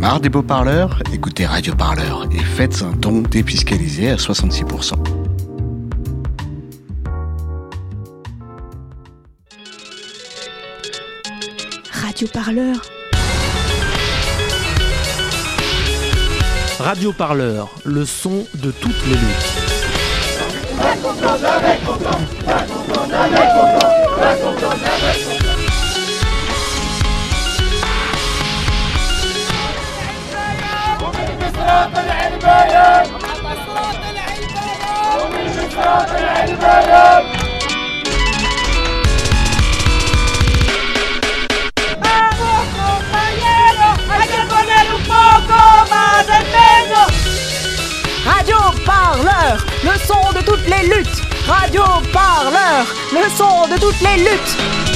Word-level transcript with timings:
Marre 0.00 0.20
des 0.20 0.30
beaux 0.30 0.42
parleurs 0.42 1.02
Écoutez 1.12 1.44
Radio 1.44 1.74
Parleur 1.74 2.26
et 2.32 2.38
faites 2.38 2.80
un 2.80 2.92
don 2.92 3.20
défiscalisé 3.20 4.08
à 4.08 4.16
66%. 4.16 4.94
Radio 11.92 12.28
Parleur. 12.32 12.76
Radio 16.78 17.12
Parleur, 17.12 17.68
le 17.84 18.06
son 18.06 18.46
de 18.54 18.70
toutes 18.70 19.06
les 19.06 19.16
luttes. 19.16 19.60
Radio 48.24 48.56
Parleur, 48.84 49.64
le 49.84 49.98
son 50.06 50.32
de 50.32 50.44
toutes 50.44 50.66
les 50.66 50.88
luttes. 50.88 51.22
Radio 51.46 51.82
Parleur, 52.12 52.86
le 53.12 53.30
son 53.30 53.68
de 53.68 53.78
toutes 53.80 54.00
les 54.00 54.16
luttes. 54.22 54.89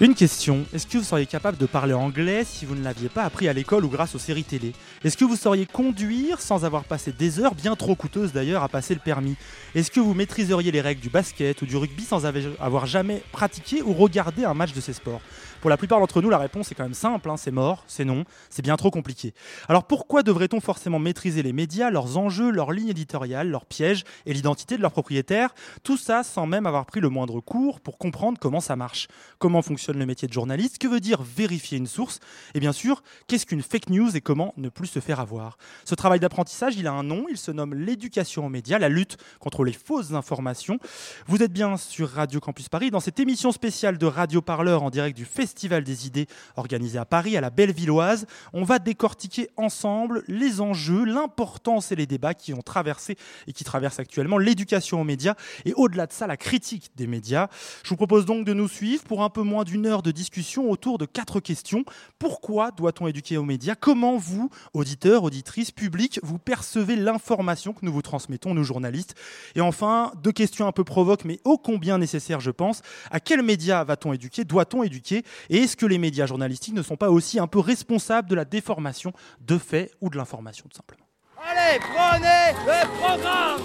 Une 0.00 0.14
question, 0.14 0.64
est-ce 0.72 0.86
que 0.86 0.96
vous 0.96 1.02
seriez 1.02 1.26
capable 1.26 1.56
de 1.56 1.66
parler 1.66 1.92
anglais 1.92 2.44
si 2.44 2.64
vous 2.64 2.76
ne 2.76 2.84
l'aviez 2.84 3.08
pas 3.08 3.24
appris 3.24 3.48
à 3.48 3.52
l'école 3.52 3.84
ou 3.84 3.88
grâce 3.88 4.14
aux 4.14 4.20
séries 4.20 4.44
télé? 4.44 4.72
Est-ce 5.02 5.16
que 5.16 5.24
vous 5.24 5.34
sauriez 5.34 5.66
conduire 5.66 6.40
sans 6.40 6.64
avoir 6.64 6.84
passé 6.84 7.10
des 7.10 7.40
heures, 7.40 7.56
bien 7.56 7.74
trop 7.74 7.96
coûteuses 7.96 8.32
d'ailleurs, 8.32 8.62
à 8.62 8.68
passer 8.68 8.94
le 8.94 9.00
permis? 9.00 9.34
Est-ce 9.74 9.90
que 9.90 9.98
vous 9.98 10.14
maîtriseriez 10.14 10.70
les 10.70 10.80
règles 10.80 11.00
du 11.00 11.10
basket 11.10 11.62
ou 11.62 11.66
du 11.66 11.76
rugby 11.76 12.04
sans 12.04 12.26
avoir 12.26 12.86
jamais 12.86 13.24
pratiqué 13.32 13.82
ou 13.82 13.92
regardé 13.92 14.44
un 14.44 14.54
match 14.54 14.72
de 14.72 14.80
ces 14.80 14.92
sports? 14.92 15.20
Pour 15.60 15.70
la 15.70 15.76
plupart 15.76 15.98
d'entre 15.98 16.22
nous, 16.22 16.30
la 16.30 16.38
réponse 16.38 16.70
est 16.70 16.76
quand 16.76 16.84
même 16.84 16.94
simple, 16.94 17.28
hein, 17.28 17.36
c'est 17.36 17.50
mort, 17.50 17.82
c'est 17.88 18.04
non, 18.04 18.22
c'est 18.48 18.62
bien 18.62 18.76
trop 18.76 18.92
compliqué. 18.92 19.34
Alors 19.68 19.82
pourquoi 19.84 20.22
devrait-on 20.22 20.60
forcément 20.60 21.00
maîtriser 21.00 21.42
les 21.42 21.52
médias, 21.52 21.90
leurs 21.90 22.16
enjeux, 22.16 22.50
leurs 22.50 22.70
lignes 22.70 22.90
éditoriales, 22.90 23.50
leurs 23.50 23.66
pièges 23.66 24.04
et 24.24 24.32
l'identité 24.32 24.76
de 24.76 24.82
leurs 24.82 24.92
propriétaires? 24.92 25.52
Tout 25.82 25.96
ça 25.96 26.22
sans 26.22 26.46
même 26.46 26.64
avoir 26.64 26.86
pris 26.86 27.00
le 27.00 27.08
moindre 27.08 27.40
cours 27.40 27.80
pour 27.80 27.98
comprendre 27.98 28.38
comment 28.40 28.60
ça 28.60 28.76
marche, 28.76 29.08
comment 29.40 29.60
fonctionne 29.60 29.98
le 29.98 30.06
métier 30.06 30.28
de 30.28 30.32
journaliste, 30.32 30.78
que 30.78 30.86
veut 30.86 31.00
dire 31.00 31.22
vérifier 31.22 31.76
une 31.76 31.88
source, 31.88 32.20
et 32.54 32.60
bien 32.60 32.72
sûr, 32.72 33.02
qu'est-ce 33.26 33.44
qu'une 33.44 33.62
fake 33.62 33.90
news 33.90 34.16
et 34.16 34.20
comment 34.20 34.54
ne 34.58 34.68
plus 34.68 34.86
se 34.86 35.00
faire 35.00 35.18
avoir? 35.18 35.58
Ce 35.84 35.96
travail 35.96 36.20
d'apprentissage, 36.20 36.76
il 36.76 36.86
a 36.86 36.92
un 36.92 37.02
nom, 37.02 37.26
il 37.28 37.36
se 37.36 37.50
nomme 37.50 37.74
l'éducation 37.74 38.46
aux 38.46 38.50
médias, 38.50 38.78
la 38.78 38.88
lutte 38.88 39.16
contre 39.40 39.64
les 39.64 39.72
fausses 39.72 40.12
informations. 40.12 40.78
Vous 41.26 41.42
êtes 41.42 41.52
bien 41.52 41.76
sur 41.76 42.10
Radio 42.10 42.38
Campus 42.38 42.68
Paris, 42.68 42.92
dans 42.92 43.00
cette 43.00 43.18
émission 43.18 43.50
spéciale 43.50 43.98
de 43.98 44.06
Radio 44.06 44.40
Parleur 44.40 44.84
en 44.84 44.90
direct 44.90 45.16
du 45.16 45.24
Festival 45.24 45.47
des 45.54 46.06
idées 46.06 46.26
organisé 46.56 46.98
à 46.98 47.04
Paris, 47.04 47.36
à 47.36 47.40
la 47.40 47.50
Bellevilloise. 47.50 48.26
On 48.52 48.64
va 48.64 48.78
décortiquer 48.78 49.48
ensemble 49.56 50.22
les 50.28 50.60
enjeux, 50.60 51.04
l'importance 51.04 51.92
et 51.92 51.96
les 51.96 52.06
débats 52.06 52.34
qui 52.34 52.52
ont 52.54 52.62
traversé 52.62 53.16
et 53.46 53.52
qui 53.52 53.64
traversent 53.64 54.00
actuellement 54.00 54.38
l'éducation 54.38 55.00
aux 55.00 55.04
médias 55.04 55.34
et 55.64 55.72
au-delà 55.74 56.06
de 56.06 56.12
ça, 56.12 56.26
la 56.26 56.36
critique 56.36 56.90
des 56.96 57.06
médias. 57.06 57.48
Je 57.82 57.90
vous 57.90 57.96
propose 57.96 58.24
donc 58.24 58.44
de 58.44 58.52
nous 58.52 58.68
suivre 58.68 59.02
pour 59.04 59.22
un 59.22 59.30
peu 59.30 59.42
moins 59.42 59.64
d'une 59.64 59.86
heure 59.86 60.02
de 60.02 60.10
discussion 60.10 60.70
autour 60.70 60.98
de 60.98 61.06
quatre 61.06 61.40
questions. 61.40 61.84
Pourquoi 62.18 62.70
doit-on 62.70 63.06
éduquer 63.06 63.36
aux 63.36 63.44
médias? 63.44 63.74
Comment 63.74 64.16
vous, 64.16 64.50
auditeurs, 64.74 65.22
auditrices, 65.24 65.70
publics, 65.70 66.20
vous 66.22 66.38
percevez 66.38 66.96
l'information 66.96 67.72
que 67.72 67.84
nous 67.84 67.92
vous 67.92 68.02
transmettons, 68.02 68.54
nous 68.54 68.64
journalistes? 68.64 69.14
Et 69.54 69.60
enfin, 69.60 70.12
deux 70.22 70.32
questions 70.32 70.66
un 70.66 70.72
peu 70.72 70.84
provoques, 70.84 71.24
mais 71.24 71.40
ô 71.44 71.58
combien 71.58 71.98
nécessaires, 71.98 72.40
je 72.40 72.50
pense. 72.50 72.82
À 73.10 73.20
quels 73.20 73.42
médias 73.42 73.84
va-t-on 73.84 74.12
éduquer? 74.12 74.44
Doit-on 74.44 74.82
éduquer? 74.82 75.24
Et 75.50 75.58
est-ce 75.58 75.76
que 75.76 75.86
les 75.86 75.98
médias 75.98 76.26
journalistiques 76.26 76.74
ne 76.74 76.82
sont 76.82 76.96
pas 76.96 77.10
aussi 77.10 77.38
un 77.38 77.46
peu 77.46 77.58
responsables 77.58 78.28
de 78.28 78.34
la 78.34 78.44
déformation 78.44 79.12
de 79.40 79.58
faits 79.58 79.92
ou 80.00 80.10
de 80.10 80.16
l'information, 80.16 80.66
tout 80.68 80.76
simplement 80.76 81.06
Allez, 81.42 81.78
prenez 81.78 82.52
le 82.66 82.98
programme 82.98 83.62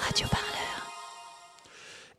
Radio 0.00 0.26
Parleur. 0.28 0.46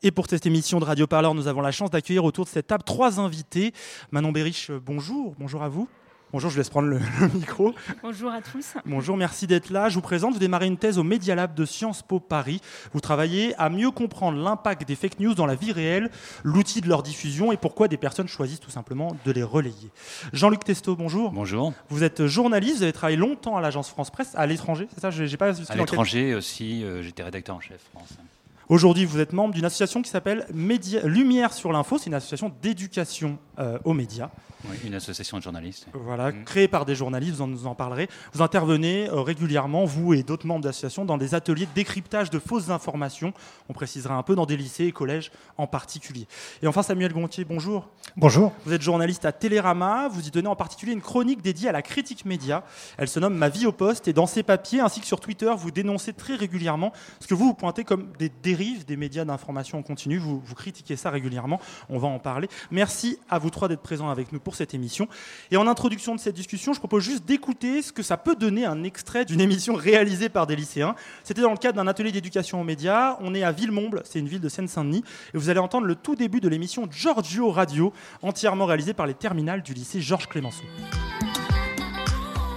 Et 0.02 0.10
pour 0.10 0.26
cette 0.28 0.46
émission 0.46 0.78
de 0.78 0.84
Radio 0.84 1.06
Parleur, 1.06 1.34
nous 1.34 1.48
avons 1.48 1.60
la 1.60 1.72
chance 1.72 1.90
d'accueillir 1.90 2.24
autour 2.24 2.44
de 2.44 2.50
cette 2.50 2.68
table 2.68 2.84
trois 2.84 3.18
invités. 3.18 3.72
Manon 4.12 4.30
Berich, 4.30 4.70
euh, 4.70 4.78
bonjour. 4.80 5.34
Bonjour 5.38 5.62
à 5.62 5.68
vous. 5.68 5.88
Bonjour, 6.30 6.50
je 6.50 6.56
vous 6.56 6.58
laisse 6.60 6.68
prendre 6.68 6.88
le, 6.88 6.98
le 7.20 7.28
micro. 7.28 7.74
Bonjour 8.02 8.30
à 8.30 8.42
tous. 8.42 8.74
Bonjour, 8.84 9.16
merci 9.16 9.46
d'être 9.46 9.70
là. 9.70 9.88
Je 9.88 9.94
vous 9.94 10.02
présente, 10.02 10.34
vous 10.34 10.38
démarrez 10.38 10.66
une 10.66 10.76
thèse 10.76 10.98
au 10.98 11.02
Media 11.02 11.34
Lab 11.34 11.54
de 11.54 11.64
Sciences 11.64 12.02
Po 12.02 12.20
Paris. 12.20 12.60
Vous 12.92 13.00
travaillez 13.00 13.54
à 13.56 13.70
mieux 13.70 13.90
comprendre 13.90 14.38
l'impact 14.42 14.86
des 14.86 14.94
fake 14.94 15.20
news 15.20 15.34
dans 15.34 15.46
la 15.46 15.54
vie 15.54 15.72
réelle, 15.72 16.10
l'outil 16.44 16.82
de 16.82 16.88
leur 16.88 17.02
diffusion 17.02 17.50
et 17.50 17.56
pourquoi 17.56 17.88
des 17.88 17.96
personnes 17.96 18.28
choisissent 18.28 18.60
tout 18.60 18.70
simplement 18.70 19.16
de 19.24 19.32
les 19.32 19.42
relayer. 19.42 19.90
Jean-Luc 20.34 20.64
Testo, 20.64 20.96
bonjour. 20.96 21.32
Bonjour. 21.32 21.72
Vous 21.88 22.04
êtes 22.04 22.26
journaliste, 22.26 22.76
vous 22.76 22.82
avez 22.82 22.92
travaillé 22.92 23.16
longtemps 23.16 23.56
à 23.56 23.62
l'agence 23.62 23.88
France 23.88 24.10
Presse, 24.10 24.32
à 24.34 24.46
l'étranger, 24.46 24.86
c'est 24.94 25.00
ça? 25.00 25.10
J'ai 25.10 25.36
pas 25.38 25.48
À 25.48 25.54
quel- 25.54 25.78
l'étranger 25.78 26.34
aussi, 26.34 26.84
euh, 26.84 27.02
j'étais 27.02 27.22
rédacteur 27.22 27.56
en 27.56 27.60
chef 27.60 27.80
France. 27.94 28.18
Aujourd'hui, 28.68 29.06
vous 29.06 29.18
êtes 29.18 29.32
membre 29.32 29.54
d'une 29.54 29.64
association 29.64 30.02
qui 30.02 30.10
s'appelle 30.10 30.46
Média- 30.52 31.00
Lumière 31.06 31.54
sur 31.54 31.72
l'info. 31.72 31.96
C'est 31.96 32.08
une 32.08 32.14
association 32.14 32.52
d'éducation 32.60 33.38
euh, 33.58 33.78
aux 33.84 33.94
médias. 33.94 34.28
Oui, 34.68 34.76
une 34.84 34.94
association 34.94 35.38
de 35.38 35.42
journalistes. 35.42 35.86
Voilà, 35.94 36.32
Mm. 36.32 36.44
créée 36.44 36.68
par 36.68 36.84
des 36.84 36.94
journalistes, 36.94 37.36
vous 37.36 37.42
en, 37.42 37.46
nous 37.46 37.66
en 37.66 37.74
parlerez. 37.74 38.08
Vous 38.34 38.42
intervenez 38.42 39.08
euh, 39.08 39.22
régulièrement, 39.22 39.84
vous 39.86 40.12
et 40.12 40.22
d'autres 40.22 40.46
membres 40.46 40.64
d'associations, 40.64 41.04
dans 41.06 41.16
des 41.16 41.34
ateliers 41.34 41.64
de 41.64 41.70
décryptage 41.74 42.28
de 42.28 42.38
fausses 42.38 42.68
informations. 42.68 43.32
On 43.70 43.72
précisera 43.72 44.16
un 44.16 44.22
peu 44.22 44.34
dans 44.34 44.44
des 44.46 44.56
lycées 44.56 44.84
et 44.84 44.92
collèges 44.92 45.30
en 45.56 45.66
particulier. 45.66 46.26
Et 46.60 46.66
enfin, 46.66 46.82
Samuel 46.82 47.12
Gontier, 47.14 47.44
bonjour. 47.46 47.88
Bonjour. 48.16 48.52
Vous 48.66 48.72
êtes 48.74 48.82
journaliste 48.82 49.24
à 49.24 49.32
Télérama. 49.32 50.08
Vous 50.08 50.26
y 50.26 50.30
tenez 50.30 50.48
en 50.48 50.56
particulier 50.56 50.92
une 50.92 51.00
chronique 51.02 51.40
dédiée 51.40 51.68
à 51.70 51.72
la 51.72 51.82
critique 51.82 52.24
média. 52.26 52.64
Elle 52.98 53.08
se 53.08 53.18
nomme 53.20 53.34
Ma 53.36 53.48
vie 53.48 53.64
au 53.66 53.72
poste. 53.72 54.08
Et 54.08 54.12
dans 54.12 54.26
ces 54.26 54.42
papiers, 54.42 54.80
ainsi 54.80 55.00
que 55.00 55.06
sur 55.06 55.20
Twitter, 55.20 55.50
vous 55.56 55.70
dénoncez 55.70 56.12
très 56.12 56.34
régulièrement 56.34 56.92
ce 57.20 57.26
que 57.28 57.34
vous, 57.34 57.46
vous 57.46 57.54
pointez 57.54 57.84
comme 57.84 58.08
des 58.18 58.28
dérives 58.42 58.57
des 58.86 58.96
médias 58.96 59.24
d'information 59.24 59.78
en 59.78 59.82
continu. 59.82 60.18
Vous, 60.18 60.40
vous 60.44 60.54
critiquez 60.54 60.96
ça 60.96 61.10
régulièrement. 61.10 61.60
On 61.88 61.98
va 61.98 62.08
en 62.08 62.18
parler. 62.18 62.48
Merci 62.70 63.18
à 63.28 63.38
vous 63.38 63.50
trois 63.50 63.68
d'être 63.68 63.82
présents 63.82 64.10
avec 64.10 64.32
nous 64.32 64.40
pour 64.40 64.54
cette 64.54 64.74
émission. 64.74 65.08
Et 65.50 65.56
en 65.56 65.66
introduction 65.66 66.14
de 66.14 66.20
cette 66.20 66.34
discussion, 66.34 66.72
je 66.72 66.78
propose 66.78 67.04
juste 67.04 67.24
d'écouter 67.24 67.82
ce 67.82 67.92
que 67.92 68.02
ça 68.02 68.16
peut 68.16 68.34
donner 68.34 68.64
un 68.64 68.82
extrait 68.84 69.24
d'une 69.24 69.40
émission 69.40 69.74
réalisée 69.74 70.28
par 70.28 70.46
des 70.46 70.56
lycéens. 70.56 70.94
C'était 71.24 71.42
dans 71.42 71.52
le 71.52 71.56
cadre 71.56 71.76
d'un 71.76 71.86
atelier 71.86 72.12
d'éducation 72.12 72.60
aux 72.60 72.64
médias. 72.64 73.16
On 73.20 73.34
est 73.34 73.42
à 73.42 73.52
Villemomble, 73.52 74.02
c'est 74.04 74.18
une 74.18 74.28
ville 74.28 74.40
de 74.40 74.48
Seine-Saint-Denis. 74.48 75.04
Et 75.34 75.38
vous 75.38 75.48
allez 75.48 75.60
entendre 75.60 75.86
le 75.86 75.94
tout 75.94 76.16
début 76.16 76.40
de 76.40 76.48
l'émission 76.48 76.88
Giorgio 76.90 77.50
Radio, 77.50 77.92
entièrement 78.22 78.66
réalisée 78.66 78.94
par 78.94 79.06
les 79.06 79.14
terminales 79.14 79.62
du 79.62 79.72
lycée 79.72 80.00
Georges 80.00 80.26
Clémenceau. 80.26 80.64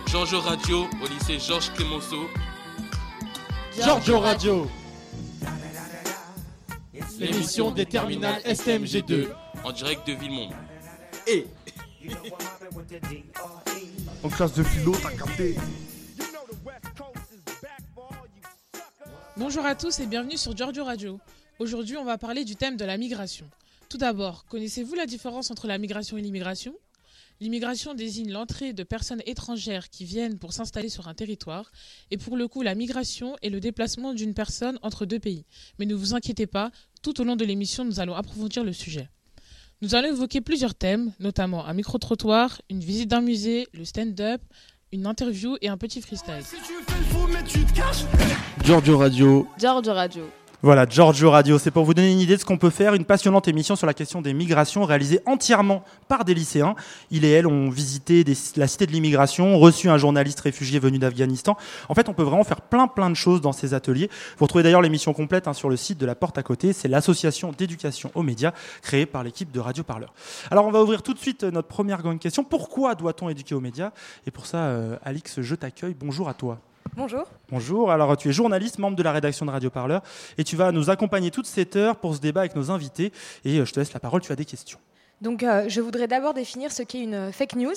Giorgio 0.08 0.42
Radio 0.42 0.88
au 1.02 1.08
lycée 1.08 1.40
Georges 1.40 1.72
Clémenceau. 1.74 2.28
Giorgio 3.80 4.20
Radio. 4.20 4.68
L'émission 7.22 7.70
des 7.70 7.86
terminales 7.86 8.42
STMG2. 8.42 9.28
En 9.64 9.72
direct 9.72 10.08
de 10.08 10.14
Villemont. 10.14 10.50
Et 11.28 11.46
En 14.24 14.30
classe 14.30 14.54
de 14.56 14.64
philo, 14.64 14.96
t'as 15.04 15.12
capté. 15.12 15.56
Bonjour 19.38 19.64
à 19.64 19.76
tous 19.76 20.00
et 20.00 20.08
bienvenue 20.08 20.36
sur 20.36 20.58
Giorgio 20.58 20.84
Radio. 20.84 21.20
Aujourd'hui, 21.60 21.96
on 21.96 22.06
va 22.06 22.18
parler 22.18 22.44
du 22.44 22.56
thème 22.56 22.76
de 22.76 22.86
la 22.86 22.98
migration. 22.98 23.48
Tout 23.88 24.00
d'abord, 24.00 24.46
connaissez-vous 24.46 24.96
la 24.96 25.06
différence 25.06 25.52
entre 25.52 25.68
la 25.68 25.78
migration 25.78 26.18
et 26.18 26.22
l'immigration? 26.22 26.74
L'immigration 27.42 27.96
désigne 27.96 28.32
l'entrée 28.32 28.72
de 28.72 28.84
personnes 28.84 29.24
étrangères 29.26 29.90
qui 29.90 30.06
viennent 30.06 30.38
pour 30.38 30.54
s'installer 30.54 30.90
sur 30.90 31.08
un 31.08 31.16
territoire. 31.16 31.72
Et 32.12 32.18
pour 32.18 32.38
le 32.38 32.48
coup, 32.48 32.62
la 32.62 32.76
migration 32.76 33.36
est 33.42 33.50
le 33.50 33.60
déplacement 33.60 34.14
d'une 34.14 34.36
personne 34.36 34.78
entre 34.84 35.08
deux 35.08 35.18
pays. 35.18 35.44
Mais 35.80 35.88
ne 35.88 35.96
vous 35.96 36.14
inquiétez 36.14 36.46
pas, 36.46 36.70
tout 37.02 37.20
au 37.20 37.24
long 37.24 37.36
de 37.36 37.44
l'émission, 37.44 37.84
nous 37.84 38.00
allons 38.00 38.14
approfondir 38.14 38.64
le 38.64 38.74
sujet. 38.74 39.10
Nous 39.82 39.96
allons 39.96 40.10
évoquer 40.10 40.40
plusieurs 40.40 40.76
thèmes, 40.76 41.14
notamment 41.20 41.66
un 41.66 41.74
micro-trottoir, 41.74 42.62
une 42.70 42.82
visite 42.82 43.10
d'un 43.10 43.22
musée, 43.22 43.68
le 43.74 43.86
stand-up, 43.86 44.44
une 44.92 45.08
interview 45.08 45.58
et 45.62 45.68
un 45.68 45.78
petit 45.78 46.00
freestyle. 46.00 46.44
Giorgio 48.64 49.00
Radio. 49.00 49.48
Giorgio 49.58 49.94
Radio. 49.94 50.30
Voilà, 50.64 50.86
Giorgio 50.88 51.32
Radio, 51.32 51.58
c'est 51.58 51.72
pour 51.72 51.86
vous 51.86 51.96
donner 51.96 52.12
une 52.12 52.20
idée 52.20 52.36
de 52.36 52.40
ce 52.40 52.46
qu'on 52.46 52.60
peut 52.60 52.70
faire, 52.70 52.94
une 52.94 53.04
passionnante 53.04 53.48
émission 53.48 53.76
sur 53.76 53.88
la 53.88 53.96
question 53.96 54.22
des 54.22 54.32
migrations 54.32 54.86
réalisée 54.86 55.20
entièrement 55.26 55.84
par 56.08 56.24
des 56.24 56.36
lycéens. 56.36 56.76
Il 57.10 57.26
et 57.26 57.32
elle 57.32 57.48
ont 57.48 57.72
visité 57.72 58.24
la 58.58 58.68
cité 58.68 58.86
de 58.86 58.92
l'immigration, 58.92 59.58
reçu 59.58 59.90
un 59.90 59.98
journaliste 59.98 60.40
réfugié 60.42 60.78
venu 60.78 61.00
d'Afghanistan. 61.00 61.58
En 61.90 61.96
fait, 61.96 62.10
on 62.10 62.14
peut 62.14 62.22
vraiment 62.22 62.44
faire 62.44 62.62
plein 62.62 62.88
plein 62.88 63.10
de 63.10 63.16
choses 63.16 63.42
dans 63.42 63.54
ces 63.54 63.74
ateliers. 63.74 64.08
Vous 64.38 64.46
retrouvez 64.46 64.62
d'ailleurs 64.64 64.84
l'émission 64.84 65.14
complète 65.14 65.48
hein, 65.48 65.54
sur 65.54 65.68
le 65.68 65.78
site 65.78 65.98
de 65.98 66.06
la 66.06 66.14
Porte 66.14 66.38
à 66.38 66.44
côté, 66.44 66.74
c'est 66.74 66.88
l'association 66.88 67.52
d'éducation 67.58 68.12
aux 68.14 68.22
médias 68.22 68.52
créée 68.84 69.08
par 69.08 69.24
l'équipe 69.24 69.52
de 69.52 69.60
Radio 69.60 69.84
Parleur. 69.84 70.14
Alors 70.52 70.68
on 70.68 70.72
va 70.72 70.84
ouvrir 70.84 71.02
tout 71.02 71.16
de 71.16 71.20
suite 71.20 71.44
euh, 71.44 71.50
notre 71.50 71.70
première 71.70 72.04
grande 72.04 72.20
question. 72.20 72.44
Pourquoi 72.44 72.94
doit-on 72.94 73.30
éduquer 73.30 73.56
aux 73.56 73.62
médias? 73.62 73.94
Et 74.28 74.32
pour 74.32 74.46
ça, 74.46 74.58
euh, 74.66 74.96
Alix, 75.04 75.42
je 75.42 75.56
t'accueille. 75.56 75.96
Bonjour 76.00 76.30
à 76.30 76.36
toi. 76.36 76.60
Bonjour. 76.96 77.26
Bonjour, 77.50 77.92
alors 77.92 78.18
tu 78.18 78.30
es 78.30 78.32
journaliste, 78.32 78.78
membre 78.78 78.98
de 78.98 79.04
la 79.04 79.12
rédaction 79.12 79.46
de 79.46 79.52
Radio 79.52 79.70
Parleur, 79.70 80.02
et 80.38 80.44
tu 80.44 80.56
vas 80.56 80.72
nous 80.72 80.90
accompagner 80.90 81.32
toute 81.32 81.46
cette 81.46 81.76
heure 81.76 81.96
pour 81.96 82.16
ce 82.16 82.20
débat 82.20 82.42
avec 82.42 82.56
nos 82.56 82.70
invités. 82.70 83.12
Et 83.46 83.60
euh, 83.60 83.66
je 83.66 83.72
te 83.72 83.80
laisse 83.80 83.94
la 83.94 84.00
parole, 84.00 84.22
tu 84.22 84.32
as 84.32 84.36
des 84.36 84.46
questions. 84.46 84.80
Donc, 85.22 85.44
euh, 85.44 85.66
je 85.68 85.82
voudrais 85.82 86.08
d'abord 86.08 86.34
définir 86.34 86.72
ce 86.72 86.84
qu'est 86.84 87.02
une 87.02 87.32
fake 87.32 87.56
news, 87.56 87.74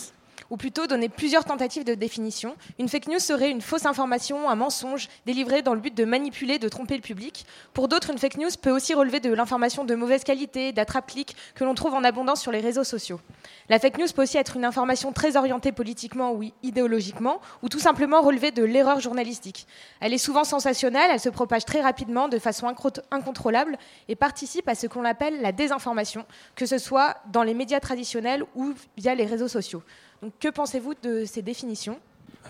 ou 0.50 0.56
plutôt 0.56 0.86
donner 0.86 1.08
plusieurs 1.08 1.44
tentatives 1.44 1.84
de 1.84 1.94
définition. 1.94 2.56
Une 2.78 2.88
fake 2.88 3.08
news 3.08 3.19
serait 3.19 3.50
une 3.50 3.60
fausse 3.60 3.86
information, 3.86 4.48
un 4.48 4.54
mensonge 4.54 5.08
délivré 5.26 5.62
dans 5.62 5.75
le 5.75 5.81
but 5.81 5.94
de 5.94 6.04
manipuler, 6.04 6.58
de 6.58 6.69
tromper 6.69 6.96
le 6.96 7.02
public. 7.02 7.46
Pour 7.72 7.88
d'autres, 7.88 8.10
une 8.10 8.19
fake 8.19 8.38
news 8.38 8.50
peut 8.60 8.70
aussi 8.70 8.94
relever 8.94 9.20
de 9.20 9.32
l'information 9.32 9.84
de 9.84 9.94
mauvaise 9.94 10.25
qualité, 10.25 10.72
d'attrape-clic, 10.72 11.36
que 11.54 11.64
l'on 11.64 11.75
trouve 11.75 11.94
en 11.94 12.04
abondance 12.04 12.40
sur 12.40 12.52
les 12.52 12.60
réseaux 12.60 12.84
sociaux. 12.84 13.20
La 13.69 13.78
fake 13.78 13.98
news 13.98 14.08
peut 14.14 14.22
aussi 14.22 14.36
être 14.36 14.56
une 14.56 14.64
information 14.64 15.12
très 15.12 15.36
orientée 15.36 15.72
politiquement 15.72 16.32
ou 16.32 16.44
idéologiquement, 16.62 17.40
ou 17.62 17.69
tout 17.69 17.78
simplement 17.78 18.20
relever 18.20 18.50
de 18.50 18.62
l'erreur 18.62 19.00
journalistique. 19.00 19.66
Elle 20.00 20.12
est 20.12 20.19
souvent 20.19 20.44
sensationnelle, 20.44 21.10
elle 21.12 21.20
se 21.20 21.28
propage 21.28 21.64
très 21.64 21.80
rapidement, 21.80 22.28
de 22.28 22.38
façon 22.38 22.72
incontrôlable, 23.10 23.78
et 24.08 24.16
participe 24.16 24.69
à 24.69 24.75
ce 24.75 24.87
qu'on 24.87 25.04
appelle 25.04 25.40
la 25.40 25.52
désinformation, 25.52 26.26
que 26.54 26.66
ce 26.66 26.78
soit 26.78 27.16
dans 27.32 27.42
les 27.42 27.54
médias 27.54 27.80
traditionnels 27.80 28.44
ou 28.54 28.72
via 28.96 29.14
les 29.14 29.26
réseaux 29.26 29.48
sociaux. 29.48 29.82
Donc, 30.25 30.32
que 30.41 30.49
pensez-vous 30.49 30.94
de 31.03 31.26
ces 31.26 31.43
définitions? 31.43 31.99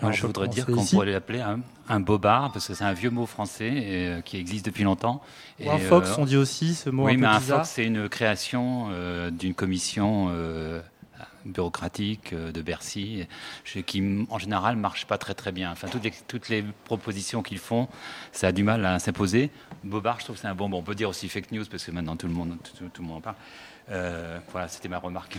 Moi, 0.01 0.13
je 0.13 0.25
voudrais 0.25 0.47
dire 0.47 0.65
qu'on 0.65 0.85
pourrait 0.85 1.11
l'appeler 1.11 1.41
un, 1.41 1.59
un 1.89 1.99
bobard, 1.99 2.53
parce 2.53 2.67
que 2.67 2.73
c'est 2.73 2.85
un 2.85 2.93
vieux 2.93 3.09
mot 3.09 3.25
français 3.25 3.67
et, 3.67 4.07
euh, 4.07 4.21
qui 4.21 4.37
existe 4.37 4.65
depuis 4.65 4.85
longtemps. 4.85 5.21
Ou 5.59 5.69
un 5.69 5.77
fox, 5.77 6.11
euh, 6.11 6.15
on 6.19 6.25
dit 6.25 6.37
aussi, 6.37 6.73
ce 6.73 6.89
mot 6.89 7.05
oui, 7.05 7.15
un 7.15 7.17
mais 7.17 7.27
peu 7.27 7.33
un 7.33 7.39
bizarre. 7.39 7.57
fox, 7.59 7.69
c'est 7.71 7.83
une 7.83 8.07
création 8.07 8.87
euh, 8.91 9.29
d'une 9.29 9.53
commission 9.53 10.27
euh, 10.29 10.79
bureaucratique 11.43 12.33
de 12.33 12.61
Bercy, 12.61 13.27
qui 13.85 14.25
en 14.29 14.39
général 14.39 14.77
marche 14.77 15.05
pas 15.05 15.17
très 15.17 15.33
très 15.33 15.51
bien. 15.51 15.69
Enfin, 15.73 15.89
toutes 15.89 16.03
les, 16.03 16.13
toutes 16.29 16.47
les 16.47 16.63
propositions 16.85 17.43
qu'ils 17.43 17.59
font, 17.59 17.89
ça 18.31 18.47
a 18.47 18.51
du 18.53 18.63
mal 18.63 18.85
à 18.85 18.99
s'imposer. 18.99 19.51
Bobard, 19.83 20.21
je 20.21 20.25
trouve 20.25 20.37
que 20.37 20.41
c'est 20.41 20.47
un 20.47 20.55
bon 20.55 20.69
mot. 20.69 20.77
On 20.77 20.81
peut 20.81 20.95
dire 20.95 21.09
aussi 21.09 21.27
fake 21.27 21.51
news, 21.51 21.65
parce 21.69 21.83
que 21.83 21.91
maintenant 21.91 22.15
tout 22.15 22.27
le 22.27 22.33
monde, 22.33 22.55
tout, 22.63 22.85
tout 22.87 23.01
le 23.01 23.07
monde 23.09 23.17
en 23.17 23.21
parle. 23.21 23.35
Euh, 23.91 24.39
voilà, 24.53 24.69
c'était 24.69 24.87
ma 24.87 24.97
remarque. 24.97 25.37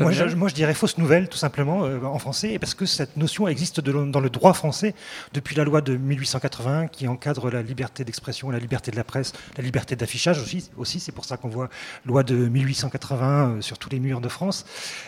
Moi 0.00 0.12
je, 0.12 0.34
moi, 0.36 0.48
je 0.48 0.54
dirais 0.54 0.74
fausse 0.74 0.98
nouvelle, 0.98 1.28
tout 1.28 1.38
simplement, 1.38 1.84
euh, 1.84 2.02
en 2.04 2.18
français, 2.18 2.58
parce 2.58 2.74
que 2.74 2.86
cette 2.86 3.16
notion 3.16 3.48
existe 3.48 3.80
de- 3.80 3.92
dans 3.92 4.20
le 4.20 4.30
droit 4.30 4.52
français 4.52 4.94
depuis 5.32 5.56
la 5.56 5.64
loi 5.64 5.80
de 5.80 5.96
1880 5.96 6.88
qui 6.88 7.08
encadre 7.08 7.50
la 7.50 7.62
liberté 7.62 8.04
d'expression, 8.04 8.50
la 8.50 8.58
liberté 8.58 8.90
de 8.90 8.96
la 8.96 9.04
presse, 9.04 9.32
la 9.56 9.62
liberté 9.64 9.96
d'affichage 9.96 10.38
aussi. 10.40 10.70
aussi 10.76 11.00
c'est 11.00 11.12
pour 11.12 11.24
ça 11.24 11.36
qu'on 11.36 11.48
voit 11.48 11.68
loi 12.04 12.22
de 12.22 12.34
1880 12.34 13.48
euh, 13.56 13.60
sur 13.60 13.78
tous 13.78 13.88
les 13.90 14.00
murs 14.00 14.20
de 14.20 14.28
France. 14.28 14.66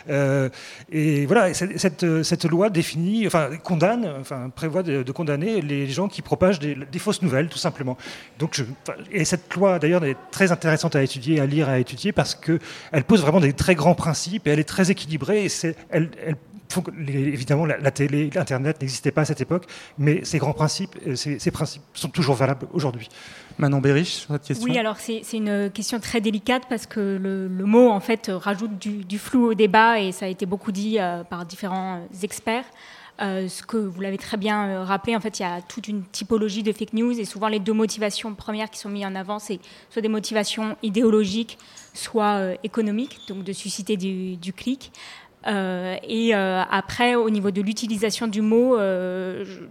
Euh, 0.09 0.49
et 0.91 1.27
voilà, 1.27 1.51
et 1.51 1.55
cette, 1.55 1.79
cette, 1.79 2.05
euh, 2.05 2.23
cette 2.23 2.45
loi 2.45 2.71
définit, 2.71 3.27
enfin, 3.27 3.51
condamne, 3.63 4.11
enfin, 4.21 4.51
prévoit 4.55 4.83
de, 4.83 5.03
de 5.03 5.13
condamner 5.13 5.61
les 5.61 5.87
gens 5.89 6.09
qui 6.09 6.23
propagent 6.23 6.59
des, 6.61 6.75
des 6.91 6.99
fausses 6.99 7.23
nouvelles, 7.23 7.49
tout 7.49 7.59
simplement. 7.59 7.97
Donc, 8.39 8.55
je, 8.55 8.65
et 9.11 9.25
cette 9.25 9.53
loi, 9.55 9.79
d'ailleurs, 9.79 10.05
est 10.05 10.17
très 10.31 10.51
intéressante 10.53 10.97
à 10.97 11.03
étudier, 11.03 11.41
à 11.41 11.47
lire, 11.47 11.69
à 11.69 11.79
étudier, 11.79 12.13
parce 12.13 12.35
qu'elle 12.35 13.05
pose 13.07 13.21
vraiment 13.21 13.41
des 13.41 13.53
très 13.53 13.75
grands 13.75 13.95
principes 13.95 14.47
et 14.47 14.51
elle 14.51 14.61
est 14.63 14.65
très 14.65 14.91
équilibrée. 14.91 15.45
Et 15.45 15.49
c'est, 15.49 15.77
évidemment, 17.09 17.67
la, 17.67 17.91
télé, 17.91 18.31
l'Internet 18.35 18.81
n'existait 18.81 19.11
pas 19.11 19.23
à 19.23 19.25
cette 19.25 19.41
époque, 19.41 19.67
mais 19.99 20.25
ces 20.25 20.39
grands 20.39 20.53
principes, 20.53 20.97
euh, 21.07 21.17
ces, 21.17 21.51
principes 21.51 21.83
sont 21.95 22.09
toujours 22.09 22.35
valables 22.35 22.67
aujourd'hui. 22.73 23.09
Manon 23.59 23.81
Bérich, 23.81 24.09
sur 24.09 24.33
cette 24.33 24.45
question 24.45 24.65
Oui, 24.65 24.79
alors 24.79 24.97
c'est 24.97 25.23
une 25.33 25.71
question 25.71 26.01
très 26.01 26.21
délicate 26.21 26.63
parce 26.69 26.87
que 26.87 27.19
le, 27.21 27.49
mot 27.49 27.91
en 27.91 28.01
fait 28.01 28.31
rajoute 28.33 28.79
du, 28.79 29.05
du 29.05 29.19
flou 29.19 29.51
au 29.51 29.55
débat 29.55 30.01
et 30.01 30.13
ça 30.13 30.27
a 30.27 30.29
été 30.29 30.47
beaucoup 30.47 30.73
dit 30.73 30.99
euh, 30.99 31.23
par 31.25 31.45
différents 31.45 31.97
euh, 31.97 32.23
experts. 32.23 32.65
Euh, 33.21 33.47
ce 33.47 33.63
que 33.63 33.77
vous 33.77 34.01
l'avez 34.01 34.19
très 34.19 34.37
bien 34.37 34.69
euh, 34.69 34.85
rappelé, 34.85 35.15
en 35.15 35.21
fait, 35.21 35.39
il 35.39 35.43
y 35.43 35.45
a 35.45 35.61
toute 35.61 35.87
une 35.87 36.03
typologie 36.05 36.63
de 36.63 36.73
fake 36.73 36.95
news 36.95 37.19
et 37.21 37.25
souvent 37.25 37.49
les 37.49 37.61
deux 37.61 37.75
motivations 37.75 38.35
premières 38.35 38.71
qui 38.71 38.79
sont 38.79 38.89
mises 38.89 39.05
en 39.05 39.15
avant, 39.15 39.39
c'est 39.39 39.61
soit 39.91 40.03
des 40.03 40.09
motivations 40.09 40.77
idéologiques, 40.83 41.59
soit 41.93 42.37
euh, 42.37 42.57
économiques, 42.65 43.21
donc 43.29 43.45
de 43.45 43.53
susciter 43.53 43.97
du, 43.97 44.53
clic. 44.53 44.93
Et 45.45 46.35
après, 46.35 47.17
au 47.17 47.29
niveau 47.29 47.51
de 47.51 47.61
l'utilisation 47.61 48.29
du 48.29 48.41
mot, 48.43 48.77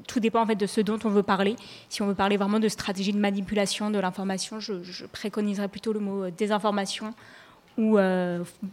tout 0.05 0.19
dépend 0.19 0.41
en 0.41 0.45
fait 0.45 0.55
de 0.55 0.65
ce 0.65 0.81
dont 0.81 0.99
on 1.05 1.09
veut 1.09 1.23
parler. 1.23 1.55
Si 1.88 2.01
on 2.01 2.07
veut 2.07 2.15
parler 2.15 2.35
vraiment 2.35 2.59
de 2.59 2.67
stratégie 2.67 3.13
de 3.13 3.17
manipulation 3.17 3.89
de 3.89 3.97
l'information, 3.97 4.59
je, 4.59 4.83
je 4.83 5.05
préconiserais 5.05 5.69
plutôt 5.69 5.93
le 5.93 6.01
mot 6.01 6.29
désinformation 6.29 7.13
ou 7.77 7.97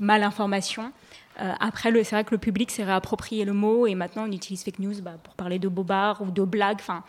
malinformation. 0.00 0.92
Euh, 1.40 1.52
après, 1.60 1.92
c'est 2.04 2.16
vrai 2.16 2.24
que 2.24 2.32
le 2.32 2.38
public 2.38 2.70
s'est 2.70 2.84
réapproprié 2.84 3.44
le 3.44 3.52
mot 3.52 3.86
et 3.86 3.94
maintenant 3.94 4.24
on 4.28 4.32
utilise 4.32 4.62
fake 4.64 4.78
news 4.80 4.94
bah, 5.02 5.14
pour 5.22 5.34
parler 5.34 5.58
de 5.58 5.68
bobards 5.68 6.20
ou 6.22 6.30
de 6.30 6.42
blagues. 6.42 6.78
Enfin, 6.80 7.04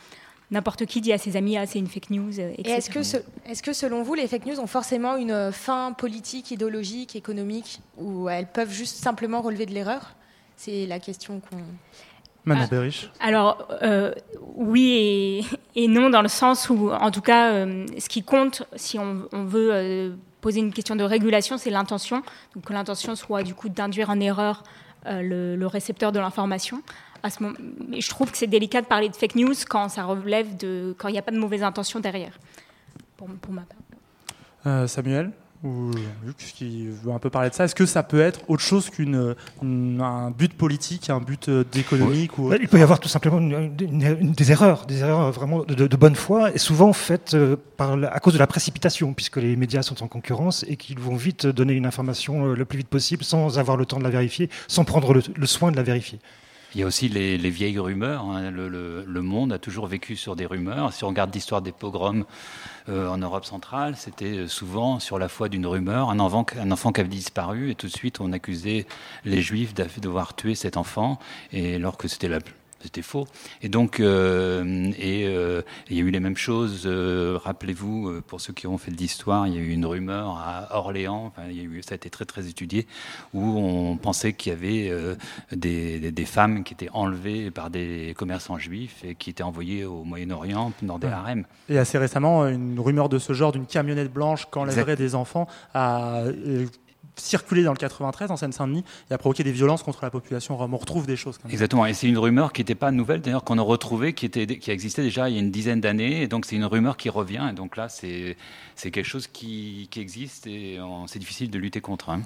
n'importe 0.52 0.86
qui 0.86 1.02
dit 1.02 1.12
à 1.14 1.18
ses 1.18 1.36
amis 1.36 1.58
ah 1.58 1.66
c'est 1.66 1.80
une 1.80 1.88
fake 1.88 2.10
news. 2.12 2.40
euh, 2.40 2.54
Et 2.58 2.70
est-ce 2.70 2.90
que, 2.90 3.02
ce- 3.04 3.18
est-ce 3.46 3.64
que 3.64 3.74
selon 3.74 4.04
vous, 4.04 4.14
les 4.14 4.28
fake 4.28 4.46
news 4.46 4.60
ont 4.60 4.68
forcément 4.68 5.16
une 5.16 5.52
fin 5.52 5.94
politique, 5.94 6.52
idéologique, 6.52 7.16
économique, 7.16 7.80
ou 7.98 8.30
elles 8.30 8.48
peuvent 8.48 8.72
juste 8.72 8.98
simplement 8.98 9.42
relever 9.42 9.66
de 9.66 9.74
l'erreur? 9.74 10.16
C'est 10.56 10.86
la 10.86 11.00
question 11.00 11.40
qu'on... 11.40 11.58
Manon 12.46 12.62
Ah. 12.66 12.68
Bérich. 12.70 13.10
Alors, 13.20 13.68
euh, 13.84 14.14
oui 14.56 15.44
et, 15.76 15.84
et 15.84 15.88
non, 15.88 16.10
dans 16.10 16.22
le 16.22 16.28
sens 16.30 16.70
où, 16.70 16.90
en 16.92 17.12
tout 17.12 17.22
cas, 17.22 17.52
euh, 17.52 17.86
ce 17.98 18.08
qui 18.10 18.24
compte, 18.24 18.64
si 18.76 18.98
on, 18.98 19.28
on 19.34 19.44
veut 19.44 19.70
euh, 19.74 20.16
poser 20.42 20.60
une 20.60 20.74
question 20.74 20.96
de 20.96 21.04
régulation, 21.04 21.58
c'est 21.58 21.70
l'intention. 21.70 22.24
Donc, 22.56 22.66
que 22.66 22.74
l'intention 22.74 23.16
soit, 23.16 23.44
du 23.44 23.54
coup, 23.54 23.70
d'induire 23.70 24.10
en 24.10 24.20
erreur 24.20 24.64
euh, 25.06 25.56
le, 25.56 25.68
récepteur 25.68 26.12
de 26.12 26.20
l'information. 26.20 26.82
À 27.22 27.30
ce 27.30 27.44
moment, 27.44 27.58
mais 27.88 28.00
je 28.00 28.10
trouve 28.10 28.32
que 28.32 28.38
c'est 28.38 28.48
délicat 28.48 28.82
de 28.82 28.88
parler 28.88 29.10
de 29.10 29.16
fake 29.16 29.36
news 29.36 29.54
quand 29.70 29.90
ça 29.90 30.04
relève 30.04 30.56
de. 30.56 30.96
quand 30.98 31.10
il 31.10 31.14
n'y 31.14 31.20
a 31.20 31.22
pas 31.22 31.32
de 31.32 31.40
mauvaise 31.40 31.64
intention 31.64 32.00
derrière, 32.00 32.38
pour, 33.18 33.28
pour 33.42 33.54
ma 33.54 33.64
part. 33.64 33.78
Euh, 34.68 34.88
Samuel? 34.88 35.32
Ou 35.64 35.92
Luc 36.26 36.38
qui 36.38 36.88
veut 36.88 37.12
un 37.12 37.20
peu 37.20 37.30
parler 37.30 37.50
de 37.50 37.56
ça? 37.56 37.66
Est-ce 37.66 37.76
que 37.76 37.86
ça 37.86 38.04
peut 38.04 38.20
être 38.22 38.40
autre 38.48 38.62
chose 38.64 38.90
qu'un 38.90 40.32
but 40.32 40.54
politique, 40.54 41.10
un 41.10 41.20
but 41.20 41.50
euh, 41.50 41.64
d'économique 41.72 42.38
ou 42.38 42.54
Il 42.54 42.68
peut 42.68 42.80
y 42.80 42.82
avoir 42.82 43.00
tout 43.00 43.10
simplement 43.10 43.40
une- 43.40 43.74
une- 43.82 44.18
une- 44.22 44.32
des 44.32 44.52
erreurs, 44.52 44.86
des 44.86 45.00
erreurs 45.00 45.32
vraiment 45.32 45.64
de, 45.64 45.88
de 45.88 45.98
bonne 45.98 46.16
foi, 46.16 46.54
et 46.54 46.58
souvent 46.58 46.94
faites 46.94 47.34
euh, 47.34 47.56
par 47.78 47.98
la- 47.98 48.10
à 48.14 48.20
cause 48.20 48.34
de 48.34 48.40
la 48.40 48.48
précipitation, 48.48 49.14
puisque 49.14 49.38
les 49.38 49.56
médias 49.56 49.82
sont 49.82 50.02
en 50.04 50.08
concurrence 50.08 50.64
et 50.68 50.76
qu'ils 50.78 51.00
vont 51.00 51.16
vite 51.16 51.46
donner 51.48 51.74
une 51.74 51.86
information 51.86 52.46
euh, 52.48 52.56
le 52.56 52.66
plus 52.66 52.78
vite 52.78 52.88
possible 52.88 53.24
sans 53.24 53.60
avoir 53.60 53.76
le 53.78 53.86
temps 53.86 54.00
de 54.00 54.04
la 54.04 54.10
vérifier, 54.10 54.50
sans 54.68 54.86
prendre 54.86 55.14
le, 55.14 55.22
le 55.36 55.46
soin 55.46 55.72
de 55.72 55.76
la 55.78 55.84
vérifier. 55.84 56.20
Il 56.76 56.82
y 56.82 56.84
a 56.84 56.86
aussi 56.86 57.10
les, 57.10 57.38
les 57.38 57.50
vieilles 57.50 57.80
rumeurs. 57.80 58.26
hein. 58.26 58.52
Le, 58.52 59.22
monde 59.22 59.52
a 59.52 59.58
toujours 59.60 59.88
vécu 59.88 60.16
sur 60.16 60.36
des 60.36 60.46
rumeurs. 60.46 60.94
Si 60.94 61.04
on 61.04 61.08
regarde 61.08 61.34
l'histoire 61.34 61.62
des 61.62 61.72
pogroms 61.72 62.26
euh, 62.90 63.08
en 63.10 63.18
Europe 63.18 63.46
centrale, 63.46 63.96
c'était 63.96 64.48
souvent 64.48 65.00
sur 65.00 65.18
la 65.18 65.30
foi 65.30 65.50
d'une 65.50 65.66
rumeur, 65.66 66.10
un 66.10 66.20
enfant, 66.20 66.44
qui 66.44 67.00
avait 67.02 67.10
disparu, 67.10 67.72
et 67.72 67.76
tout 67.76 67.88
de 67.88 67.92
suite 67.92 68.20
on 68.22 68.32
accusait 68.32 68.86
les 69.26 69.42
juifs 69.42 69.74
d'av- 69.74 70.00
d'avoir 70.00 70.36
tué 70.36 70.54
cet 70.56 70.78
enfant, 70.78 71.20
et 71.52 71.76
alors 71.76 71.98
que 71.98 72.08
c'était 72.08 72.30
la 72.30 72.40
c'était 72.82 73.02
faux. 73.02 73.28
Et 73.62 73.70
donc, 73.70 74.00
euh, 74.00 74.92
et 74.98 75.26
euh, 75.28 75.62
il 75.90 75.98
y 75.98 76.00
a 76.00 76.04
eu 76.04 76.12
les 76.12 76.20
mêmes 76.20 76.38
choses. 76.38 76.84
euh, 76.86 77.38
Rappelez-vous, 77.44 78.22
pour 78.28 78.40
ceux 78.42 78.54
qui 78.54 78.68
ont 78.68 78.78
fait 78.78 78.92
de 78.92 78.98
l'histoire, 78.98 79.48
il 79.48 79.54
y 79.56 79.58
a 79.58 79.62
eu 79.62 79.70
une 79.72 79.86
rumeur 79.86 80.38
à 80.38 80.78
Orléans. 80.78 81.26
Enfin, 81.28 81.48
il 81.50 81.58
y 81.58 81.62
a 81.62 81.64
eu, 81.64 81.82
ça 81.84 81.94
a 81.94 81.96
été 81.96 82.10
très 82.10 82.26
très 82.26 82.48
étudié, 82.48 82.88
où 83.34 83.42
on 83.60 83.98
pensait 83.98 84.34
qu'il 84.34 84.52
y 84.52 84.56
avait 84.56 84.92
des, 85.52 86.00
des- 86.00 86.12
des 86.12 86.26
femmes 86.26 86.64
qui 86.64 86.74
étaient 86.74 86.90
enlevées 86.94 87.52
par 87.52 87.70
des 87.70 88.14
commerçants 88.18 88.58
juifs 88.58 89.04
et 89.04 89.16
qui 89.16 89.30
étaient 89.30 89.44
envoyées 89.44 89.86
au 89.86 90.04
Moyen-Orient 90.04 90.72
dans 90.82 90.98
des 91.00 91.08
Ouais. 91.08 91.14
harems. 91.14 91.46
Et 91.70 91.78
assez 91.78 91.98
récemment, 91.98 92.48
une 92.48 92.80
rumeur 92.80 93.10
de 93.10 93.18
ce 93.20 93.34
genre 93.34 93.52
d'une 93.52 93.66
camionnette 93.66 94.12
blanche 94.14 94.46
qu'enlèverait 94.52 94.96
des 94.96 95.16
enfants 95.16 95.48
a 95.74 96.24
circulé 97.16 97.64
dans 97.64 97.72
le 97.72 97.78
93 97.78 98.32
en 98.32 98.38
Seine-Saint-Denis 98.38 98.84
et 99.10 99.14
a 99.14 99.18
provoqué 99.18 99.44
des 99.44 99.52
violences 99.52 99.84
contre 99.84 100.00
la 100.04 100.10
population 100.10 100.56
rome. 100.58 100.74
On 100.74 100.78
retrouve 100.78 101.06
des 101.06 101.16
choses. 101.16 101.40
Exactement, 101.50 101.86
et 101.86 101.94
c'est 101.94 102.08
une 102.08 102.18
rumeur 102.18 102.54
qui 102.54 102.62
n'était 102.62 102.76
pas 102.76 102.92
nouvelle, 102.92 103.22
d'ailleurs, 103.22 103.44
qu'on 103.44 103.58
a 103.58 103.62
retrouvée, 103.62 104.14
qui, 104.14 104.26
était, 104.26 104.46
qui 104.46 104.72
existait 104.72 105.04
déjà 105.04 105.30
il 105.30 105.36
y 105.36 105.38
a 105.38 105.42
une 105.42 105.52
dizaine 105.52 105.82
d'années, 105.82 106.22
et 106.22 106.28
donc 106.28 106.46
c'est 106.46 106.56
une 106.56 106.66
rumeur 106.66 106.98
qui 106.98 107.10
revient, 107.10 107.48
et 107.52 107.54
donc 107.54 107.76
là, 107.78 107.90
c'est 107.90 108.36
quelque 108.78 109.04
chose 109.04 109.28
qui, 109.28 109.90
existe, 109.96 110.48
et 110.48 110.80
c'est 111.08 111.20
difficile 111.20 111.50
de 111.50 111.58
lutter 111.58 111.82
contre. 111.82 112.10
hein. 112.10 112.22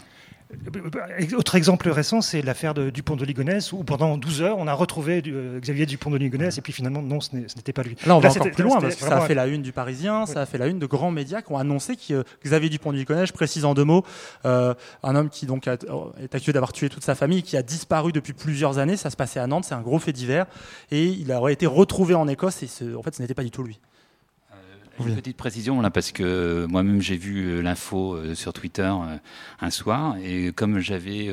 Autre 1.36 1.56
exemple 1.56 1.90
récent, 1.90 2.22
c'est 2.22 2.42
l'affaire 2.42 2.74
Dupont 2.74 3.16
de 3.16 3.26
Ligonnès, 3.26 3.72
où 3.72 3.84
pendant 3.84 4.18
12 4.18 4.42
heures, 4.42 4.58
on 4.58 4.68
a 4.68 4.74
retrouvé 4.74 5.22
euh, 5.28 5.60
Xavier 5.60 5.86
Dupont 5.86 6.12
de 6.12 6.18
Ligonnès, 6.18 6.58
et 6.58 6.62
puis 6.62 6.74
finalement, 6.74 7.02
non, 7.02 7.20
ce 7.22 7.36
n'était 7.36 7.74
pas 7.74 7.84
lui. 7.84 7.96
Là, 8.06 8.16
on 8.16 8.20
va 8.20 8.30
encore 8.30 8.52
plus 8.52 8.64
loin, 8.64 8.80
parce 8.80 8.96
que 8.96 9.02
ça 9.02 9.18
a 9.18 9.22
fait 9.22 9.36
la 9.36 9.48
une 9.48 9.62
du 9.62 9.72
Parisien, 9.72 10.26
ça 10.26 10.42
a 10.42 10.46
fait 10.46 10.58
la 10.58 10.68
une 10.68 10.80
de 10.80 10.86
grands 10.86 11.12
médias 11.12 11.42
qui 11.42 11.52
ont 11.52 11.58
annoncé 11.58 11.96
que 11.96 12.14
euh, 12.14 12.24
Xavier 12.44 12.70
Dupont 12.70 12.92
de 12.92 12.98
Ligonnès, 12.98 13.28
je 13.28 13.34
précise 13.34 13.66
en 13.66 13.74
deux 13.74 13.84
mots, 13.84 14.04
euh, 14.46 14.74
un 15.04 15.16
homme 15.16 15.30
qui 15.30 15.46
donc 15.46 15.68
est 15.68 16.36
accusé 16.36 16.54
d'avoir 16.54 16.74
tué 16.74 16.90
toute 16.90 17.04
sa 17.04 17.16
famille, 17.16 17.44
qui 17.44 17.58
a 17.58 17.64
disparu 17.64 18.12
depuis 18.12 18.34
plusieurs 18.34 18.78
années, 18.78 18.98
ça 18.98 19.10
se 19.10 19.16
passait 19.16 19.40
à 19.40 19.48
Nantes, 19.48 19.66
c'est 19.66 19.76
un 19.76 19.82
gros 19.82 20.00
fait 20.00 20.14
divers, 20.14 20.46
et 20.92 21.06
il 21.06 21.32
aurait 21.32 21.54
été 21.54 21.66
retrouvé 21.66 22.14
en 22.16 22.28
Écosse, 22.28 22.64
et 22.64 22.96
en 22.96 23.04
fait, 23.04 23.16
ce 23.16 23.22
n'était 23.22 23.34
pas 23.34 23.44
du 23.44 23.52
tout 23.52 23.64
lui. 23.64 23.80
Une 25.00 25.16
petite 25.16 25.38
précision 25.38 25.82
là 25.82 25.90
parce 25.90 26.12
que 26.12 26.68
moi-même 26.70 27.02
j'ai 27.02 27.18
vu 27.18 27.48
euh, 27.48 27.62
l'info 27.62 28.14
euh, 28.14 28.36
sur 28.36 28.54
Twitter 28.54 28.84
euh, 28.84 29.18
un 29.60 29.70
soir 29.72 30.18
et 30.24 30.52
comme 30.52 30.80
j'avais 30.80 31.32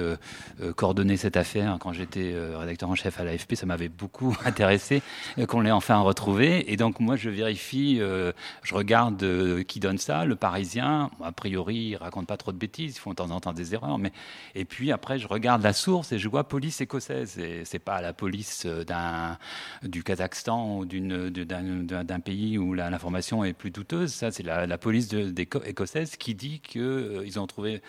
coordonné 0.77 1.17
cette 1.17 1.37
affaire 1.37 1.77
quand 1.79 1.93
j'étais 1.93 2.35
rédacteur 2.55 2.89
en 2.89 2.95
chef 2.95 3.21
à 3.21 3.25
l'AFP, 3.25 3.55
ça 3.55 3.67
m'avait 3.67 3.89
beaucoup 3.89 4.37
intéressé 4.45 5.03
qu'on 5.49 5.61
l'ait 5.61 5.71
enfin 5.71 5.99
retrouvé. 5.99 6.73
Et 6.73 6.77
donc 6.77 7.01
moi 7.01 7.17
je 7.17 7.29
vérifie, 7.29 7.97
je 7.99 8.75
regarde 8.75 9.25
qui 9.65 9.81
donne 9.81 9.99
ça, 9.99 10.25
le 10.25 10.37
Parisien. 10.37 11.11
A 11.23 11.33
priori, 11.33 11.77
il 11.77 11.97
raconte 11.97 12.27
pas 12.27 12.37
trop 12.37 12.53
de 12.53 12.57
bêtises, 12.59 12.97
ils 12.97 13.01
font 13.01 13.11
de 13.11 13.17
temps 13.17 13.31
en 13.31 13.41
temps 13.41 13.53
des 13.53 13.75
erreurs, 13.75 13.99
mais 13.99 14.13
et 14.55 14.65
puis 14.65 14.93
après 14.93 15.19
je 15.19 15.27
regarde 15.27 15.63
la 15.63 15.73
source 15.73 16.13
et 16.13 16.19
je 16.19 16.29
vois 16.29 16.45
police 16.45 16.81
écossaise. 16.81 17.39
Et 17.39 17.65
c'est 17.65 17.79
pas 17.79 18.01
la 18.01 18.13
police 18.13 18.67
d'un 18.67 19.39
du 19.83 20.03
Kazakhstan 20.03 20.79
ou 20.79 20.85
d'une 20.85 21.31
d'un 21.31 22.21
pays 22.21 22.59
où 22.59 22.75
l'information 22.75 23.45
est 23.45 23.50
plus 23.53 23.71
douteuse. 23.71 24.13
Ça, 24.13 24.31
c'est 24.31 24.43
la, 24.43 24.79
police 24.79 25.09
de, 25.09 25.33
écossaise 25.67 26.17
qui 26.17 26.35
dit 26.35 26.61
qu'ils 26.61 26.81
euh, 26.81 27.23
ils 27.25 27.39
ont 27.39 27.47
trouvé 27.47 27.83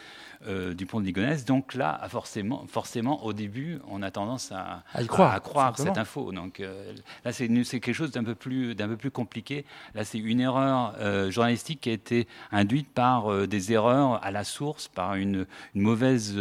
euh, 0.48 0.74
du 0.74 0.86
pont 0.86 1.00
de 1.00 1.06
Ligonnès. 1.06 1.46
Donc 1.46 1.74
là, 1.74 2.00
forcément, 2.10 2.65
forcément, 2.68 3.24
au 3.24 3.34
début, 3.34 3.80
on 3.89 4.01
a 4.01 4.12
tendance 4.12 4.51
à, 4.51 4.84
à, 4.94 5.03
croire, 5.06 5.34
à 5.34 5.39
croire 5.39 5.77
cette 5.77 5.98
info. 5.98 6.32
Donc 6.32 6.60
euh, 6.60 6.94
là, 7.25 7.32
c'est 7.32 7.48
quelque 7.48 7.94
chose 7.94 8.12
d'un 8.12 8.24
peu 8.24 8.36
plus 8.36 8.75
d'un 8.75 8.88
peu 8.88 8.98
plus 8.98 9.12
compliqué. 9.12 9.65
Là, 9.96 10.03
c'est 10.03 10.20
une 10.20 10.39
erreur 10.39 10.96
journalistique 11.32 11.82
qui 11.82 11.89
a 11.89 11.94
été 11.94 12.27
induite 12.51 12.89
par 12.89 13.48
des 13.48 13.72
erreurs 13.72 14.24
à 14.24 14.32
la 14.32 14.44
source, 14.44 14.88
par 14.88 15.15
une, 15.15 15.46
une 15.75 15.82
mauvaise 15.82 16.36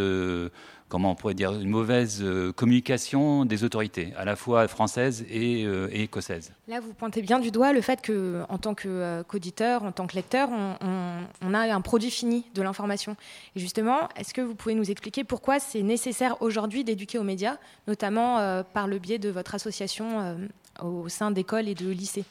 comment 0.90 1.12
on 1.12 1.14
pourrait 1.14 1.34
dire, 1.34 1.52
une 1.52 1.70
mauvaise 1.70 2.18
euh, 2.20 2.52
communication 2.52 3.46
des 3.46 3.64
autorités, 3.64 4.12
à 4.18 4.26
la 4.26 4.36
fois 4.36 4.68
françaises 4.68 5.24
et, 5.30 5.64
euh, 5.64 5.88
écossaises. 5.92 6.52
Là, 6.68 6.80
vous 6.80 6.92
pointez 6.92 7.22
bien 7.22 7.38
du 7.38 7.50
doigt 7.50 7.72
le 7.72 7.80
fait 7.80 8.02
que, 8.02 8.42
en 8.48 8.58
tant 8.58 8.74
euh, 8.84 9.22
qu'auditeur, 9.22 9.84
en 9.84 9.92
tant 9.92 10.06
que 10.06 10.16
lecteur, 10.16 10.50
on, 10.50 11.54
a 11.54 11.74
un 11.74 11.80
produit 11.80 12.10
fini 12.10 12.44
de 12.54 12.62
l'information. 12.62 13.16
Et 13.54 13.60
justement, 13.60 14.08
est-ce 14.16 14.34
que 14.34 14.40
vous 14.40 14.54
pouvez 14.54 14.74
nous 14.74 14.90
expliquer 14.90 15.22
pourquoi 15.22 15.60
c'est 15.60 15.82
nécessaire 15.82 16.36
aujourd'hui 16.42 16.82
d'éduquer 16.82 17.18
aux 17.18 17.24
médias, 17.24 17.56
notamment 17.86 18.64
par 18.74 18.88
le 18.88 18.98
biais 18.98 19.18
de 19.18 19.30
votre 19.30 19.54
association 19.54 20.36
au 20.82 21.08
sein 21.08 21.30
d'écoles 21.30 21.68
et 21.68 21.74
de 21.74 21.88
lycées? 21.88 22.24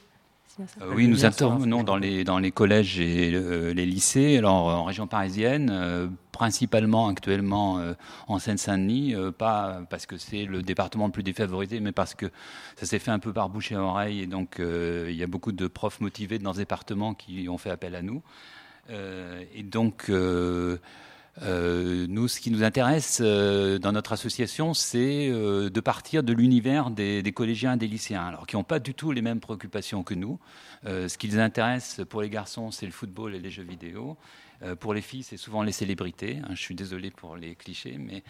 Euh, 0.58 0.92
oui, 0.94 1.06
nous 1.06 1.24
intervenons 1.24 1.82
dans 1.82 1.96
les, 1.96 2.24
dans 2.24 2.38
les 2.38 2.50
collèges 2.50 2.98
et 2.98 3.32
euh, 3.34 3.72
les 3.72 3.86
lycées. 3.86 4.38
Alors, 4.38 4.66
en 4.66 4.84
région 4.84 5.06
parisienne, 5.06 5.70
euh, 5.72 6.08
principalement 6.32 7.08
actuellement 7.08 7.80
en 8.26 8.38
Seine-Saint-Denis, 8.38 9.14
pas 9.36 9.82
parce 9.90 10.06
que 10.06 10.16
c'est 10.16 10.46
le 10.46 10.62
département 10.62 11.06
le 11.06 11.12
plus 11.12 11.22
défavorisé, 11.22 11.80
mais 11.80 11.92
parce 11.92 12.14
que 12.14 12.30
ça 12.76 12.86
s'est 12.86 12.98
fait 12.98 13.10
un 13.10 13.18
peu 13.18 13.32
par 13.32 13.50
bouche 13.50 13.72
et 13.72 13.76
oreille. 13.76 14.22
Et 14.22 14.26
donc, 14.26 14.56
il 14.58 15.14
y 15.14 15.22
a 15.22 15.26
beaucoup 15.26 15.52
de 15.52 15.66
profs 15.66 16.00
motivés 16.00 16.38
dans 16.38 16.54
ce 16.54 16.58
département 16.58 17.12
qui 17.12 17.46
ont 17.50 17.58
fait 17.58 17.68
appel 17.68 17.94
à 17.94 18.00
nous. 18.00 18.22
et 18.88 19.62
donc, 19.62 20.10
euh, 21.42 22.06
nous, 22.08 22.28
ce 22.28 22.40
qui 22.40 22.50
nous 22.50 22.62
intéresse 22.62 23.20
euh, 23.22 23.78
dans 23.78 23.92
notre 23.92 24.12
association, 24.12 24.74
c'est 24.74 25.28
euh, 25.28 25.70
de 25.70 25.80
partir 25.80 26.22
de 26.22 26.32
l'univers 26.32 26.90
des, 26.90 27.22
collégiens 27.32 27.74
et 27.74 27.76
des 27.76 27.86
lycéens, 27.86 28.26
alors 28.26 28.46
qui 28.46 28.56
n'ont 28.56 28.64
pas 28.64 28.78
du 28.78 28.94
tout 28.94 29.12
les 29.12 29.22
mêmes 29.22 29.40
préoccupations 29.40 30.02
que 30.02 30.14
nous. 30.14 30.38
ce 30.84 31.16
qui 31.16 31.28
les 31.28 31.38
intéresse 31.38 32.00
pour 32.08 32.22
les 32.22 32.30
garçons, 32.30 32.70
c'est 32.70 32.86
le 32.86 32.92
football 32.92 33.34
et 33.34 33.38
les 33.38 33.50
jeux 33.50 33.62
vidéo. 33.62 34.16
pour 34.80 34.92
les 34.92 35.00
filles, 35.00 35.22
c'est 35.22 35.36
souvent 35.36 35.62
les 35.62 35.72
célébrités. 35.72 36.40
Hein, 36.42 36.50
je 36.50 36.60
suis 36.60 36.74
désolé 36.74 37.10
pour 37.10 37.36
les 37.36 37.54
clichés, 37.54 37.98
mais 37.98 38.22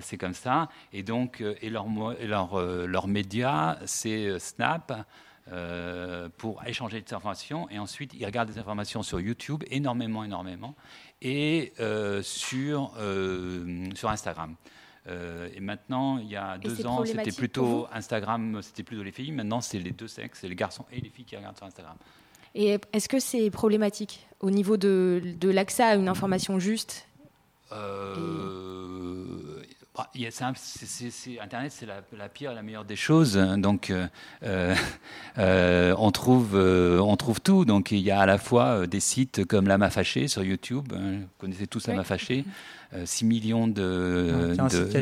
c'est 0.00 0.16
comme 0.16 0.34
ça. 0.34 0.68
Et 0.92 1.02
donc, 1.02 1.42
et 1.60 1.70
leur, 1.70 1.86
leur, 2.22 2.86
leur 2.86 3.08
média, 3.08 3.78
c'est 3.84 4.38
Snap. 4.38 5.06
Pour 6.38 6.64
échanger 6.66 7.00
des 7.00 7.14
informations 7.14 7.68
et 7.70 7.78
ensuite 7.78 8.14
ils 8.14 8.24
regardent 8.24 8.50
des 8.50 8.58
informations 8.58 9.02
sur 9.02 9.20
YouTube 9.20 9.62
énormément 9.70 10.24
énormément 10.24 10.74
et 11.24 11.72
euh, 11.80 12.22
sur, 12.22 12.92
euh, 12.98 13.88
sur 13.94 14.10
Instagram. 14.10 14.54
Euh, 15.06 15.48
et 15.54 15.60
maintenant, 15.60 16.18
il 16.18 16.30
y 16.30 16.36
a 16.36 16.56
deux 16.58 16.86
ans, 16.86 17.04
c'était 17.04 17.32
plutôt 17.32 17.86
Instagram, 17.92 18.60
c'était 18.62 18.82
plutôt 18.82 19.02
les 19.02 19.12
filles. 19.12 19.32
Maintenant, 19.32 19.60
c'est 19.60 19.78
les 19.78 19.90
deux 19.90 20.08
sexes, 20.08 20.40
c'est 20.40 20.48
les 20.48 20.54
garçons 20.54 20.84
et 20.92 21.00
les 21.00 21.10
filles 21.10 21.24
qui 21.24 21.36
regardent 21.36 21.56
sur 21.56 21.66
Instagram. 21.66 21.96
Et 22.54 22.78
est-ce 22.92 23.08
que 23.08 23.18
c'est 23.18 23.50
problématique 23.50 24.26
au 24.40 24.50
niveau 24.50 24.76
de, 24.76 25.20
de 25.40 25.50
l'accès 25.50 25.82
à 25.82 25.94
une 25.96 26.08
information 26.08 26.58
juste? 26.58 27.08
Bah, 29.96 30.10
Internet, 31.40 31.72
c'est 31.72 31.86
la, 31.86 32.28
pire 32.28 32.50
et 32.50 32.54
la 32.54 32.62
meilleure 32.62 32.84
des 32.84 32.96
choses. 32.96 33.36
Donc, 33.36 33.90
euh, 33.90 34.74
euh, 35.38 35.94
on, 35.98 36.10
trouve, 36.10 36.56
euh, 36.56 36.98
on 36.98 37.16
trouve 37.16 37.40
tout. 37.40 37.64
Donc, 37.64 37.92
il 37.92 38.00
y 38.00 38.10
a 38.10 38.18
à 38.18 38.26
la 38.26 38.38
fois 38.38 38.88
des 38.88 38.98
sites 38.98 39.44
comme 39.44 39.68
Lama 39.68 39.90
Fâché 39.90 40.26
sur 40.26 40.42
YouTube. 40.42 40.92
Hein, 40.96 41.20
vous 41.20 41.28
connaissez 41.38 41.68
tous 41.68 41.86
Lama 41.86 42.02
Fâché. 42.02 42.44
6 43.04 43.24
millions 43.24 43.66
de, 43.66 44.54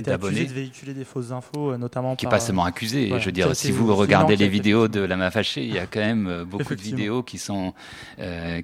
d'abonnés. 0.02 0.46
de 0.46 0.52
véhiculer 0.54 0.94
des 0.94 1.04
fausses 1.04 1.30
infos, 1.30 1.76
notamment 1.76 2.16
Qui 2.16 2.24
n'est 2.24 2.30
pas 2.30 2.40
seulement 2.40 2.64
accusé. 2.64 3.12
je 3.18 3.26
veux 3.26 3.32
dire, 3.32 3.54
si 3.54 3.70
vous 3.70 3.94
regardez 3.94 4.34
les 4.36 4.48
vidéos 4.48 4.88
de 4.88 5.00
Lama 5.00 5.30
Fâché, 5.30 5.62
il 5.64 5.74
y 5.74 5.78
a 5.78 5.86
quand 5.86 6.00
même 6.00 6.44
beaucoup 6.44 6.74
de 6.74 6.80
vidéos 6.80 7.22
qui 7.22 7.38
sont, 7.38 7.74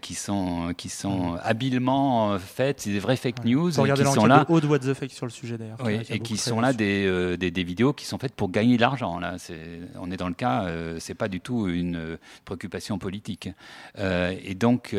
qui 0.00 0.14
sont, 0.14 0.72
qui 0.76 0.88
sont 0.88 1.36
habilement 1.42 2.38
faites. 2.38 2.80
C'est 2.80 2.90
des 2.90 3.00
vraies 3.00 3.16
fake 3.16 3.44
news. 3.44 3.70
Regardez 3.76 4.04
qui 4.04 4.12
sont 4.12 4.26
là. 4.26 4.46
de 4.48 4.66
What 4.66 4.78
the 4.78 4.94
Fake 4.94 5.12
sur 5.12 5.26
le 5.26 5.32
sujet 5.32 5.58
d'ailleurs. 5.58 5.78
Oui, 5.84 6.00
et 6.18 6.20
qui 6.20 6.36
sont 6.36 6.60
là 6.60 6.72
euh, 6.80 7.36
des, 7.36 7.50
des, 7.50 7.64
vidéos 7.64 7.92
qui 7.92 8.04
sont 8.04 8.18
faites 8.18 8.34
pour 8.34 8.50
gagner 8.50 8.76
de 8.76 8.80
l'argent. 8.80 9.18
Là, 9.18 9.36
on 10.00 10.10
est 10.10 10.16
dans 10.16 10.28
le 10.28 10.34
cas, 10.34 10.64
euh, 10.64 10.96
c'est 10.98 11.14
pas 11.14 11.28
du 11.28 11.40
tout 11.40 11.68
une 11.68 12.18
préoccupation 12.44 12.98
politique. 12.98 13.48
Euh, 13.98 14.34
et 14.42 14.54
donc, 14.54 14.94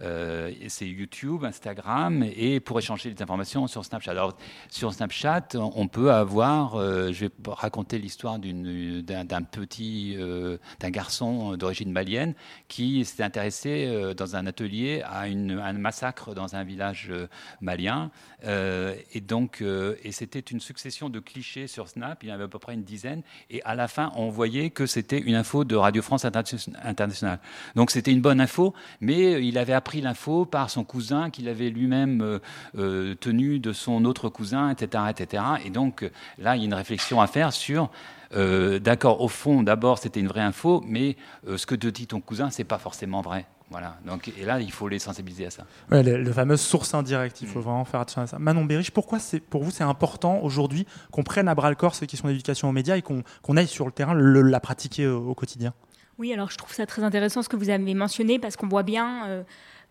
euh, 0.00 0.52
c'est 0.68 0.86
YouTube, 0.86 1.44
Instagram, 1.44 2.24
et 2.36 2.60
pour 2.60 2.78
échanger 2.78 3.12
des 3.12 3.22
informations 3.22 3.66
sur 3.66 3.84
Snapchat. 3.84 4.10
Alors, 4.10 4.36
sur 4.68 4.92
Snapchat, 4.92 5.48
on 5.54 5.88
peut 5.88 6.12
avoir, 6.12 6.76
euh, 6.76 7.12
je 7.12 7.26
vais 7.26 7.32
raconter 7.46 7.98
l'histoire 7.98 8.38
d'un 8.38 9.42
petit, 9.42 10.14
euh, 10.18 10.58
d'un 10.80 10.90
garçon 10.90 11.56
d'origine 11.56 11.92
malienne 11.92 12.34
qui 12.68 13.04
s'était 13.04 13.22
intéressé 13.22 14.12
dans 14.16 14.36
un 14.36 14.46
atelier 14.46 15.02
à 15.04 15.28
une, 15.28 15.58
un 15.58 15.72
massacre 15.74 16.34
dans 16.34 16.56
un 16.56 16.64
village 16.64 17.12
malien. 17.60 18.10
et 18.44 19.20
donc, 19.20 19.62
et 19.62 20.12
c'était 20.12 20.40
une 20.40 20.60
succession 20.60 21.10
de 21.10 21.20
clichés 21.20 21.66
sur 21.66 21.88
Snap, 21.88 22.22
il 22.22 22.28
y 22.28 22.32
en 22.32 22.34
avait 22.34 22.44
à 22.44 22.48
peu 22.48 22.58
près 22.58 22.74
une 22.74 22.84
dizaine, 22.84 23.22
et 23.50 23.62
à 23.64 23.74
la 23.74 23.88
fin, 23.88 24.12
on 24.16 24.28
voyait 24.30 24.70
que 24.70 24.86
c'était 24.86 25.18
une 25.18 25.34
info 25.34 25.64
de 25.64 25.76
Radio 25.76 26.02
France 26.02 26.24
Internationale. 26.24 27.40
Donc, 27.74 27.90
c'était 27.90 28.12
une 28.12 28.20
bonne 28.20 28.40
info, 28.40 28.74
mais 29.00 29.44
il 29.46 29.58
avait 29.58 29.72
appris 29.82 29.98
pris 29.98 30.00
l'info 30.00 30.44
par 30.44 30.70
son 30.70 30.84
cousin 30.84 31.28
qu'il 31.30 31.48
avait 31.48 31.68
lui-même 31.68 32.22
euh, 32.22 32.38
euh, 32.78 33.14
tenu 33.16 33.58
de 33.58 33.72
son 33.72 34.04
autre 34.04 34.28
cousin, 34.28 34.70
etc., 34.70 35.04
etc. 35.10 35.42
Et 35.64 35.70
donc 35.70 36.08
là, 36.38 36.56
il 36.56 36.60
y 36.60 36.62
a 36.62 36.66
une 36.66 36.74
réflexion 36.74 37.20
à 37.20 37.26
faire 37.26 37.52
sur 37.52 37.90
euh, 38.34 38.78
d'accord, 38.78 39.20
au 39.20 39.28
fond, 39.28 39.62
d'abord, 39.62 39.98
c'était 39.98 40.20
une 40.20 40.28
vraie 40.28 40.40
info, 40.40 40.82
mais 40.86 41.16
ce 41.44 41.66
que 41.66 41.74
te 41.74 41.88
dit 41.88 42.06
ton 42.06 42.20
cousin, 42.20 42.48
c'est 42.48 42.64
pas 42.64 42.78
forcément 42.78 43.20
vrai. 43.20 43.44
Voilà. 43.72 43.96
Donc, 44.06 44.30
et 44.38 44.44
là, 44.44 44.60
il 44.60 44.70
faut 44.70 44.86
les 44.86 44.98
sensibiliser 44.98 45.46
à 45.46 45.50
ça. 45.50 45.64
Ouais, 45.90 46.02
le, 46.02 46.32
fameux 46.32 46.58
source 46.58 46.92
indirecte, 46.94 47.40
il 47.40 47.48
faut 47.48 47.58
mm. 47.58 47.62
vraiment 47.62 47.84
faire 47.84 48.00
attention 48.00 48.22
à 48.22 48.26
ça. 48.26 48.38
Manon 48.38 48.64
Berich, 48.64 48.90
pourquoi 48.90 49.18
c'est, 49.18 49.40
pour 49.40 49.64
vous 49.64 49.70
c'est 49.70 49.82
important 49.82 50.40
aujourd'hui 50.42 50.86
qu'on 51.10 51.22
prenne 51.22 51.48
à 51.48 51.54
bras 51.54 51.70
le 51.70 51.76
corps 51.76 51.94
ces 51.94 52.06
questions 52.06 52.28
d'éducation 52.28 52.68
aux 52.68 52.72
médias 52.72 52.96
et 52.96 53.02
qu'on, 53.02 53.22
aille 53.56 53.66
sur 53.66 53.86
le 53.86 53.92
terrain 53.92 54.14
la 54.14 54.60
pratiquer 54.60 55.06
au, 55.06 55.34
quotidien? 55.34 55.72
Oui, 56.18 56.32
alors 56.32 56.50
je 56.50 56.58
trouve 56.58 56.72
ça 56.72 56.84
très 56.86 57.02
intéressant 57.02 57.42
ce 57.42 57.48
que 57.48 57.56
vous 57.56 57.70
avez 57.70 57.94
mentionné 57.94 58.38
parce 58.38 58.56
qu'on 58.56 58.68
voit 58.68 58.82
bien 58.82 59.44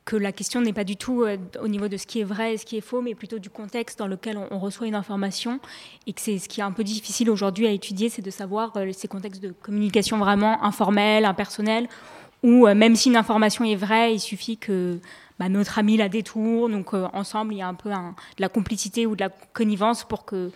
que 0.05 0.15
la 0.15 0.31
question 0.31 0.61
n'est 0.61 0.73
pas 0.73 0.83
du 0.83 0.97
tout 0.97 1.23
euh, 1.23 1.37
au 1.61 1.67
niveau 1.67 1.87
de 1.87 1.97
ce 1.97 2.07
qui 2.07 2.19
est 2.21 2.23
vrai 2.23 2.53
et 2.53 2.57
ce 2.57 2.65
qui 2.65 2.77
est 2.77 2.81
faux, 2.81 3.01
mais 3.01 3.15
plutôt 3.15 3.39
du 3.39 3.49
contexte 3.49 3.99
dans 3.99 4.07
lequel 4.07 4.37
on, 4.49 4.59
reçoit 4.59 4.87
une 4.87 4.95
information, 4.95 5.59
et 6.07 6.13
que 6.13 6.21
c'est 6.21 6.39
ce 6.39 6.49
qui 6.49 6.59
est 6.59 6.63
un 6.63 6.71
peu 6.71 6.83
difficile 6.83 7.29
aujourd'hui 7.29 7.67
à 7.67 7.71
étudier, 7.71 8.09
c'est 8.09 8.21
de 8.21 8.31
savoir 8.31 8.73
euh, 8.77 8.91
ces 8.93 9.07
contextes 9.07 9.41
de 9.41 9.53
communication 9.61 10.17
vraiment 10.17 10.63
informels, 10.63 11.25
impersonnels, 11.25 11.87
où 12.43 12.67
euh, 12.67 12.73
même 12.73 12.95
si 12.95 13.09
une 13.09 13.15
information 13.15 13.63
est 13.63 13.75
vraie, 13.75 14.15
il 14.15 14.19
suffit 14.19 14.57
que 14.57 14.99
bah, 15.39 15.49
notre 15.49 15.77
ami 15.77 15.97
la 15.97 16.09
détourne, 16.09 16.71
donc 16.71 16.93
ensemble 16.93 17.53
il 17.53 17.57
y 17.57 17.61
a 17.61 17.67
un 17.67 17.73
peu 17.73 17.89
de 17.89 17.95
la 18.39 18.49
complicité 18.49 19.05
ou 19.05 19.15
de 19.15 19.21
la 19.21 19.29
connivence 19.29 20.03
pour 20.03 20.25
que 20.25 20.51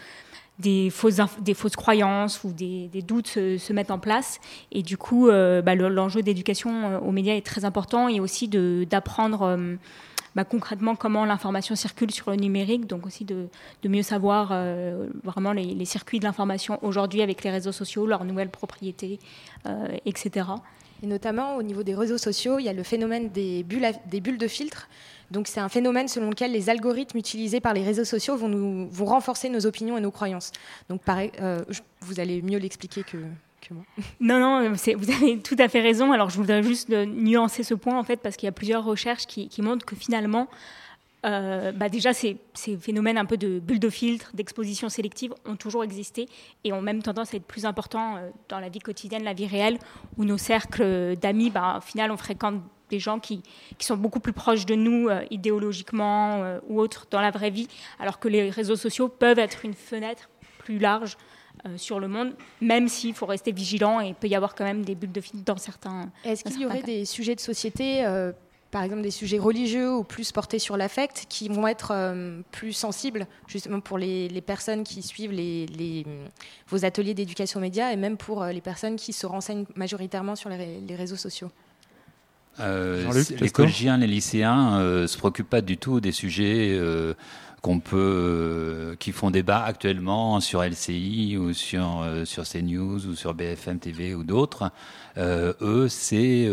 des 0.60 0.90
fausses, 0.90 1.20
des 1.42 1.54
fausses 1.54 1.76
croyances 1.76 2.44
ou 2.44 2.52
des, 2.52 2.90
doutes 3.06 3.28
se, 3.28 3.74
mettent 3.74 3.92
en 3.92 4.00
place. 4.00 4.40
Et 4.72 4.84
du 4.84 4.98
coup, 4.98 5.28
euh, 5.28 5.62
bah, 5.62 5.76
l'enjeu 5.76 6.22
d'éducation 6.22 6.72
euh, 6.72 7.00
aux 7.00 7.12
médias 7.12 7.36
est 7.36 7.46
très 7.46 7.66
important 7.66 8.08
et 8.08 8.20
aussi 8.20 8.48
d'apprendre 8.48 9.58
bah, 10.36 10.44
concrètement 10.44 10.96
comment 10.96 11.26
l'information 11.26 11.76
circule 11.76 12.12
sur 12.12 12.32
le 12.32 12.38
numérique, 12.38 12.88
donc 12.88 13.06
aussi 13.06 13.26
de, 13.26 13.48
mieux 13.86 14.04
savoir 14.04 14.54
vraiment 15.24 15.52
les, 15.52 15.86
circuits 15.86 16.20
de 16.20 16.26
l'information 16.26 16.80
aujourd'hui 16.84 17.22
avec 17.22 17.44
les 17.44 17.52
réseaux 17.52 17.72
sociaux, 17.72 18.06
leurs 18.06 18.26
nouvelles 18.26 18.50
propriétés, 18.50 19.20
etc. 20.06 20.48
Et 21.04 21.08
notamment 21.08 21.56
au 21.56 21.64
niveau 21.64 21.84
des 21.84 21.96
réseaux 21.96 22.18
sociaux, 22.18 22.60
il 22.60 22.66
y 22.66 22.70
a 22.70 22.74
le 22.74 22.84
phénomène 22.84 23.30
des 23.30 23.64
bulles, 23.64 23.92
des 24.10 24.22
bulles 24.22 24.38
de 24.38 24.48
filtre. 24.48 24.88
Donc 25.32 25.48
c'est 25.48 25.60
un 25.60 25.70
phénomène 25.70 26.08
selon 26.08 26.30
lequel 26.30 26.52
les 26.52 26.70
algorithmes 26.70 27.18
utilisés 27.18 27.60
par 27.60 27.74
les 27.74 27.84
réseaux 27.84 28.06
sociaux 28.06 28.36
vont, 28.36 28.50
nous, 28.50 28.88
vont 28.90 29.06
renforcer 29.06 29.50
nos 29.50 29.66
opinions 29.66 29.98
et 29.98 30.02
nos 30.02 30.12
croyances. 30.12 30.52
Donc 30.90 31.02
pareil, 31.02 31.32
vous 32.02 32.20
allez 32.20 32.42
mieux 32.42 32.60
l'expliquer 32.60 33.04
que, 33.04 33.18
non, 34.20 34.40
non, 34.40 34.72
vous 34.72 35.12
avez 35.12 35.40
tout 35.40 35.56
à 35.60 35.68
fait 35.68 35.82
raison. 35.82 36.12
Alors, 36.12 36.30
je 36.30 36.38
voudrais 36.38 36.64
juste 36.64 36.90
nuancer 36.90 37.64
ce 37.64 37.74
point, 37.74 37.98
en 37.98 38.04
fait, 38.04 38.18
parce 38.18 38.36
qu'il 38.36 38.48
y 38.48 38.50
a 38.50 38.54
plusieurs 38.54 38.84
recherches 38.84 39.26
qui, 39.26 39.62
montrent 39.62 39.86
que 39.86 39.96
finalement, 39.96 40.48
euh, 41.26 41.72
bah 41.72 41.90
déjà, 41.90 42.14
ces, 42.14 42.38
phénomènes 42.80 43.18
un 43.18 43.26
peu 43.26 43.38
de 43.38 43.60
bulles 43.60 43.80
de 43.80 43.90
filtre, 43.90 44.32
d'exposition 44.34 44.90
sélective 44.90 45.34
ont 45.46 45.56
toujours 45.56 45.84
existé 45.84 46.28
et 46.64 46.72
ont 46.72 46.82
même 46.82 47.02
tendance 47.02 47.34
à 47.34 47.38
être 47.38 47.46
plus 47.46 47.66
importants 47.66 48.18
euh, 48.18 48.30
dans 48.50 48.60
la 48.60 48.70
vie 48.70 48.80
quotidienne, 48.80 49.24
la 49.24 49.34
vie 49.34 49.48
réelle, 49.48 49.80
où 50.18 50.26
nos 50.26 50.38
cercles 50.38 51.16
d'amis, 51.18 51.50
bah, 51.50 51.76
au 51.78 51.82
final, 51.82 52.12
on 52.12 52.18
fréquente 52.18 52.62
des 52.90 53.00
gens 53.00 53.20
qui, 53.20 53.42
sont 53.80 53.98
beaucoup 53.98 54.20
plus 54.20 54.34
proches 54.34 54.66
de 54.66 54.76
nous 54.76 55.10
euh, 55.10 55.24
idéologiquement 55.32 56.60
ou 56.68 56.80
autres 56.80 57.08
dans 57.12 57.22
la 57.22 57.32
vraie 57.32 57.50
vie, 57.50 57.68
alors 58.00 58.20
que 58.20 58.28
les 58.28 58.50
réseaux 58.50 58.76
sociaux 58.76 59.10
peuvent 59.10 59.40
être 59.40 59.66
une 59.66 59.74
fenêtre 59.74 60.30
plus 60.60 60.80
large 60.80 61.18
euh, 61.66 61.78
sur 61.78 62.00
le 62.00 62.08
monde, 62.08 62.34
même 62.62 62.88
s'il 62.88 63.14
faut 63.14 63.26
rester 63.26 63.52
vigilant 63.52 64.00
et 64.02 64.10
il 64.10 64.16
peut 64.16 64.28
y 64.28 64.36
avoir 64.36 64.56
quand 64.56 64.66
même 64.66 64.84
des 64.84 64.94
bulles 64.94 65.12
de 65.12 65.22
filtre 65.22 65.46
dans 65.46 65.58
certains. 65.58 66.12
Est-ce 66.24 66.44
qu'il 66.44 66.62
y 66.62 66.66
aurait 66.66 66.84
des 66.84 67.06
sujets 67.06 67.34
de 67.34 67.40
société, 67.40 68.06
euh, 68.06 68.34
par 68.72 68.84
exemple 68.84 69.02
des 69.02 69.12
sujets 69.12 69.40
religieux 69.40 69.92
ou 69.92 70.04
plus 70.04 70.32
portés 70.32 70.60
sur 70.60 70.78
l'affect, 70.78 71.26
qui 71.28 71.48
vont 71.48 71.66
être 71.66 71.92
euh, 71.92 72.42
plus 72.52 72.74
sensibles 72.74 73.26
justement 73.48 73.80
pour 73.80 73.98
les, 73.98 74.30
personnes 74.42 74.84
qui 74.84 75.02
suivent 75.02 75.32
les, 75.32 76.06
vos 76.68 76.86
ateliers 76.86 77.14
d'éducation 77.14 77.60
média 77.60 77.92
et 77.92 77.96
même 77.96 78.18
pour 78.18 78.44
les 78.44 78.62
personnes 78.62 78.96
qui 78.98 79.14
se 79.14 79.26
renseignent 79.26 79.66
majoritairement 79.76 80.36
sur 80.36 80.50
les, 80.50 80.96
réseaux 80.96 81.16
sociaux? 81.16 81.50
Les 82.60 83.50
collégiens, 83.50 83.98
les 83.98 84.08
lycéens 84.08 84.80
ne 84.80 85.08
se 85.08 85.18
préoccupent 85.18 85.50
pas 85.50 85.62
du 85.62 85.78
tout 85.78 86.00
des 86.00 86.12
sujets 86.12 86.80
qu'on 87.66 87.80
peut, 87.80 87.98
euh, 87.98 88.96
qui 89.00 89.12
font 89.12 89.32
débat 89.32 89.64
actuellement 89.64 90.40
sur 90.40 90.62
LCI 90.62 91.36
ou 91.36 91.52
sur, 91.52 92.04
euh, 92.04 92.24
sur 92.24 92.44
CNews 92.44 93.08
ou 93.08 93.16
sur 93.16 93.34
BFM 93.34 93.80
TV 93.80 94.14
ou 94.14 94.24
d'autres. 94.24 94.70
Euh, 95.18 95.54
eux, 95.62 95.88
c'est 95.88 96.48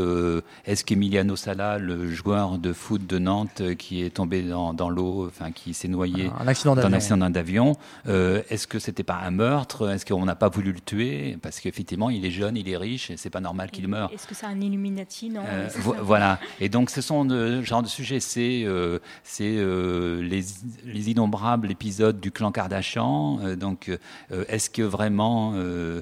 est-ce 0.65 0.85
qu'Emiliano 0.85 1.37
Sala, 1.37 1.79
le 1.79 2.11
joueur 2.11 2.57
de 2.57 2.73
foot 2.73 3.07
de 3.07 3.19
Nantes 3.19 3.77
qui 3.77 4.03
est 4.03 4.11
tombé 4.11 4.41
dans, 4.41 4.73
dans 4.73 4.89
l'eau, 4.89 5.27
enfin 5.27 5.51
qui 5.51 5.75
s'est 5.75 5.89
noyé 5.89 6.31
un 6.39 6.49
accident 6.49 6.77
dans 6.77 6.87
un 6.87 6.93
accident 6.95 7.29
d'avion, 7.29 7.77
est-ce 8.07 8.67
que 8.67 8.79
c'était 8.79 9.03
pas 9.03 9.19
un 9.23 9.33
meurtre? 9.33 9.91
Est-ce 9.91 10.07
qu'on 10.07 10.25
n'a 10.25 10.37
pas 10.37 10.49
voulu 10.49 10.73
le 10.73 10.81
tuer? 10.81 11.37
Parce 11.43 11.61
qu'effectivement, 11.61 12.09
il 12.09 12.25
est 12.25 12.31
jeune, 12.31 12.57
il 12.57 12.69
est 12.69 12.77
riche, 12.77 13.11
et 13.11 13.17
c'est 13.17 13.31
pas 13.31 13.41
normal 13.41 13.71
qu'il 13.71 13.89
meure. 13.89 14.11
Est-ce 14.15 14.29
que 14.29 14.35
c'est 14.35 14.47
un 14.47 14.61
Illuminati? 14.61 15.29
Non. 15.29 15.43
voilà. 16.01 16.39
Et 16.61 16.69
donc, 16.69 16.89
ce 16.89 17.01
sont 17.01 17.25
de 17.25 17.61
genre 17.63 17.83
de 17.83 17.89
sujets, 17.89 18.21
c'est 18.21 18.65
c'est 19.25 19.43
les, 19.51 20.45
les 20.85 21.02
innombrables 21.11 21.71
épisodes 21.71 22.21
du 22.21 22.31
clan 22.31 22.53
Kardashian. 22.53 23.39
Euh, 23.43 23.57
donc, 23.57 23.89
euh, 23.89 24.45
est-ce 24.49 24.71
que 24.71 24.83
vraiment 24.83 25.53
euh, 25.55 26.01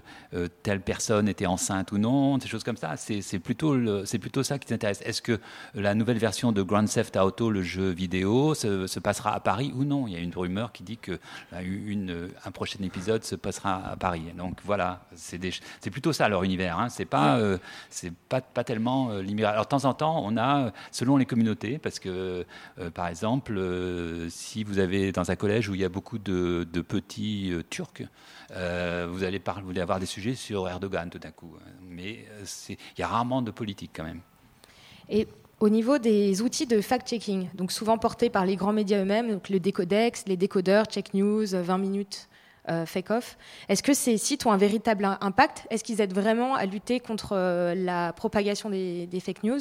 telle 0.62 0.80
personne 0.80 1.28
était 1.28 1.47
enceinte 1.47 1.92
ou 1.92 1.99
non 1.99 2.38
Des 2.38 2.49
choses 2.49 2.64
comme 2.64 2.76
ça. 2.76 2.97
C'est 2.97 3.38
plutôt, 3.38 3.76
plutôt 4.21 4.42
ça 4.42 4.59
qui 4.59 4.66
t'intéresse. 4.66 5.02
Est-ce 5.04 5.23
que 5.23 5.40
la 5.75 5.95
nouvelle 5.95 6.19
version 6.19 6.52
de 6.52 6.62
Grand 6.62 6.85
Theft 6.85 7.16
Auto, 7.16 7.50
le 7.50 7.62
jeu 7.62 7.90
vidéo, 7.90 8.54
se, 8.54 8.99
passera 9.00 9.35
à 9.35 9.40
Paris 9.40 9.73
ou 9.75 9.85
non? 9.85 10.07
Il 10.07 10.12
y 10.12 10.16
a 10.16 10.21
une 10.21 10.35
rumeur 10.35 10.73
qui 10.73 10.83
dit 10.83 10.99
que 10.99 11.19
une, 11.62 12.28
un 12.45 12.50
prochain 12.50 12.83
épisode 12.83 13.25
se 13.25 13.35
passera 13.35 13.83
à 13.92 13.97
Paris. 13.97 14.23
Donc 14.37 14.59
voilà, 14.64 15.00
c'est 15.14 15.90
plutôt 15.90 16.12
ça 16.12 16.28
leur 16.28 16.45
univers. 16.45 16.78
Hein. 16.78 16.88
C'est 16.88 17.04
pas, 17.04 17.38
c'est 17.88 18.12
pas, 18.28 18.40
pas 18.40 18.64
tellement 18.64 19.14
limité. 19.14 19.45
Alors 19.47 19.64
de 19.64 19.69
temps 19.69 19.85
en 19.85 19.95
temps, 19.95 20.23
on 20.25 20.37
a, 20.37 20.73
selon 20.90 21.16
les 21.16 21.26
communautés, 21.26 21.78
parce 21.78 21.99
que 21.99 22.45
par 22.95 23.09
exemple, 23.09 23.61
si 24.28 24.64
vous 24.64 24.78
avez 24.78 24.89
dans 25.12 25.30
un 25.30 25.37
collège 25.37 25.68
où 25.68 25.75
il 25.75 25.80
y 25.80 25.85
a 25.85 25.88
beaucoup 25.88 26.18
de, 26.18 26.64
petits 26.87 27.52
euh, 27.52 27.62
Turcs, 27.68 28.02
euh, 28.52 29.06
vous, 29.11 29.25
allez 29.25 29.38
parler, 29.38 29.62
vous 29.62 29.70
allez 29.70 29.80
avoir 29.80 30.00
des 30.00 30.06
sujets 30.06 30.35
sur 30.35 30.68
Erdogan 30.68 31.09
tout 31.11 31.18
d'un 31.18 31.30
coup. 31.30 31.54
Mais 31.82 32.26
euh, 32.32 32.44
il 32.68 33.00
y 33.00 33.02
a 33.02 33.09
rarement 33.09 33.42
de 33.42 33.50
politique 33.50 33.92
quand 33.94 34.04
même. 34.04 34.20
Et 35.09 35.26
au 35.61 35.68
niveau 35.68 35.99
des 35.99 36.42
outils 36.42 36.66
de 36.66 36.80
fact-checking, 36.80 37.49
donc 37.54 37.73
souvent 37.73 37.99
portés 37.99 38.30
par 38.30 38.47
les 38.47 38.56
grands 38.56 38.73
médias 38.73 39.00
eux-mêmes, 39.00 39.30
donc 39.30 39.49
le 39.49 39.61
Décodex, 39.61 40.25
les 40.26 40.36
décodeurs, 40.36 40.86
Check 40.86 41.14
News, 41.14 41.47
20 41.52 41.78
minutes, 41.78 42.28
Fake 42.86 43.10
Off, 43.10 43.36
est-ce 43.69 43.82
que 43.82 43.93
ces 43.93 44.17
sites 44.17 44.47
ont 44.47 44.52
un 44.52 44.56
véritable 44.56 45.04
impact? 45.21 45.67
Est-ce 45.71 45.82
qu'ils 45.82 46.00
aident 46.00 46.14
vraiment 46.14 46.54
à 46.54 46.67
lutter 46.67 47.00
contre 47.00 47.34
la 47.75 48.12
propagation 48.12 48.71
des 48.71 49.21
fake 49.21 49.43
news? 49.43 49.58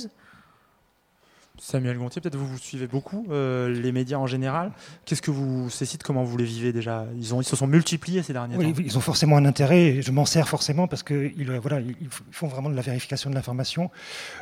Samuel 1.62 1.98
Gontier, 1.98 2.22
peut-être 2.22 2.36
vous 2.36 2.48
vous 2.48 2.58
suivez 2.58 2.88
beaucoup 2.88 3.28
euh, 3.30 3.70
les 3.70 3.92
médias 3.92 4.18
en 4.18 4.28
général. 4.28 4.72
Qu'est-ce 5.06 5.22
que 5.22 5.32
vous 5.32 5.70
ces 5.70 5.86
sites 5.86 6.04
comment 6.04 6.24
vous 6.24 6.38
les 6.38 6.46
vivez 6.46 6.74
déjà? 6.74 7.06
Ils, 7.18 7.34
ont, 7.34 7.42
ils 7.42 7.46
se 7.46 7.56
sont 7.56 7.68
multipliés 7.68 8.24
ces 8.24 8.34
derniers 8.34 8.56
temps. 8.56 8.82
Ils 8.84 8.98
ont 8.98 9.02
forcément 9.02 9.38
un 9.38 9.46
intérêt. 9.46 10.02
je 10.02 10.12
m'en 10.12 10.26
sers 10.26 10.48
forcément 10.48 10.88
parce 10.88 11.04
que 11.04 11.32
ils, 11.38 11.52
voilà, 11.60 11.80
ils 11.80 12.10
font 12.32 12.48
vraiment 12.48 12.70
de 12.70 12.76
la 12.76 12.82
vérification 12.82 13.30
de 13.30 13.36
l'information. 13.36 13.92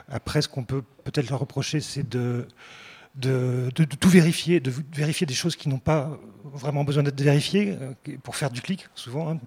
Après, 0.10 0.42
ce 0.42 0.48
qu'on 0.48 0.64
peut 0.64 0.84
peut-être 1.04 1.30
leur 1.30 1.40
reprocher, 1.40 1.80
c'est 1.80 2.08
de 2.08 2.48
de, 3.16 3.70
tout 3.72 4.10
vérifier, 4.10 4.60
de 4.60 4.72
vérifier 4.94 5.26
des 5.26 5.34
choses 5.34 5.56
qui 5.56 5.70
n'ont 5.70 5.80
pas 5.80 6.20
vraiment 6.44 6.84
besoin 6.84 7.04
d'être 7.04 7.20
vérifiées 7.20 7.78
euh, 7.82 8.18
pour 8.24 8.36
faire 8.36 8.50
du 8.50 8.62
clic, 8.62 8.88
souvent, 8.96 9.32
hein, 9.32 9.40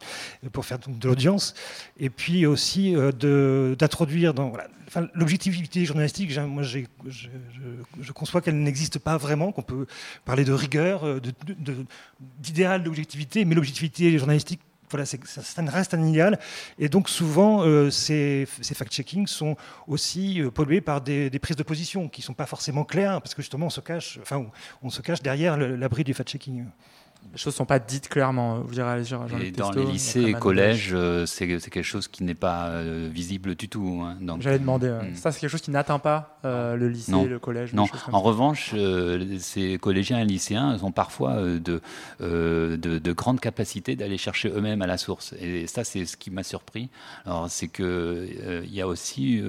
pour 0.52 0.64
faire 0.64 0.78
de 0.78 1.08
l'audience, 1.08 1.54
et 1.98 2.10
puis 2.10 2.46
aussi 2.46 2.94
euh, 2.96 3.74
d'introduire 3.74 4.34
dans 4.34 4.52
l'objectivité 5.14 5.84
journalistique. 5.84 6.36
Moi, 6.38 6.62
je, 6.62 8.12
conçois 8.12 8.40
qu'elle 8.40 8.60
n'existe 8.60 8.98
pas 8.98 9.16
vraiment, 9.16 9.52
qu'on 9.52 9.62
peut 9.62 9.86
parler 10.24 10.44
de 10.44 10.52
rigueur, 10.52 11.06
euh, 11.06 11.20
d'idéal 12.38 12.82
d'objectivité, 12.82 13.44
mais 13.44 13.54
l'objectivité 13.54 14.18
journalistique 14.18 14.60
voilà, 14.90 15.06
ça, 15.06 15.16
reste 15.68 15.94
un 15.94 16.06
idéal. 16.06 16.38
Et 16.78 16.88
donc 16.88 17.08
souvent, 17.08 17.62
euh, 17.64 17.90
ces, 17.90 18.46
fact-checking 18.46 19.26
sont 19.26 19.56
aussi 19.86 20.40
euh, 20.40 20.50
pollués 20.50 20.80
par 20.80 21.00
des, 21.00 21.30
prises 21.38 21.56
de 21.56 21.62
position 21.62 22.08
qui 22.08 22.20
ne 22.20 22.24
sont 22.24 22.34
pas 22.34 22.46
forcément 22.46 22.84
claires, 22.84 23.20
parce 23.22 23.34
que 23.34 23.42
justement, 23.42 23.66
on 23.66 23.70
se 23.70 23.80
cache, 23.80 24.18
enfin, 24.20 24.46
on 24.82 24.90
se 24.90 25.00
cache 25.02 25.22
derrière 25.22 25.56
l'abri 25.56 26.04
du 26.04 26.14
fact-checking 26.14 26.64
les 27.32 27.38
choses 27.38 27.54
ne 27.54 27.58
sont 27.58 27.64
pas 27.64 27.78
dites 27.78 28.08
clairement. 28.08 28.60
Vous 28.60 28.72
direz, 28.72 29.02
et 29.40 29.50
dans 29.52 29.70
les 29.70 29.84
lycées 29.84 30.22
et 30.22 30.32
collèges, 30.32 30.90
euh, 30.92 31.26
c'est 31.26 31.46
quelque 31.46 31.82
chose 31.82 32.08
qui 32.08 32.24
n'est 32.24 32.34
pas 32.34 32.66
euh, 32.66 33.08
visible 33.12 33.54
du 33.54 33.68
tout. 33.68 34.02
Hein, 34.04 34.16
J'allais 34.40 34.58
demander, 34.58 34.88
hmm. 34.88 35.14
ça 35.14 35.30
c'est 35.30 35.40
quelque 35.40 35.50
chose 35.50 35.60
qui 35.60 35.70
n'atteint 35.70 36.00
pas 36.00 36.38
euh, 36.44 36.76
le 36.76 36.88
lycée, 36.88 37.12
le 37.12 37.38
collège 37.38 37.72
Non, 37.72 37.86
en 38.10 38.20
revanche, 38.20 38.74
ces 39.38 39.78
collégiens 39.78 40.18
et 40.18 40.24
lycéens 40.24 40.76
ont 40.82 40.90
parfois 40.90 41.36
de, 41.36 41.80
de, 42.20 42.76
de, 42.76 43.12
grandes 43.12 43.40
capacités 43.40 43.94
d'aller 43.94 44.18
chercher 44.18 44.48
eux-mêmes 44.48 44.82
à 44.82 44.86
la 44.86 44.98
source. 44.98 45.34
Et 45.40 45.66
ça, 45.66 45.84
c'est 45.84 46.06
ce 46.06 46.16
qui 46.16 46.30
m'a 46.30 46.42
surpris. 46.42 46.90
Alors, 47.26 47.48
c'est 47.48 47.68
qu'il 47.68 48.64
il 48.64 48.74
y 48.74 48.80
a 48.80 48.88
aussi 48.88 49.42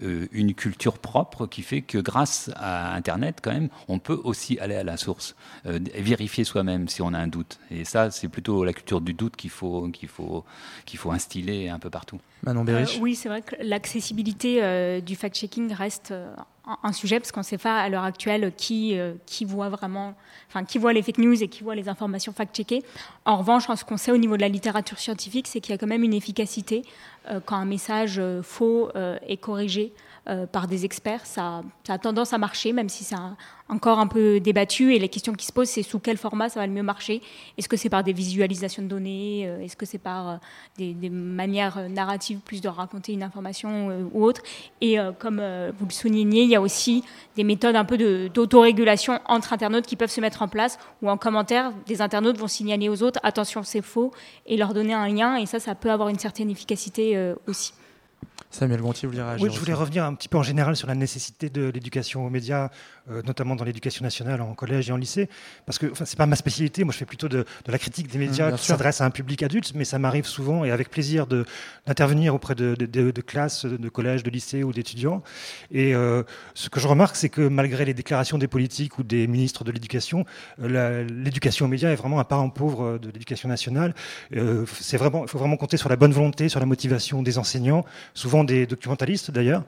une 0.00 0.54
culture 0.54 0.98
propre 0.98 1.46
qui 1.46 1.62
fait 1.62 1.82
que 1.82 1.98
grâce 1.98 2.50
à 2.56 2.94
Internet, 2.94 3.38
quand 3.42 3.52
même, 3.52 3.68
on 3.88 3.98
peut 3.98 4.20
aussi 4.24 4.58
aller 4.58 4.74
à 4.74 4.84
la 4.84 4.96
source, 4.96 5.36
vérifier 5.64 6.44
soi-même 6.44 6.88
si 6.88 7.02
on 7.02 7.09
a 7.14 7.18
un 7.18 7.26
doute. 7.26 7.58
Et 7.70 7.84
ça, 7.84 8.10
c'est 8.10 8.28
plutôt 8.28 8.64
la 8.64 8.72
culture 8.72 9.00
du 9.00 9.14
doute 9.14 9.36
qu'il 9.36 9.50
faut, 9.50 9.88
qu'il 9.88 10.08
faut, 10.08 10.44
qu'il 10.86 10.98
faut 10.98 11.10
instiller 11.10 11.68
un 11.68 11.78
peu 11.78 11.90
partout. 11.90 12.18
Manon 12.42 12.64
euh, 12.68 12.86
oui, 13.00 13.14
c'est 13.14 13.28
vrai 13.28 13.42
que 13.42 13.54
l'accessibilité 13.60 14.62
euh, 14.62 15.00
du 15.00 15.14
fact-checking 15.14 15.72
reste 15.74 16.12
euh, 16.12 16.34
un 16.82 16.92
sujet 16.92 17.20
parce 17.20 17.32
qu'on 17.32 17.40
ne 17.40 17.44
sait 17.44 17.58
pas 17.58 17.80
à 17.80 17.88
l'heure 17.88 18.04
actuelle 18.04 18.52
qui, 18.56 18.96
qui 19.26 19.44
voit 19.44 19.68
vraiment, 19.68 20.14
enfin 20.48 20.64
qui 20.64 20.78
voit 20.78 20.92
les 20.92 21.02
fake 21.02 21.18
news 21.18 21.42
et 21.42 21.48
qui 21.48 21.64
voit 21.64 21.74
les 21.74 21.88
informations 21.88 22.32
fact-checkées. 22.32 22.82
En 23.24 23.36
revanche, 23.36 23.64
ce 23.74 23.84
qu'on 23.84 23.96
sait 23.96 24.12
au 24.12 24.16
niveau 24.16 24.36
de 24.36 24.42
la 24.42 24.48
littérature 24.48 24.98
scientifique, 24.98 25.48
c'est 25.48 25.60
qu'il 25.60 25.72
y 25.72 25.74
a 25.74 25.78
quand 25.78 25.88
même 25.88 26.04
une 26.04 26.14
efficacité 26.14 26.82
quand 27.44 27.56
un 27.56 27.64
message 27.64 28.20
faux 28.42 28.90
est 28.94 29.38
corrigé 29.38 29.92
euh, 30.28 30.46
par 30.46 30.68
des 30.68 30.84
experts. 30.84 31.24
Ça, 31.24 31.62
a 31.88 31.98
tendance 31.98 32.34
à 32.34 32.38
marcher, 32.38 32.74
même 32.74 32.90
si 32.90 33.04
c'est 33.04 33.16
encore 33.70 33.98
un 33.98 34.06
peu 34.06 34.38
débattu. 34.38 34.94
Et 34.94 34.98
les 34.98 35.08
questions 35.08 35.32
qui 35.32 35.46
se 35.46 35.52
posent, 35.52 35.70
c'est 35.70 35.82
sous 35.82 35.98
quel 35.98 36.18
format 36.18 36.50
ça 36.50 36.60
va 36.60 36.66
le 36.66 36.74
mieux 36.74 36.82
marcher? 36.82 37.22
Est-ce 37.56 37.70
que 37.70 37.78
c'est 37.78 37.88
par 37.88 38.04
des 38.04 38.12
visualisations 38.12 38.82
de 38.82 38.88
données 38.88 39.48
euh, 39.48 39.62
Est-ce 39.62 39.76
que 39.76 39.86
c'est 39.86 39.98
par 39.98 40.28
euh, 40.28 40.36
des, 40.76 41.08
manières 41.08 41.88
narratives 41.88 42.40
plus 42.40 42.60
de 42.60 42.68
raconter 42.68 43.14
une 43.14 43.22
information 43.22 44.10
ou 44.12 44.22
autre? 44.22 44.42
Et 44.82 44.98
comme 45.18 45.36
vous 45.36 45.86
le 45.86 45.92
soulignez, 45.92 46.42
il 46.42 46.50
y 46.50 46.56
a 46.56 46.60
aussi 46.60 47.02
des 47.34 47.44
méthodes 47.44 47.76
un 47.76 47.86
peu 47.86 47.96
d'autorégulation 48.28 49.20
entre 49.26 49.54
internautes 49.54 49.86
qui 49.86 49.96
peuvent 49.96 50.10
se 50.10 50.20
mettre 50.20 50.42
en 50.42 50.48
place, 50.48 50.78
ou 51.00 51.08
en 51.08 51.16
commentaire, 51.16 51.72
des 51.86 52.02
internautes 52.02 52.36
vont 52.36 52.46
signaler 52.46 52.90
aux 52.90 53.02
autres 53.02 53.20
attention, 53.22 53.62
c'est 53.62 53.82
faux, 53.82 54.12
et 54.46 54.58
leur 54.58 54.74
donner 54.74 54.92
un 54.92 55.08
lien. 55.08 55.36
Et 55.36 55.46
ça, 55.46 55.58
ça 55.60 55.74
peut 55.74 55.90
avoir 55.90 56.10
une 56.10 56.18
certaine 56.18 56.50
efficacité 56.50 57.32
aussi. 57.46 57.72
Samuel 58.52 58.80
Gontier, 58.80 59.06
vous 59.06 59.12
voulez 59.12 59.22
réagir 59.22 59.44
Oui, 59.46 59.50
je 59.54 59.60
voulais 59.60 59.72
aussi 59.74 59.80
revenir 59.80 60.04
un 60.04 60.12
petit 60.14 60.28
peu 60.28 60.36
en 60.36 60.42
général 60.42 60.74
sur 60.74 60.88
la 60.88 60.96
nécessité 60.96 61.50
de 61.50 61.70
l'éducation 61.72 62.26
aux 62.26 62.30
médias, 62.30 62.70
euh, 63.08 63.22
notamment 63.24 63.54
dans 63.54 63.64
l'éducation 63.64 64.02
nationale 64.02 64.40
en 64.40 64.54
collège 64.54 64.88
et 64.90 64.92
en 64.92 64.96
lycée, 64.96 65.28
parce 65.66 65.78
que 65.78 65.86
enfin, 65.92 66.04
c'est 66.04 66.18
pas 66.18 66.26
ma 66.26 66.34
spécialité. 66.34 66.82
Moi, 66.82 66.92
je 66.92 66.98
fais 66.98 67.04
plutôt 67.04 67.28
de, 67.28 67.44
de 67.64 67.72
la 67.72 67.78
critique 67.78 68.08
des 68.10 68.18
médias 68.18 68.50
Mmh, 68.50 68.56
qui 68.56 68.66
s'adresse 68.66 69.00
à 69.02 69.04
un 69.04 69.10
public 69.10 69.44
adulte, 69.44 69.70
mais 69.76 69.84
ça 69.84 70.00
m'arrive 70.00 70.26
souvent 70.26 70.64
et 70.64 70.72
avec 70.72 70.90
plaisir 70.90 71.28
d'intervenir 71.28 72.34
auprès 72.34 72.56
de, 72.56 72.74
de- 72.74 72.86
de- 72.86 73.12
de 73.12 73.20
classes, 73.20 73.66
de 73.66 73.88
collèges, 73.88 74.24
de 74.24 74.30
lycées 74.30 74.64
ou 74.64 74.72
d'étudiants. 74.72 75.22
Et 75.70 75.94
euh, 75.94 76.24
ce 76.54 76.68
que 76.70 76.80
je 76.80 76.88
remarque, 76.88 77.14
c'est 77.14 77.28
que 77.28 77.42
malgré 77.42 77.84
les 77.84 77.94
déclarations 77.94 78.36
des 78.36 78.48
politiques 78.48 78.98
ou 78.98 79.04
des 79.04 79.28
ministres 79.28 79.62
de 79.62 79.70
l'éducation, 79.70 80.24
euh, 80.60 81.06
l'éducation 81.08 81.66
aux 81.66 81.68
médias 81.68 81.90
est 81.90 81.96
vraiment 81.96 82.18
un 82.18 82.24
parent 82.24 82.50
pauvre 82.50 82.98
de 82.98 83.10
l'éducation 83.12 83.48
nationale. 83.48 83.94
C'est 84.66 84.96
vraiment, 84.96 85.22
il 85.22 85.28
faut 85.28 85.38
vraiment 85.38 85.56
compter 85.56 85.76
sur 85.76 85.88
la 85.88 85.94
bonne 85.96 86.12
volonté, 86.12 86.48
sur 86.48 86.58
la 86.58 86.66
motivation 86.66 87.22
des 87.22 87.38
enseignants, 87.38 87.84
souvent 88.14 88.44
des 88.44 88.66
documentalistes 88.66 89.30
d'ailleurs. 89.30 89.64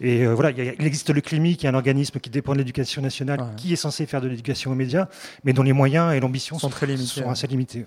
Et 0.00 0.26
euh, 0.26 0.34
voilà, 0.34 0.50
il, 0.50 0.86
existe 0.86 1.10
le 1.10 1.20
CLIMI, 1.20 1.56
qui 1.56 1.66
est 1.66 1.68
un 1.68 1.74
organisme 1.74 2.18
qui 2.20 2.30
dépend 2.30 2.52
de 2.52 2.58
l'éducation 2.58 3.02
nationale, 3.02 3.40
qui 3.56 3.72
est 3.72 3.76
censé 3.76 4.06
faire 4.06 4.20
de 4.20 4.28
l'éducation 4.28 4.72
aux 4.72 4.74
médias, 4.74 5.08
mais 5.44 5.52
dont 5.52 5.62
les 5.62 5.72
moyens 5.72 6.14
et 6.14 6.20
l'ambition 6.20 6.58
sont, 6.58 6.70
très 6.70 6.86
limités, 6.86 7.20
sont 7.20 7.30
assez 7.30 7.46
limités. 7.46 7.86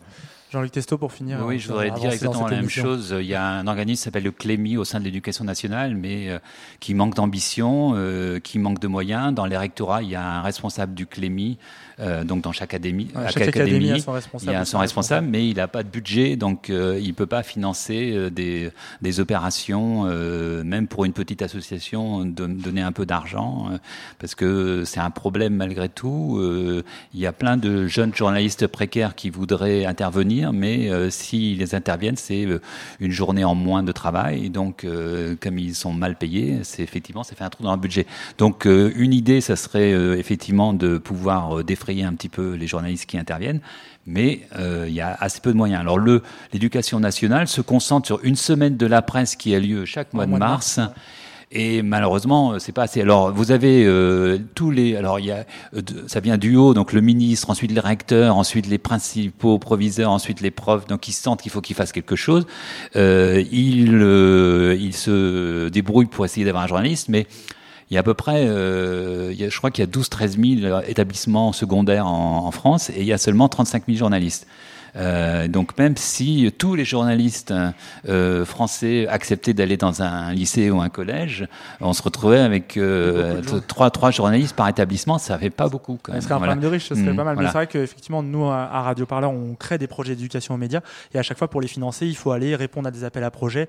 Jean-Luc 0.52 0.72
Testo 0.72 0.98
pour 0.98 1.12
finir. 1.12 1.40
Oui, 1.46 1.56
euh, 1.56 1.60
je 1.60 1.68
voudrais 1.68 1.88
avancer 1.88 2.02
dire 2.02 2.12
exactement 2.12 2.48
la 2.48 2.56
même 2.58 2.70
chose. 2.70 3.16
Il 3.20 3.28
y 3.28 3.36
a 3.36 3.46
un 3.46 3.68
organisme 3.68 4.00
qui 4.00 4.04
s'appelle 4.04 4.24
le 4.24 4.32
CLEMI 4.32 4.78
au 4.78 4.84
sein 4.84 5.00
de 5.00 5.06
l'éducation 5.06 5.44
nationale, 5.44 5.96
mais 5.96 6.30
euh, 6.30 6.40
qui 6.80 6.96
manque 6.96 7.16
d'ambition, 7.16 7.92
euh, 7.96 8.40
qui 8.40 8.58
manque 8.58 8.80
de 8.80 8.88
moyens. 8.88 9.34
Dans 9.34 9.46
les 9.46 9.58
rectorats, 9.58 10.02
il 10.02 10.10
y 10.10 10.16
a 10.16 10.26
un 10.26 10.42
responsable 10.42 10.96
du 10.96 11.06
CLEMI, 11.06 11.60
euh, 12.00 12.24
donc 12.24 12.42
dans 12.42 12.52
chaque 12.52 12.74
académie. 12.74 13.10
Ouais, 13.14 13.30
chaque 13.30 13.50
académie 13.50 13.92
a 13.92 14.00
son 14.00 14.14
responsable 14.14 14.52
Il 14.52 14.54
y 14.54 14.58
a 14.58 14.66
son 14.66 14.80
responsable, 14.80 15.28
mais 15.28 15.50
il 15.50 15.58
n'a 15.58 15.68
pas 15.68 15.84
de 15.84 15.90
budget, 15.90 16.36
donc 16.38 16.70
euh, 16.70 16.98
il 17.02 17.10
ne 17.10 17.14
peut 17.14 17.26
pas 17.26 17.44
financer 17.44 18.14
euh, 18.14 18.30
des, 18.30 18.72
des 19.02 19.20
opérations, 19.20 20.04
euh, 20.06 20.64
même 20.64 20.88
pour 20.88 21.04
une 21.06 21.14
petite 21.14 21.42
association, 21.42 22.24
de 22.26 22.48
donner 22.48 22.82
un 22.82 22.94
peu 22.94 23.06
d'argent, 23.06 23.68
euh, 23.72 23.78
parce 24.18 24.34
que 24.34 24.84
c'est 24.86 25.02
un 25.02 25.12
problème 25.12 25.56
malgré 25.56 25.90
tout. 25.90 26.38
Euh, 26.40 26.84
il 27.14 27.20
y 27.20 27.26
a 27.26 27.34
plein 27.34 27.58
de 27.58 27.88
jeunes 27.88 28.16
journalistes 28.16 28.68
précaires 28.68 29.14
qui 29.16 29.30
voudraient 29.30 29.86
intervenir, 29.86 30.39
mais 30.54 30.90
euh, 30.90 31.10
s'ils 31.10 31.76
interviennent, 31.76 32.18
c'est 32.18 32.46
euh, 32.46 32.62
une 33.00 33.12
journée 33.12 33.44
en 33.44 33.56
moins 33.56 33.84
de 33.84 33.92
travail. 33.92 34.50
Donc, 34.50 34.84
euh, 34.84 35.36
comme 35.40 35.58
ils 35.60 35.76
sont 35.76 35.94
mal 35.94 36.16
payés, 36.18 36.60
c'est 36.64 36.84
effectivement, 36.84 37.24
ça 37.24 37.36
fait 37.36 37.44
un 37.44 37.50
trou 37.50 37.64
dans 37.64 37.74
le 37.74 37.80
budget. 37.80 38.06
Donc, 38.38 38.66
euh, 38.66 38.92
une 38.96 39.14
idée, 39.14 39.42
ça 39.42 39.56
serait 39.56 39.92
effectivement 40.18 40.74
de 40.74 40.98
pouvoir 40.98 41.64
défrayer 41.64 42.04
un 42.04 42.14
petit 42.14 42.30
peu 42.30 42.54
les 42.54 42.68
journalistes 42.68 43.06
qui 43.06 43.18
interviennent. 43.18 43.62
Mais 44.06 44.42
il 44.58 44.94
y 44.94 45.02
a 45.02 45.16
assez 45.20 45.40
peu 45.40 45.52
de 45.52 45.58
moyens. 45.58 45.82
Alors, 45.82 46.00
l'éducation 46.52 47.00
nationale 47.00 47.48
se 47.48 47.62
concentre 47.62 48.08
sur 48.08 48.20
une 48.24 48.36
semaine 48.36 48.76
de 48.76 48.86
la 48.88 49.04
presse 49.04 49.36
qui 49.36 49.54
a 49.54 49.60
lieu 49.60 49.86
chaque 49.86 50.14
mois 50.14 50.26
de 50.26 50.32
mois 50.32 50.40
de 50.40 50.44
mars. 50.46 50.80
Et 51.52 51.82
malheureusement, 51.82 52.54
euh, 52.54 52.60
c'est 52.60 52.72
pas 52.72 52.84
assez. 52.84 53.02
Alors, 53.02 53.34
vous 53.34 53.52
avez 53.52 53.84
euh, 53.86 54.38
tous 54.54 54.70
les. 54.70 54.96
Alors, 54.96 55.20
il 55.20 55.26
y 55.26 55.32
a, 55.32 55.46
euh, 55.76 55.82
ça 56.06 56.20
vient 56.20 56.38
du 56.38 56.56
haut, 56.56 56.76
donc 56.76 56.94
le 56.94 57.02
ministre, 57.02 57.50
ensuite 57.50 57.72
les 57.72 57.80
recteurs, 57.80 58.38
ensuite 58.38 58.68
les 58.68 58.78
principaux 58.78 59.58
proviseurs, 59.58 60.12
ensuite 60.12 60.42
les 60.42 60.52
profs. 60.52 60.86
Donc, 60.86 61.08
ils 61.08 61.14
sentent 61.14 61.42
qu'il 61.42 61.52
faut 61.52 61.62
qu'ils 61.62 61.76
fassent 61.76 61.92
quelque 61.92 62.16
chose. 62.16 62.46
Euh, 62.96 63.44
ils, 63.52 63.96
euh, 63.96 64.78
ils 64.80 64.94
se 64.94 65.70
débrouillent 65.70 66.06
pour 66.06 66.24
essayer 66.24 66.46
d'avoir 66.46 66.64
un 66.64 66.68
journaliste, 66.68 67.10
mais 67.10 67.26
il 67.90 67.96
y 67.96 67.98
a 67.98 68.02
à 68.02 68.04
peu 68.04 68.14
près, 68.14 68.46
euh, 68.48 69.30
il 69.32 69.42
y 69.42 69.44
a, 69.44 69.50
je 69.50 69.58
crois 69.58 69.72
qu'il 69.72 69.84
y 69.84 69.88
a 69.88 69.90
12-13 69.90 70.62
000 70.62 70.82
établissements 70.88 71.52
secondaires 71.52 72.06
en, 72.06 72.46
en 72.46 72.52
France 72.52 72.92
et 72.92 73.00
il 73.00 73.06
y 73.06 73.14
a 73.14 73.18
seulement 73.18 73.50
35 73.50 73.86
000 73.88 73.98
journalistes. 73.98 74.46
Euh, 74.96 75.48
donc 75.48 75.78
même 75.78 75.96
si 75.98 76.54
tous 76.58 76.76
les 76.76 76.86
journalistes 76.86 77.54
euh, 78.08 78.46
français 78.46 79.08
acceptaient 79.08 79.54
d'aller 79.54 79.78
dans 79.78 80.02
un 80.02 80.34
lycée 80.34 80.70
ou 80.72 80.82
un 80.82 80.90
collège, 80.90 81.48
on 81.82 81.94
se 81.94 82.02
retrouvait 82.02 82.40
avec 82.40 82.78
euh, 82.78 83.42
trois, 83.68 83.90
trois 83.92 84.12
journalistes 84.12 84.56
par 84.56 84.68
établissement, 84.68 85.18
ça 85.18 85.38
fait 85.38 85.50
pas 85.50 85.68
beaucoup. 85.70 85.98
Quand 86.02 86.12
Ce 86.12 86.18
même. 86.18 86.22
serait 86.22 86.34
un 86.34 86.38
Voilà. 86.38 86.54
problème 86.54 86.70
de 86.70 86.74
riche, 86.74 86.88
ce 86.90 86.96
serait 86.96 87.14
Mmh, 87.14 87.16
pas 87.16 87.24
mal. 87.24 87.34
voilà. 87.36 87.42
Mais 87.42 87.52
c'est 87.52 87.58
vrai 87.58 87.68
qu'effectivement, 87.68 88.24
nous, 88.24 88.46
à 88.46 88.82
Radio 88.82 89.06
Parleur, 89.06 89.32
on 89.32 89.56
crée 89.56 89.78
des 89.78 89.88
projets 89.88 90.16
d'éducation 90.16 90.54
aux 90.56 90.58
médias. 90.58 90.82
Et 91.14 91.20
à 91.20 91.24
chaque 91.24 91.38
fois, 91.38 91.48
pour 91.50 91.62
les 91.62 91.68
financer, 91.68 92.08
il 92.08 92.16
faut 92.16 92.32
aller 92.32 92.56
répondre 92.56 92.88
à 92.88 92.92
des 92.92 93.04
appels 93.04 93.24
à 93.24 93.32
projets 93.32 93.68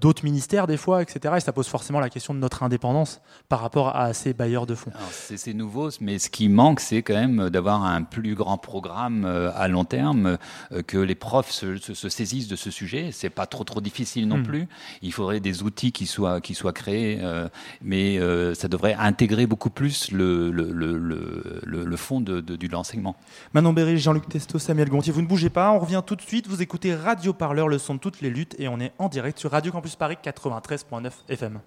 d'autres 0.00 0.24
ministères, 0.24 0.66
des 0.66 0.76
fois, 0.76 1.02
etc. 1.02 1.34
Et 1.36 1.40
ça 1.40 1.52
pose 1.52 1.66
forcément 1.68 2.00
la 2.00 2.10
question 2.10 2.34
de 2.34 2.38
notre 2.38 2.62
indépendance 2.62 3.20
par 3.48 3.60
rapport 3.60 3.96
à 3.96 4.12
ces 4.12 4.32
bailleurs 4.34 4.66
de 4.66 4.74
fonds. 4.74 4.90
C'est 5.10 5.54
nouveau, 5.54 5.90
mais 6.00 6.18
ce 6.18 6.28
qui 6.30 6.48
manque, 6.48 6.80
c'est 6.80 7.02
quand 7.02 7.14
même 7.14 7.50
d'avoir 7.50 7.84
un 7.84 8.02
plus 8.02 8.34
grand 8.34 8.58
programme 8.58 9.24
à 9.54 9.68
long 9.68 9.84
terme, 9.84 10.38
que 10.86 10.98
les 10.98 11.14
profs 11.14 11.50
se, 11.50 11.76
se- 11.78 11.94
se 11.94 12.08
saisissent 12.08 12.48
de 12.48 12.56
ce 12.56 12.70
sujet. 12.70 13.10
C'est 13.12 13.30
pas 13.30 13.46
trop 13.46 13.64
trop 13.64 13.80
difficile 13.80 14.26
non 14.28 14.38
Hmm. 14.38 14.42
plus. 14.42 14.68
Il 15.02 15.12
faudrait 15.12 15.40
des 15.40 15.62
outils 15.62 15.92
qui 15.92 16.06
soient 16.06 16.40
qui 16.40 16.54
soient 16.54 16.72
créés, 16.72 17.18
euh, 17.22 17.48
mais 17.82 18.18
euh, 18.18 18.54
ça 18.54 18.68
devrait 18.68 18.94
intégrer 18.94 19.46
beaucoup 19.46 19.70
plus 19.70 20.10
le 20.12 20.50
le, 20.50 20.70
le, 20.72 20.96
le, 20.98 21.60
le- 21.64 21.84
le 21.84 21.96
fond 21.96 22.20
de, 22.20 22.40
de, 22.40 22.56
de 22.56 22.68
l'enseignement. 22.72 23.16
Manon 23.52 23.72
Berry, 23.72 23.98
Jean-Luc 23.98 24.28
Testo, 24.28 24.58
Samuel 24.58 24.88
Gontier, 24.88 25.12
vous 25.12 25.22
ne 25.22 25.26
bougez 25.26 25.50
pas, 25.50 25.70
on 25.72 25.78
revient 25.78 26.02
tout 26.06 26.16
de 26.16 26.22
suite. 26.22 26.46
Vous 26.48 26.62
écoutez 26.62 26.94
Radio 26.94 27.32
Parleur, 27.32 27.68
le 27.68 27.78
son 27.78 27.94
de 27.94 28.00
toutes 28.00 28.20
les 28.20 28.30
luttes, 28.30 28.54
et 28.58 28.68
on 28.68 28.80
est 28.80 28.92
en 28.98 29.08
direct 29.08 29.38
sur 29.38 29.50
Radio 29.50 29.72
Campus 29.72 29.96
Paris 29.96 30.16
93.9 30.22 31.10
FM. 31.28 31.60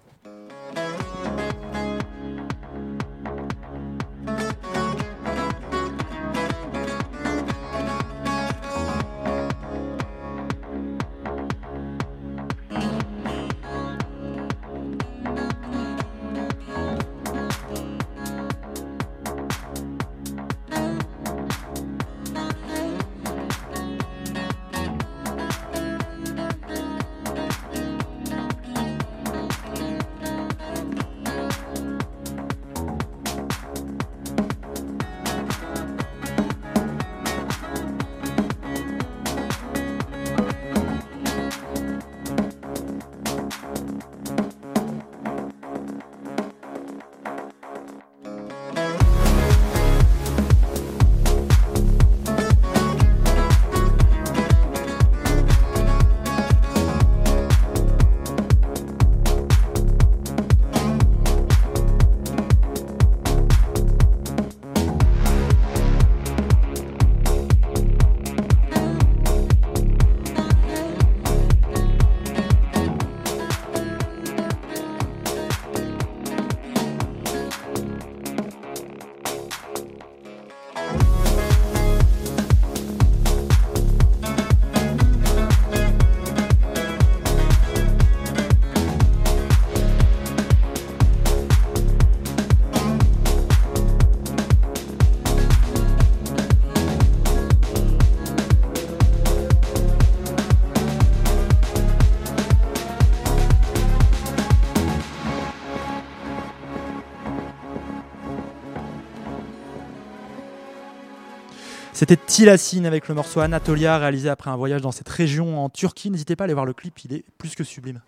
C'était 112.02 112.16
Tilassine 112.16 112.84
avec 112.84 113.06
le 113.06 113.14
morceau 113.14 113.38
Anatolia 113.38 113.96
réalisé 113.96 114.28
après 114.28 114.50
un 114.50 114.56
voyage 114.56 114.82
dans 114.82 114.90
cette 114.90 115.08
région 115.08 115.64
en 115.64 115.68
Turquie. 115.68 116.10
N'hésitez 116.10 116.34
pas 116.34 116.42
à 116.42 116.46
aller 116.46 116.52
voir 116.52 116.66
le 116.66 116.72
clip, 116.72 116.98
il 117.04 117.14
est 117.14 117.24
plus 117.38 117.54
que 117.54 117.62
sublime. 117.62 118.00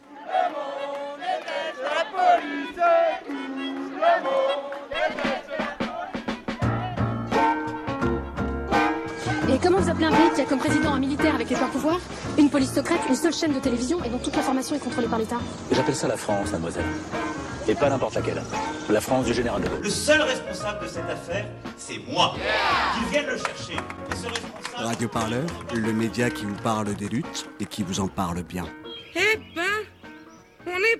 Et 9.49 9.59
comment 9.63 9.79
vous 9.79 9.89
appelez 9.89 10.07
un 10.07 10.11
pays 10.11 10.31
qui 10.35 10.41
a 10.41 10.45
comme 10.45 10.59
président 10.59 10.95
un 10.95 10.99
militaire 10.99 11.37
avec 11.37 11.49
les 11.49 11.55
pleins 11.55 11.69
pouvoirs, 11.69 12.01
une 12.37 12.51
police 12.51 12.73
secrète, 12.73 12.99
une 13.09 13.15
seule 13.15 13.33
chaîne 13.33 13.53
de 13.53 13.61
télévision 13.61 14.03
et 14.03 14.09
dont 14.09 14.19
toute 14.19 14.35
l'information 14.35 14.75
est 14.75 14.81
contrôlée 14.81 15.07
par 15.07 15.21
l'État? 15.21 15.39
J'appelle 15.71 15.95
ça 15.95 16.09
la 16.09 16.17
France, 16.17 16.51
mademoiselle. 16.51 16.83
Et 17.69 17.77
pas 17.77 17.91
n'importe 17.91 18.17
laquelle. 18.17 18.43
La 18.91 19.01
France 19.01 19.25
du 19.25 19.33
général 19.33 19.63
de 19.63 19.69
Gaulle. 19.69 19.81
Le 19.83 19.91
seul 19.91 20.21
responsable 20.21 20.85
de 20.85 20.89
cette 20.89 21.09
affaire, 21.09 21.47
c'est 21.77 21.99
moi. 22.07 22.35
Qu'ils 22.95 23.09
viennent 23.11 23.27
le 23.31 23.39
chercher. 23.39 23.73
Et 23.73 24.17
ce 24.17 24.27
responsable... 24.27 24.87
Radio 24.87 25.09
Parleur, 25.09 25.47
le 25.73 25.93
média 25.93 26.29
qui 26.29 26.45
vous 26.45 26.55
parle 26.57 26.95
des 26.95 27.09
luttes 27.09 27.49
et 27.61 27.65
qui 27.65 27.83
vous 27.83 28.01
en 28.01 28.09
parle 28.09 28.43
bien. 28.43 28.67
Eh 29.17 29.39
ben, 29.57 29.64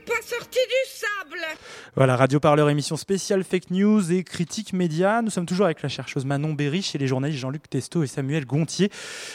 pas 0.07 0.23
sorti 0.23 0.59
du 0.59 0.91
sable 0.91 1.45
Voilà, 1.95 2.17
Radio 2.17 2.41
Parleur, 2.41 2.71
émission 2.71 2.97
spéciale 2.97 3.45
fake 3.45 3.71
news 3.71 4.13
et 4.13 4.25
critique 4.25 4.73
média. 4.73 5.21
Nous 5.23 5.31
sommes 5.31 5.47
toujours 5.47 5.67
avec 5.67 5.83
la 5.83 5.89
chercheuse 5.89 6.25
Manon 6.25 6.55
Berich 6.55 6.95
et 6.95 6.99
les 6.99 7.07
journalistes 7.07 7.41
Jean-Luc 7.41 7.69
Testo 7.69 8.03
et 8.03 8.07
Samuel 8.07 8.47
Gontier. 8.47 8.91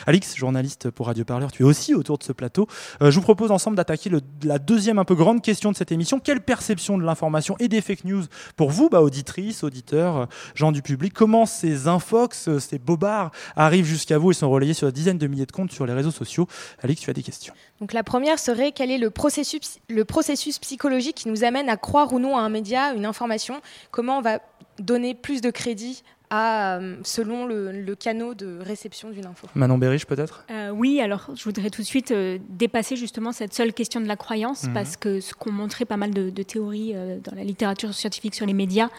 Alix, 0.08 0.36
journaliste 0.36 0.90
pour 0.90 1.08
Radio 1.08 1.24
Parleur, 1.24 1.52
tu 1.52 1.64
es 1.64 1.66
aussi 1.66 1.94
autour 1.94 2.18
de 2.18 2.24
ce 2.24 2.32
plateau. 2.32 2.68
Euh, 3.02 3.12
je 3.12 3.16
vous 3.16 3.22
propose 3.22 3.52
ensemble 3.52 3.78
d'attaquer 3.78 4.10
la 4.44 4.60
deuxième 4.60 4.98
un 4.98 5.06
peu 5.06 5.16
grande 5.16 5.42
question 5.42 5.72
de 5.72 5.78
cette 5.78 5.92
émission. 5.92 6.20
Quelle 6.20 6.42
perception 6.42 6.98
de 6.98 7.04
l'information 7.04 7.56
et 7.60 7.68
des 7.68 7.82
fake 7.82 8.06
news 8.06 8.24
pour 8.56 8.72
vous, 8.72 8.90
bah, 8.90 9.02
auditrices, 9.02 9.64
auditeurs, 9.64 10.18
euh, 10.18 10.26
gens 10.56 10.72
du 10.72 10.82
public? 10.82 11.14
Comment 11.14 11.46
ces 11.46 11.88
infox, 11.88 12.48
euh, 12.48 12.60
ces 12.60 12.80
bobards 12.80 13.32
arrivent 13.56 13.86
jusqu'à 13.86 14.18
vous 14.18 14.32
et 14.32 14.34
sont 14.34 14.50
relayés 14.50 14.74
sur 14.74 14.88
des 14.88 14.94
dizaines 14.94 15.20
de 15.20 15.28
milliers 15.28 15.46
de 15.46 15.52
comptes 15.52 15.72
sur 15.72 15.86
les 15.86 15.94
réseaux 15.94 16.12
sociaux? 16.12 16.48
Alix, 16.82 17.02
tu 17.02 17.10
as 17.10 17.14
des 17.14 17.24
questions. 17.24 17.54
Donc 17.82 17.94
la 17.94 18.04
première 18.04 18.40
serait 18.40 18.72
quel 18.72 18.92
est 18.92 18.98
le 18.98 19.10
processus, 19.10 19.80
le 19.90 20.04
processus 20.06 20.60
psychologique 20.60 21.16
qui 21.16 21.30
nous 21.30 21.44
amène 21.44 21.70
à 21.70 21.78
croire 21.78 22.12
ou 22.14 22.20
non 22.20 22.38
à 22.38 22.42
un 22.42 22.50
média, 22.50 22.94
une 22.94 23.06
information? 23.06 23.62
Comment 23.92 24.18
on 24.18 24.22
va 24.22 24.40
donner 24.80 25.16
plus 25.16 25.42
de 25.42 25.50
crédit 25.50 26.04
à, 26.30 26.78
euh, 26.78 26.96
selon 27.04 27.46
le, 27.46 27.72
le 27.72 27.96
canot 27.96 28.34
de 28.36 28.60
réception 28.62 29.10
d'une 29.10 29.26
info? 29.26 29.48
Manon 29.56 29.78
Berich, 29.78 30.06
peut-être? 30.06 30.46
Euh, 30.52 30.70
Oui, 30.72 31.02
alors 31.02 31.30
je 31.36 31.44
voudrais 31.44 31.70
tout 31.70 31.82
de 31.82 31.88
suite 31.88 32.12
euh, 32.12 32.38
dépasser 32.50 32.96
justement 32.98 33.32
cette 33.32 33.54
seule 33.54 33.74
question 33.74 34.00
de 34.02 34.08
la 34.08 34.16
croyance, 34.18 34.66
Mhm. 34.66 34.74
parce 34.74 34.96
que 34.98 35.22
ce 35.22 35.34
qu'ont 35.34 35.52
montré 35.52 35.86
pas 35.86 35.98
mal 35.98 36.14
de, 36.14 36.30
de 36.30 36.44
théories 36.44 36.92
euh, 36.96 37.18
dans 37.24 37.36
la 37.36 37.44
littérature 37.44 37.94
scientifique 37.94 38.36
sur 38.36 38.46
les 38.46 38.54
médias, 38.54 38.90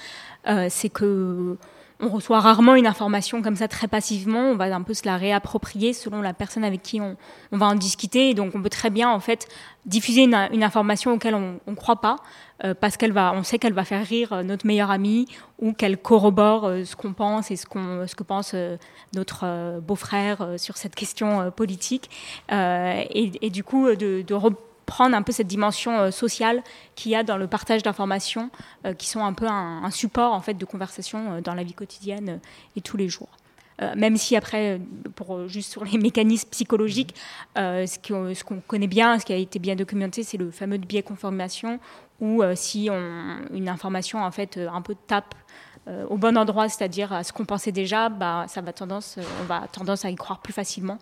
euh, 0.49 0.67
c'est 0.71 0.89
que 0.89 1.57
on 2.03 2.09
reçoit 2.09 2.41
rarement 2.41 2.75
une 2.75 2.87
information 2.87 3.43
comme 3.43 3.57
ça 3.57 3.69
très 3.69 3.89
passivement. 3.89 4.41
On 4.41 4.57
va 4.57 4.75
un 4.75 4.83
peu 4.83 4.95
se 4.95 5.05
la 5.05 5.17
réapproprier 5.17 5.93
selon 5.93 6.23
la 6.23 6.33
personne 6.33 6.65
avec 6.65 6.83
qui 6.83 7.01
on, 7.01 7.17
va 7.53 7.67
en 7.67 7.75
discuter. 7.75 8.31
Et 8.31 8.35
donc, 8.35 8.55
on 8.55 8.63
peut 8.63 8.71
très 8.71 8.91
bien 8.91 9.09
en 9.11 9.21
fait 9.21 9.49
diffuser 9.87 10.23
une, 10.23 10.63
information 10.63 11.13
auquel 11.13 11.35
on 11.35 11.61
ne 11.67 11.75
croit 11.75 12.01
pas 12.01 12.17
euh, 12.65 12.75
parce 12.79 12.97
qu'elle 12.97 13.13
va, 13.13 13.33
on 13.35 13.43
sait 13.43 13.59
qu'elle 13.59 13.73
va 13.73 13.85
faire 13.85 14.05
rire 14.07 14.33
euh, 14.33 14.43
notre 14.43 14.67
meilleur 14.67 14.91
ami 14.91 15.27
ou 15.59 15.73
qu'elle 15.73 15.97
corrobore 15.97 16.67
euh, 16.67 16.85
ce 16.85 16.97
qu'on 16.97 17.13
pense 17.13 17.51
et 17.51 17.57
ce, 17.57 17.67
ce 17.67 18.15
que 18.15 18.23
pense 18.23 18.55
notre 19.15 19.81
beau-frère 19.81 20.55
sur 20.57 20.77
cette 20.77 20.95
question 20.95 21.51
politique. 21.51 22.11
Et, 22.51 23.33
et 23.41 23.51
du 23.51 23.65
coup, 23.65 23.89
de, 23.89 24.23
de 24.23 24.35
reprendre 24.91 25.17
un 25.17 25.23
peu 25.23 25.31
cette 25.31 25.47
dimension 25.47 25.99
euh, 25.99 26.11
sociale 26.11 26.63
qu'il 26.97 27.13
y 27.13 27.15
a 27.15 27.23
dans 27.23 27.37
le 27.37 27.47
partage 27.47 27.83
d'informations, 27.85 28.51
euh, 28.85 28.93
qui 28.93 29.09
sont 29.09 29.25
un 29.25 29.33
peu 29.33 29.47
un, 29.47 29.89
support 29.91 30.33
en 30.33 30.41
fait 30.41 30.55
de 30.55 30.65
conversation 30.65 31.33
euh, 31.33 31.41
dans 31.41 31.55
la 31.55 31.63
vie 31.63 31.75
quotidienne 31.75 32.41
et 32.77 32.81
tous 32.81 32.97
les 32.97 33.09
jours. 33.09 33.31
Même 33.97 34.19
si 34.19 34.37
après, 34.37 34.79
pour 35.17 35.49
juste 35.49 35.73
sur 35.73 35.87
les 35.87 35.97
mécanismes 36.07 36.51
psychologiques, 36.51 37.15
ce 37.57 38.45
qu'on 38.45 38.61
connaît 38.61 38.87
bien, 38.87 39.19
ce 39.19 39.25
qui 39.25 39.33
a 39.33 39.37
été 39.37 39.59
bien 39.59 39.75
documenté, 39.75 40.23
c'est 40.23 40.37
le 40.37 40.51
fameux 40.51 40.77
biais 40.77 41.03
confirmation, 41.03 41.81
où 42.21 42.43
si 42.55 42.91
une 42.91 43.69
information 43.71 44.23
en 44.23 44.31
fait 44.31 44.59
un 44.59 44.83
peu 44.83 44.95
tape 45.07 45.35
au 46.11 46.19
bon 46.19 46.37
endroit, 46.37 46.69
c'est-à-dire 46.69 47.11
à 47.15 47.25
ce 47.25 47.33
qu'on 47.33 47.47
pensait 47.47 47.73
déjà, 47.73 48.11
bah, 48.11 48.45
ça 48.49 48.61
va 48.61 48.75
tendance, 48.75 49.19
on 49.41 49.45
va 49.45 49.67
tendance 49.73 50.05
à 50.05 50.11
y 50.11 50.15
croire 50.15 50.41
plus 50.41 50.53
facilement 50.53 50.99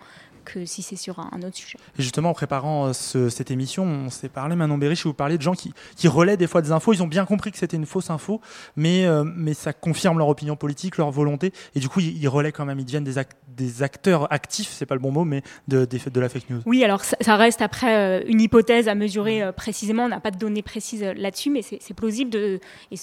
que 0.52 0.64
si 0.64 0.82
c'est 0.82 0.96
sur 0.96 1.18
un, 1.18 1.28
un 1.32 1.42
autre 1.42 1.56
sujet. 1.56 1.78
Et 1.98 2.02
justement, 2.02 2.30
en 2.30 2.34
préparant 2.34 2.86
euh, 2.86 2.92
ce- 2.92 3.28
cette 3.28 3.50
émission, 3.50 3.84
on 3.84 4.10
s'est 4.10 4.28
parlé, 4.28 4.56
Manon 4.56 4.78
Berich, 4.78 5.00
et 5.00 5.08
vous 5.08 5.14
parliez 5.14 5.36
de 5.36 5.42
gens 5.42 5.54
qui, 5.54 5.72
qui 5.96 6.08
relaient 6.08 6.36
des 6.36 6.46
fois 6.46 6.62
des 6.62 6.72
infos. 6.72 6.92
Ils 6.92 7.02
ont 7.02 7.06
bien 7.06 7.24
compris 7.24 7.52
que 7.52 7.58
c'était 7.58 7.76
une 7.76 7.86
fausse 7.86 8.10
info, 8.10 8.40
mais, 8.76 9.04
euh, 9.06 9.24
mais 9.24 9.54
ça 9.54 9.72
confirme 9.72 10.18
leur 10.18 10.28
opinion 10.28 10.56
politique, 10.56 10.96
leur 10.96 11.10
volonté. 11.10 11.52
Et 11.74 11.80
du 11.80 11.88
coup, 11.88 12.00
ils, 12.00 12.16
ils 12.16 12.28
relaient 12.28 12.52
quand 12.52 12.64
même, 12.64 12.78
ils 12.78 12.84
deviennent 12.84 13.04
des, 13.04 13.16
ac- 13.18 13.36
des 13.48 13.82
acteurs 13.82 14.32
actifs, 14.32 14.70
c'est 14.70 14.86
pas 14.86 14.94
le 14.94 15.00
bon 15.00 15.12
mot, 15.12 15.24
mais 15.24 15.42
de, 15.68 15.84
de 15.84 16.20
la 16.20 16.28
fake 16.28 16.50
news. 16.50 16.60
Oui, 16.66 16.82
alors 16.84 17.04
ça, 17.04 17.16
ça 17.20 17.36
reste 17.36 17.62
après 17.62 17.96
euh, 17.96 18.24
une 18.26 18.40
hypothèse 18.40 18.88
à 18.88 18.94
mesurer 18.94 19.42
euh, 19.42 19.52
précisément. 19.52 20.04
On 20.04 20.08
n'a 20.08 20.20
pas 20.20 20.30
de 20.30 20.38
données 20.38 20.62
précises 20.62 21.02
là-dessus, 21.02 21.50
mais 21.50 21.62
c'est 21.62 21.94
plausible 21.94 22.30
de. 22.30 22.60
et 22.90 22.96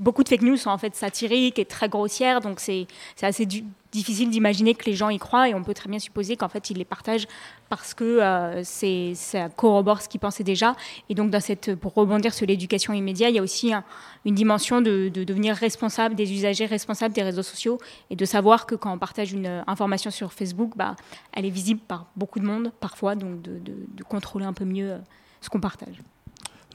beaucoup 0.00 0.24
de 0.24 0.28
fake 0.28 0.42
news 0.42 0.56
sont 0.56 0.70
en 0.70 0.78
fait 0.78 0.94
satiriques 0.96 1.58
et 1.58 1.64
très 1.64 1.88
grossières, 1.88 2.40
donc 2.40 2.58
c'est 2.60 2.86
c'est 3.14 3.26
assez 3.26 3.46
du- 3.46 3.64
difficile 3.94 4.28
d'imaginer 4.28 4.74
que 4.74 4.84
les 4.86 4.94
gens 4.94 5.08
y 5.08 5.18
croient 5.18 5.48
et 5.48 5.54
on 5.54 5.62
peut 5.62 5.72
très 5.72 5.88
bien 5.88 5.98
supposer 6.00 6.36
qu'en 6.36 6.48
fait 6.48 6.68
ils 6.70 6.76
les 6.76 6.84
partagent 6.84 7.26
parce 7.68 7.94
que 7.94 8.04
euh, 8.04 8.62
c'est 8.64 9.14
ça 9.14 9.48
corrobore 9.48 10.02
ce 10.02 10.08
qu'ils 10.08 10.20
pensaient 10.20 10.44
déjà. 10.44 10.74
Et 11.08 11.14
donc 11.14 11.30
dans 11.30 11.40
cette, 11.40 11.74
pour 11.76 11.94
rebondir 11.94 12.34
sur 12.34 12.46
l'éducation 12.46 12.92
immédiate, 12.92 13.30
il 13.30 13.36
y 13.36 13.38
a 13.38 13.42
aussi 13.42 13.72
un- 13.72 13.84
une 14.24 14.34
dimension 14.34 14.80
de, 14.80 15.08
de 15.08 15.22
devenir 15.24 15.54
responsable 15.54 16.14
des 16.16 16.32
usagers, 16.32 16.66
responsable 16.66 17.14
des 17.14 17.22
réseaux 17.22 17.42
sociaux 17.42 17.78
et 18.10 18.16
de 18.16 18.24
savoir 18.24 18.66
que 18.66 18.74
quand 18.74 18.92
on 18.92 18.98
partage 18.98 19.32
une 19.32 19.46
euh, 19.46 19.62
information 19.68 20.10
sur 20.10 20.32
Facebook, 20.32 20.72
bah, 20.76 20.96
elle 21.32 21.46
est 21.46 21.50
visible 21.50 21.80
par 21.86 22.06
beaucoup 22.16 22.40
de 22.40 22.46
monde 22.46 22.72
parfois, 22.80 23.14
donc 23.14 23.40
de 23.42 24.02
contrôler 24.02 24.44
un 24.44 24.52
peu 24.52 24.64
mieux 24.64 24.90
euh, 24.92 24.98
ce 25.40 25.48
qu'on 25.48 25.60
partage. 25.60 26.00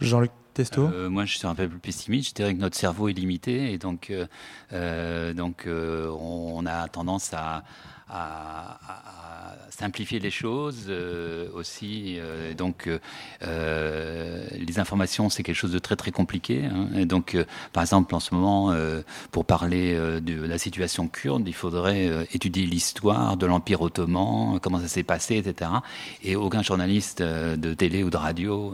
Jean-Luc 0.02 0.32
Testo 0.54 0.88
Euh, 0.88 1.10
moi, 1.10 1.26
je 1.26 1.38
suis 1.38 1.48
un 1.48 1.56
peu 1.56 1.68
plus 1.68 1.80
pessimiste. 1.80 2.30
Je 2.30 2.36
dirais 2.36 2.56
que 2.56 2.60
notre 2.60 2.76
cerveau 2.78 3.08
est 3.08 3.14
limité 3.14 3.72
et 3.72 3.78
donc, 3.78 4.10
euh, 4.10 4.26
euh, 4.74 5.34
donc 5.34 5.66
euh, 5.66 6.10
on, 6.10 6.54
on 6.56 6.66
a 6.66 6.88
tendance 6.88 7.34
à, 7.34 7.64
à- 8.10 8.78
simplifier 9.70 10.20
les 10.20 10.32
choses 10.32 10.88
euh, 10.90 11.48
aussi. 11.54 12.18
euh, 12.20 12.54
donc, 12.54 12.90
euh, 13.44 14.46
les 14.52 14.80
informations, 14.80 15.30
c'est 15.30 15.44
quelque 15.44 15.56
chose 15.56 15.72
de 15.72 15.80
très 15.80 15.96
très 15.96 16.12
compliqué. 16.12 16.66
hein. 16.66 16.88
Et 16.98 17.06
donc, 17.06 17.38
par 17.72 17.84
exemple, 17.84 18.14
en 18.16 18.20
ce 18.20 18.34
moment, 18.36 18.74
pour 19.32 19.46
parler 19.46 19.96
de 20.22 20.42
la 20.46 20.58
situation 20.58 21.08
kurde, 21.08 21.48
il 21.48 21.54
faudrait 21.54 22.28
étudier 22.34 22.66
l'histoire 22.66 23.38
de 23.38 23.46
l'Empire 23.46 23.82
ottoman, 23.82 24.60
comment 24.62 24.80
ça 24.80 24.88
s'est 24.88 25.04
passé, 25.04 25.38
etc. 25.38 25.72
Et 26.24 26.36
aucun 26.36 26.62
journaliste 26.62 27.22
de 27.22 27.74
télé 27.74 28.04
ou 28.04 28.10
de 28.10 28.18
radio, 28.18 28.74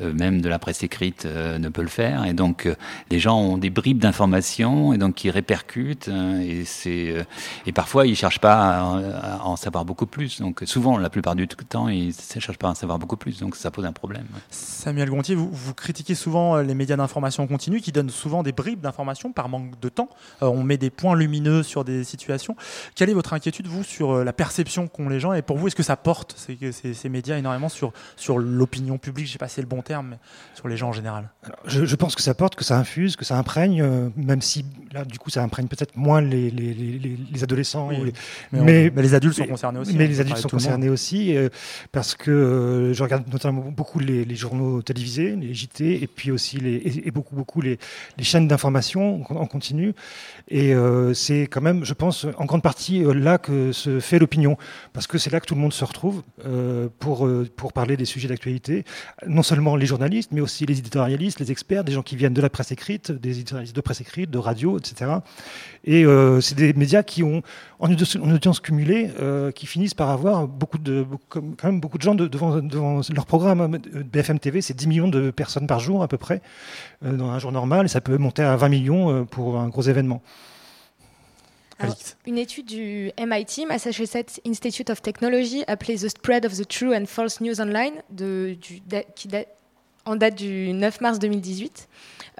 même 0.00 0.40
de 0.40 0.48
la 0.48 0.58
presse 0.58 0.82
écrite, 0.82 1.26
ne 1.26 1.68
peut 1.68 1.82
le 1.82 1.88
faire. 1.88 2.24
Et 2.24 2.32
donc, 2.32 2.68
les 3.10 3.18
gens 3.18 3.38
ont 3.38 3.58
des 3.58 3.70
bribes 3.70 3.98
d'informations 3.98 4.92
et 4.92 4.98
donc 4.98 5.14
qui 5.16 5.30
répercutent. 5.30 6.08
hein, 6.08 6.40
et 6.40 6.64
c'est 6.64 7.26
et 7.66 7.72
parfois 7.72 8.06
ils 8.06 8.16
cherchent 8.16 8.40
pas 8.40 8.59
à, 8.60 9.38
à 9.38 9.44
en 9.44 9.56
savoir 9.56 9.84
beaucoup 9.84 10.06
plus. 10.06 10.40
Donc, 10.40 10.62
souvent, 10.66 10.98
la 10.98 11.10
plupart 11.10 11.34
du 11.34 11.46
temps, 11.48 11.88
ils 11.88 12.08
ne 12.08 12.40
cherchent 12.40 12.58
pas 12.58 12.68
à 12.68 12.70
en 12.70 12.74
savoir 12.74 12.98
beaucoup 12.98 13.16
plus. 13.16 13.40
Donc, 13.40 13.56
ça 13.56 13.70
pose 13.70 13.84
un 13.84 13.92
problème. 13.92 14.24
ouais. 14.34 14.40
Samuel 14.50 15.10
Gontier, 15.10 15.34
vous, 15.34 15.48
vous 15.50 15.74
critiquez 15.74 16.14
souvent 16.14 16.56
euh, 16.56 16.62
les 16.62 16.74
médias 16.74 16.96
d'information 16.96 17.46
continue 17.46 17.80
qui 17.80 17.92
donnent 17.92 18.10
souvent 18.10 18.42
des 18.42 18.52
bribes 18.52 18.80
d'information 18.80 19.32
par 19.32 19.48
manque 19.48 19.78
de 19.80 19.88
temps. 19.88 20.08
Euh, 20.42 20.46
on 20.46 20.62
met 20.62 20.76
des 20.78 20.90
points 20.90 21.16
lumineux 21.16 21.62
sur 21.62 21.84
des 21.84 22.04
situations. 22.04 22.56
Quelle 22.94 23.10
est 23.10 23.14
votre 23.14 23.32
inquiétude, 23.32 23.66
vous, 23.66 23.82
sur 23.84 24.12
euh, 24.12 24.24
la 24.24 24.32
perception 24.32 24.88
qu'ont 24.88 25.08
les 25.08 25.20
gens? 25.20 25.32
Et 25.32 25.42
pour 25.42 25.56
vous, 25.58 25.66
est-ce 25.68 25.76
que 25.76 25.82
ça 25.82 25.96
porte 25.96 26.34
ces, 26.36 26.72
ces- 26.72 26.94
ces 26.94 27.08
médias 27.08 27.36
énormément 27.38 27.68
sur, 27.68 27.92
sur 28.16 28.38
l'opinion 28.38 28.98
publique? 28.98 29.26
Je 29.26 29.30
ne 29.30 29.32
sais 29.34 29.38
pas 29.38 29.48
si 29.48 29.54
c'est 29.56 29.62
le 29.62 29.66
bon 29.68 29.82
terme, 29.82 30.08
mais 30.10 30.18
sur 30.54 30.68
les 30.68 30.76
gens 30.76 30.88
en 30.88 30.92
général. 30.92 31.30
Je, 31.66 31.84
je 31.84 31.96
pense 31.96 32.14
que 32.14 32.22
ça 32.22 32.34
porte, 32.34 32.54
que 32.54 32.64
ça 32.64 32.78
infuse, 32.78 33.16
que 33.16 33.24
ça 33.24 33.36
imprègne, 33.38 33.82
euh, 33.82 34.08
même 34.16 34.42
si 34.42 34.64
là, 34.92 35.04
du 35.04 35.18
coup, 35.18 35.30
ça 35.30 35.42
imprègne 35.42 35.66
peut-être 35.68 35.96
moins 35.96 36.20
les, 36.20 36.50
les, 36.50 36.74
les- 36.74 36.98
les- 36.98 37.18
les 37.32 37.42
adolescents. 37.42 37.88
Oui, 37.88 37.98
ou 38.00 38.04
les- 38.04 38.12
mais 38.52 38.90
on- 38.90 38.94
mais 38.96 39.02
les 39.02 39.14
adultes 39.14 39.36
sont 39.36 39.46
concernés 39.46 39.78
aussi, 39.78 39.96
Mais 39.96 40.04
hein, 40.04 40.08
les 40.08 40.20
adultes 40.20 40.38
sont 40.38 40.48
concernés 40.48 40.88
aussi, 40.88 41.36
euh, 41.36 41.48
parce 41.92 42.14
que 42.14 42.30
euh, 42.30 42.92
je 42.94 43.02
regarde 43.02 43.24
notamment 43.32 43.62
beaucoup 43.70 43.98
les, 43.98 44.24
les 44.24 44.34
journaux 44.34 44.82
télévisés, 44.82 45.36
les 45.36 45.54
JT, 45.54 46.02
et 46.02 46.06
puis 46.06 46.30
aussi 46.30 46.58
les, 46.58 46.74
et, 46.74 47.08
et 47.08 47.10
beaucoup, 47.10 47.34
beaucoup 47.34 47.60
les, 47.60 47.78
les 48.18 48.24
chaînes 48.24 48.48
d'information 48.48 49.22
en 49.30 49.36
en 49.36 49.46
continu. 49.46 49.94
Et 50.48 50.74
euh, 50.74 51.14
c'est 51.14 51.42
quand 51.42 51.60
même, 51.60 51.84
je 51.84 51.94
pense, 51.94 52.26
en 52.36 52.44
grande 52.44 52.62
partie 52.62 53.04
euh, 53.04 53.12
là 53.14 53.38
que 53.38 53.72
se 53.72 54.00
fait 54.00 54.18
l'opinion, 54.18 54.56
parce 54.92 55.06
que 55.06 55.16
c'est 55.18 55.30
là 55.30 55.40
que 55.40 55.46
tout 55.46 55.54
le 55.54 55.60
monde 55.60 55.72
se 55.72 55.84
retrouve 55.84 56.22
euh, 56.46 56.88
pour, 56.98 57.26
euh, 57.26 57.48
pour 57.56 57.72
parler 57.72 57.96
des 57.96 58.04
sujets 58.04 58.28
d'actualité. 58.28 58.84
Non 59.26 59.42
seulement 59.42 59.76
les 59.76 59.86
journalistes, 59.86 60.30
mais 60.32 60.40
aussi 60.40 60.66
les 60.66 60.78
éditorialistes, 60.78 61.38
les 61.40 61.50
experts, 61.52 61.84
des 61.84 61.92
gens 61.92 62.02
qui 62.02 62.16
viennent 62.16 62.34
de 62.34 62.40
la 62.42 62.50
presse 62.50 62.72
écrite, 62.72 63.12
des 63.12 63.30
éditorialistes 63.38 63.76
de 63.76 63.80
presse 63.80 64.00
écrite, 64.00 64.30
de 64.30 64.38
radio, 64.38 64.78
etc. 64.78 65.10
Et 65.84 66.04
euh, 66.04 66.40
c'est 66.42 66.54
des 66.54 66.74
médias 66.74 67.02
qui 67.02 67.22
ont, 67.22 67.42
en 67.78 67.90
audience, 67.90 68.16
en 68.16 68.30
audience 68.30 68.60
cumulée, 68.60 69.10
euh, 69.18 69.50
qui 69.50 69.66
finissent 69.66 69.94
par 69.94 70.10
avoir 70.10 70.46
beaucoup 70.46 70.76
de, 70.76 71.02
beaucoup- 71.02 71.40
quand 71.56 71.64
même 71.68 71.80
beaucoup 71.80 71.96
de 71.96 72.02
gens 72.02 72.14
de- 72.14 72.28
devant, 72.28 72.56
devant 72.58 73.00
leur 73.14 73.24
programme. 73.24 73.78
BFM 73.78 74.38
TV, 74.38 74.60
c'est 74.60 74.74
10 74.76 74.86
millions 74.88 75.08
de 75.08 75.30
personnes 75.30 75.66
par 75.66 75.80
jour 75.80 76.02
à 76.02 76.08
peu 76.08 76.18
près, 76.18 76.42
euh, 77.04 77.16
dans 77.16 77.30
un 77.30 77.38
jour 77.38 77.50
normal, 77.50 77.86
et 77.86 77.88
ça 77.88 78.02
peut 78.02 78.18
monter 78.18 78.42
à 78.42 78.56
20 78.56 78.68
millions 78.68 79.24
pour 79.24 79.58
un 79.58 79.68
gros 79.68 79.82
événement. 79.82 80.20
Alors, 81.78 81.96
une 82.26 82.36
étude 82.36 82.66
du 82.66 83.10
MIT, 83.18 83.64
Massachusetts 83.66 84.38
Institute 84.46 84.90
of 84.90 85.00
Technology, 85.00 85.64
appelée 85.66 85.96
The 85.96 86.10
Spread 86.10 86.44
of 86.44 86.54
the 86.54 86.68
True 86.68 86.94
and 86.94 87.06
False 87.06 87.40
News 87.40 87.58
Online, 87.58 87.94
de, 88.10 88.54
du, 88.60 88.80
da- 88.86 89.02
qui 89.16 89.28
en 90.04 90.16
date 90.16 90.34
du 90.36 90.72
9 90.74 91.00
mars 91.00 91.18
2018, 91.18 91.88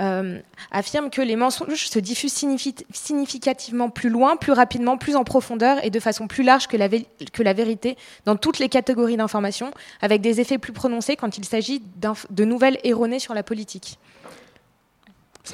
euh, 0.00 0.40
affirme 0.70 1.10
que 1.10 1.20
les 1.20 1.36
mensonges 1.36 1.86
se 1.86 1.98
diffusent 1.98 2.44
significativement 2.92 3.90
plus 3.90 4.08
loin, 4.08 4.36
plus 4.36 4.52
rapidement, 4.52 4.96
plus 4.96 5.16
en 5.16 5.24
profondeur 5.24 5.84
et 5.84 5.90
de 5.90 6.00
façon 6.00 6.26
plus 6.26 6.42
large 6.42 6.66
que 6.66 6.76
la, 6.76 6.88
que 6.88 7.42
la 7.42 7.52
vérité 7.52 7.96
dans 8.24 8.36
toutes 8.36 8.58
les 8.58 8.68
catégories 8.68 9.16
d'informations, 9.16 9.70
avec 10.00 10.20
des 10.20 10.40
effets 10.40 10.58
plus 10.58 10.72
prononcés 10.72 11.16
quand 11.16 11.38
il 11.38 11.44
s'agit 11.44 11.82
de 12.30 12.44
nouvelles 12.44 12.78
erronées 12.84 13.18
sur 13.18 13.34
la 13.34 13.42
politique 13.42 13.98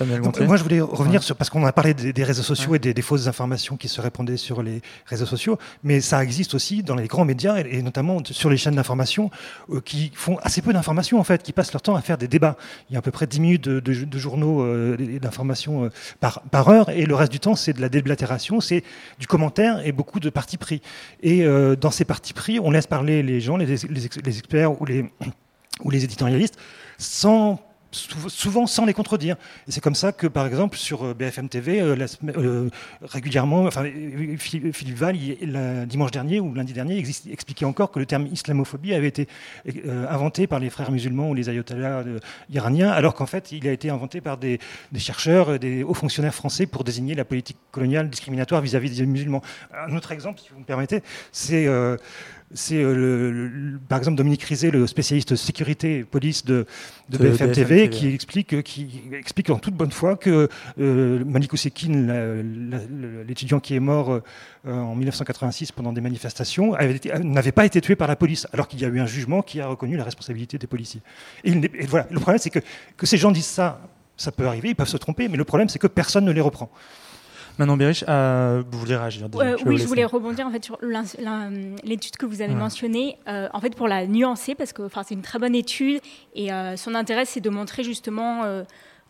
moi, 0.04 0.56
je 0.56 0.62
voulais 0.62 0.80
revenir 0.80 1.22
sur, 1.22 1.36
parce 1.36 1.50
qu'on 1.50 1.64
a 1.64 1.72
parlé 1.72 1.94
des, 1.94 2.24
réseaux 2.24 2.42
sociaux 2.42 2.74
et 2.74 2.78
des, 2.78 3.02
fausses 3.02 3.26
informations 3.28 3.76
qui 3.76 3.88
se 3.88 4.00
répandaient 4.00 4.36
sur 4.36 4.62
les 4.62 4.82
réseaux 5.06 5.26
sociaux, 5.26 5.58
mais 5.84 6.00
ça 6.00 6.22
existe 6.22 6.54
aussi 6.54 6.82
dans 6.82 6.94
les 6.94 7.06
grands 7.06 7.24
médias 7.24 7.58
et, 7.58 7.82
notamment 7.82 8.18
sur 8.24 8.50
les 8.50 8.56
chaînes 8.56 8.74
d'information 8.74 9.30
euh, 9.70 9.80
qui 9.80 10.10
font 10.14 10.38
assez 10.42 10.62
peu 10.62 10.72
d'informations 10.72 11.20
en 11.20 11.24
fait, 11.24 11.42
qui 11.42 11.52
passent 11.52 11.72
leur 11.72 11.82
temps 11.82 11.94
à 11.94 12.02
faire 12.02 12.18
des 12.18 12.28
débats. 12.28 12.56
Il 12.90 12.94
y 12.94 12.96
a 12.96 12.98
à 12.98 13.02
peu 13.02 13.10
près 13.10 13.26
10 13.26 13.40
minutes 13.40 13.68
de, 13.68 14.18
journaux 14.18 14.62
euh, 14.62 15.18
d'informations 15.20 15.84
euh, 15.84 15.90
par, 16.20 16.42
par, 16.42 16.68
heure 16.68 16.90
et 16.90 17.06
le 17.06 17.14
reste 17.14 17.32
du 17.32 17.40
temps, 17.40 17.54
c'est 17.54 17.72
de 17.72 17.80
la 17.80 17.88
déblatération, 17.88 18.60
c'est 18.60 18.82
du 19.18 19.26
commentaire 19.26 19.86
et 19.86 19.92
beaucoup 19.92 20.20
de 20.20 20.30
partis 20.30 20.56
pris. 20.56 20.82
Et 21.22 21.44
dans 21.80 21.90
ces 21.90 22.04
partis 22.04 22.32
pris, 22.32 22.58
on 22.60 22.70
laisse 22.70 22.86
parler 22.86 23.22
les 23.22 23.40
gens, 23.40 23.56
les, 23.56 23.66
les 23.66 24.38
experts 24.38 24.80
ou 24.80 24.84
les, 24.84 25.04
ou 25.82 25.90
les 25.90 26.04
éditorialistes 26.04 26.56
sans 26.98 27.60
souvent 28.28 28.66
sans 28.66 28.84
les 28.84 28.94
contredire. 28.94 29.36
Et 29.68 29.72
c'est 29.72 29.80
comme 29.80 29.94
ça 29.94 30.12
que, 30.12 30.26
par 30.26 30.46
exemple, 30.46 30.76
sur 30.76 31.04
euh, 31.04 31.14
BFM 31.14 31.48
TV, 31.48 31.80
euh, 31.80 31.96
euh, 32.36 32.70
régulièrement, 33.02 33.68
Philippe 34.38 34.96
Val, 34.96 35.16
dimanche 35.86 36.10
dernier 36.10 36.40
ou 36.40 36.54
lundi 36.54 36.72
dernier, 36.72 36.98
expliquait 37.30 37.64
encore 37.64 37.90
que 37.90 37.98
le 37.98 38.06
terme 38.06 38.26
islamophobie 38.26 38.94
avait 38.94 39.08
été 39.08 39.28
inventé 40.08 40.46
par 40.46 40.58
les 40.58 40.70
frères 40.70 40.90
musulmans 40.90 41.30
ou 41.30 41.34
les 41.34 41.48
ayatollahs 41.50 42.04
iraniens, 42.50 42.90
alors 42.90 43.14
qu'en 43.14 43.26
fait, 43.26 43.52
il 43.52 43.66
a 43.68 43.72
été 43.72 43.90
inventé 43.90 44.20
par 44.20 44.36
des, 44.36 44.58
chercheurs, 44.96 45.58
des 45.58 45.82
hauts 45.82 45.94
fonctionnaires 45.94 46.34
français 46.34 46.66
pour 46.66 46.84
désigner 46.84 47.14
la 47.14 47.24
politique 47.24 47.58
coloniale 47.70 48.08
discriminatoire 48.10 48.60
vis-à-vis 48.60 48.96
des 48.96 49.06
musulmans. 49.06 49.42
Un 49.74 49.94
autre 49.96 50.12
exemple, 50.12 50.40
si 50.40 50.48
vous 50.52 50.60
me 50.60 50.64
permettez, 50.64 51.02
c'est 51.32 51.66
c'est 52.54 52.82
euh, 52.82 53.78
par 53.88 53.98
exemple 53.98 54.16
Dominique 54.16 54.42
Rizet, 54.42 54.70
le 54.70 54.86
spécialiste 54.86 55.34
sécurité 55.34 55.98
et 55.98 56.04
police 56.04 56.44
de, 56.44 56.66
BFM, 57.08 57.52
TV, 57.52 57.90
qui 57.90 58.08
explique, 58.14 58.62
qui 58.62 59.02
explique 59.12 59.50
en 59.50 59.58
toute 59.58 59.74
bonne 59.74 59.90
foi 59.90 60.16
que 60.16 60.48
euh, 60.78 61.24
Malik 61.24 61.52
l'étudiant 63.26 63.58
qui 63.58 63.74
est 63.74 63.80
mort 63.80 64.12
euh, 64.12 64.20
en 64.64 64.94
1986 64.94 65.72
pendant 65.72 65.92
des 65.92 66.00
manifestations, 66.00 66.76
n'avait 67.22 67.52
pas 67.52 67.66
été 67.66 67.80
tué 67.80 67.96
par 67.96 68.08
la 68.08 68.16
police, 68.16 68.46
alors 68.52 68.68
qu'il 68.68 68.80
y 68.80 68.84
a 68.84 68.88
eu 68.88 69.00
un 69.00 69.06
jugement 69.06 69.42
qui 69.42 69.60
a 69.60 69.66
reconnu 69.66 69.96
la 69.96 70.04
responsabilité 70.04 70.56
des 70.58 70.66
policiers. 70.66 71.00
Et, 71.44 71.52
voilà, 71.86 72.06
le 72.10 72.20
problème, 72.20 72.38
c'est 72.38 72.50
que, 72.50 72.60
que 72.96 73.06
ces 73.06 73.16
gens 73.16 73.32
disent 73.32 73.46
ça, 73.46 73.80
ça 74.16 74.30
peut 74.32 74.46
arriver, 74.46 74.70
ils 74.70 74.76
peuvent 74.76 74.88
se 74.88 74.96
tromper, 74.96 75.28
mais 75.28 75.36
le 75.36 75.44
problème, 75.44 75.68
c'est 75.68 75.78
que 75.78 75.86
personne 75.86 76.24
ne 76.24 76.32
les 76.32 76.40
reprend. 76.40 76.70
Manon 77.58 77.76
Bérich, 77.76 78.04
euh, 78.08 78.62
vous 78.70 78.78
voulez 78.78 78.96
réagir 78.96 79.28
Oui, 79.64 79.78
je 79.78 79.86
voulais 79.86 80.04
rebondir 80.04 80.46
en 80.46 80.50
fait 80.50 80.64
sur 80.64 80.78
l'étude 81.84 82.16
que 82.16 82.26
vous 82.26 82.42
avez 82.42 82.54
mentionnée. 82.54 83.18
Euh, 83.28 83.48
en 83.52 83.60
fait, 83.60 83.74
pour 83.74 83.88
la 83.88 84.06
nuancer, 84.06 84.54
parce 84.54 84.72
que 84.72 84.82
c'est 85.06 85.14
une 85.14 85.22
très 85.22 85.38
bonne 85.38 85.54
étude 85.54 86.00
et 86.34 86.52
euh, 86.52 86.76
son 86.76 86.94
intérêt, 86.94 87.24
c'est 87.24 87.40
de 87.40 87.50
montrer 87.50 87.82
justement 87.82 88.42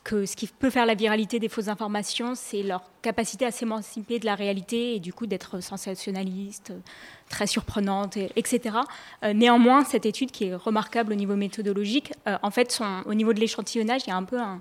que 0.05 0.25
ce 0.25 0.37
qui 0.37 0.47
peut 0.47 0.71
faire 0.71 0.87
la 0.87 0.95
viralité 0.95 1.41
des 1.41 1.49
fausses 1.49 1.67
informations, 1.67 2.37
c'est 2.37 2.63
leur 2.63 2.83
capacité 3.03 3.45
à 3.45 3.51
s'émanciper 3.51 4.21
de 4.21 4.27
la 4.27 4.37
réalité 4.37 4.95
et 4.95 5.01
du 5.01 5.13
coup 5.13 5.27
d'être 5.27 5.61
sensationnaliste, 5.61 6.73
très 7.29 7.49
surprenante, 7.49 8.17
etc. 8.37 8.77
néanmoins, 9.35 9.83
cette 9.83 10.07
étude 10.07 10.31
qui 10.31 10.45
est 10.45 10.55
remarquable 10.55 11.13
au 11.13 11.17
niveau 11.17 11.35
méthodologique, 11.35 12.13
en 12.43 12.51
fait, 12.53 12.81
au 13.07 13.15
niveau 13.15 13.33
de 13.33 13.41
l'échantillonnage, 13.41 14.03
il 14.07 14.11
y 14.11 14.13
a 14.13 14.17
un 14.17 14.23
peu 14.23 14.39
un, 14.39 14.61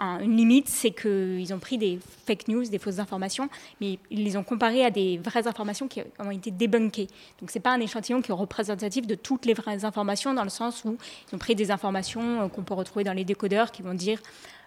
une 0.00 0.36
limite, 0.36 0.68
c'est 0.68 0.90
qu'ils 0.90 1.52
ont 1.52 1.58
pris 1.58 1.76
des 1.76 1.98
fake 2.26 2.48
news, 2.48 2.64
des 2.64 2.78
fausses 2.78 2.98
informations, 2.98 3.48
mais 3.80 3.98
ils 4.10 4.24
les 4.24 4.36
ont 4.36 4.42
comparées 4.42 4.84
à 4.84 4.90
des 4.90 5.18
vraies 5.18 5.46
informations 5.46 5.88
qui 5.88 6.02
ont 6.18 6.30
été 6.30 6.50
débunkées. 6.50 7.08
Donc 7.40 7.50
ce 7.50 7.58
n'est 7.58 7.62
pas 7.62 7.72
un 7.72 7.80
échantillon 7.80 8.22
qui 8.22 8.30
est 8.30 8.34
représentatif 8.34 9.06
de 9.06 9.14
toutes 9.14 9.44
les 9.44 9.54
vraies 9.54 9.84
informations, 9.84 10.32
dans 10.32 10.44
le 10.44 10.50
sens 10.50 10.84
où 10.84 10.96
ils 11.30 11.34
ont 11.34 11.38
pris 11.38 11.54
des 11.54 11.70
informations 11.70 12.42
euh, 12.42 12.48
qu'on 12.48 12.62
peut 12.62 12.74
retrouver 12.74 13.04
dans 13.04 13.12
les 13.12 13.24
décodeurs 13.24 13.70
qui 13.72 13.82
vont 13.82 13.94
dire 13.94 14.20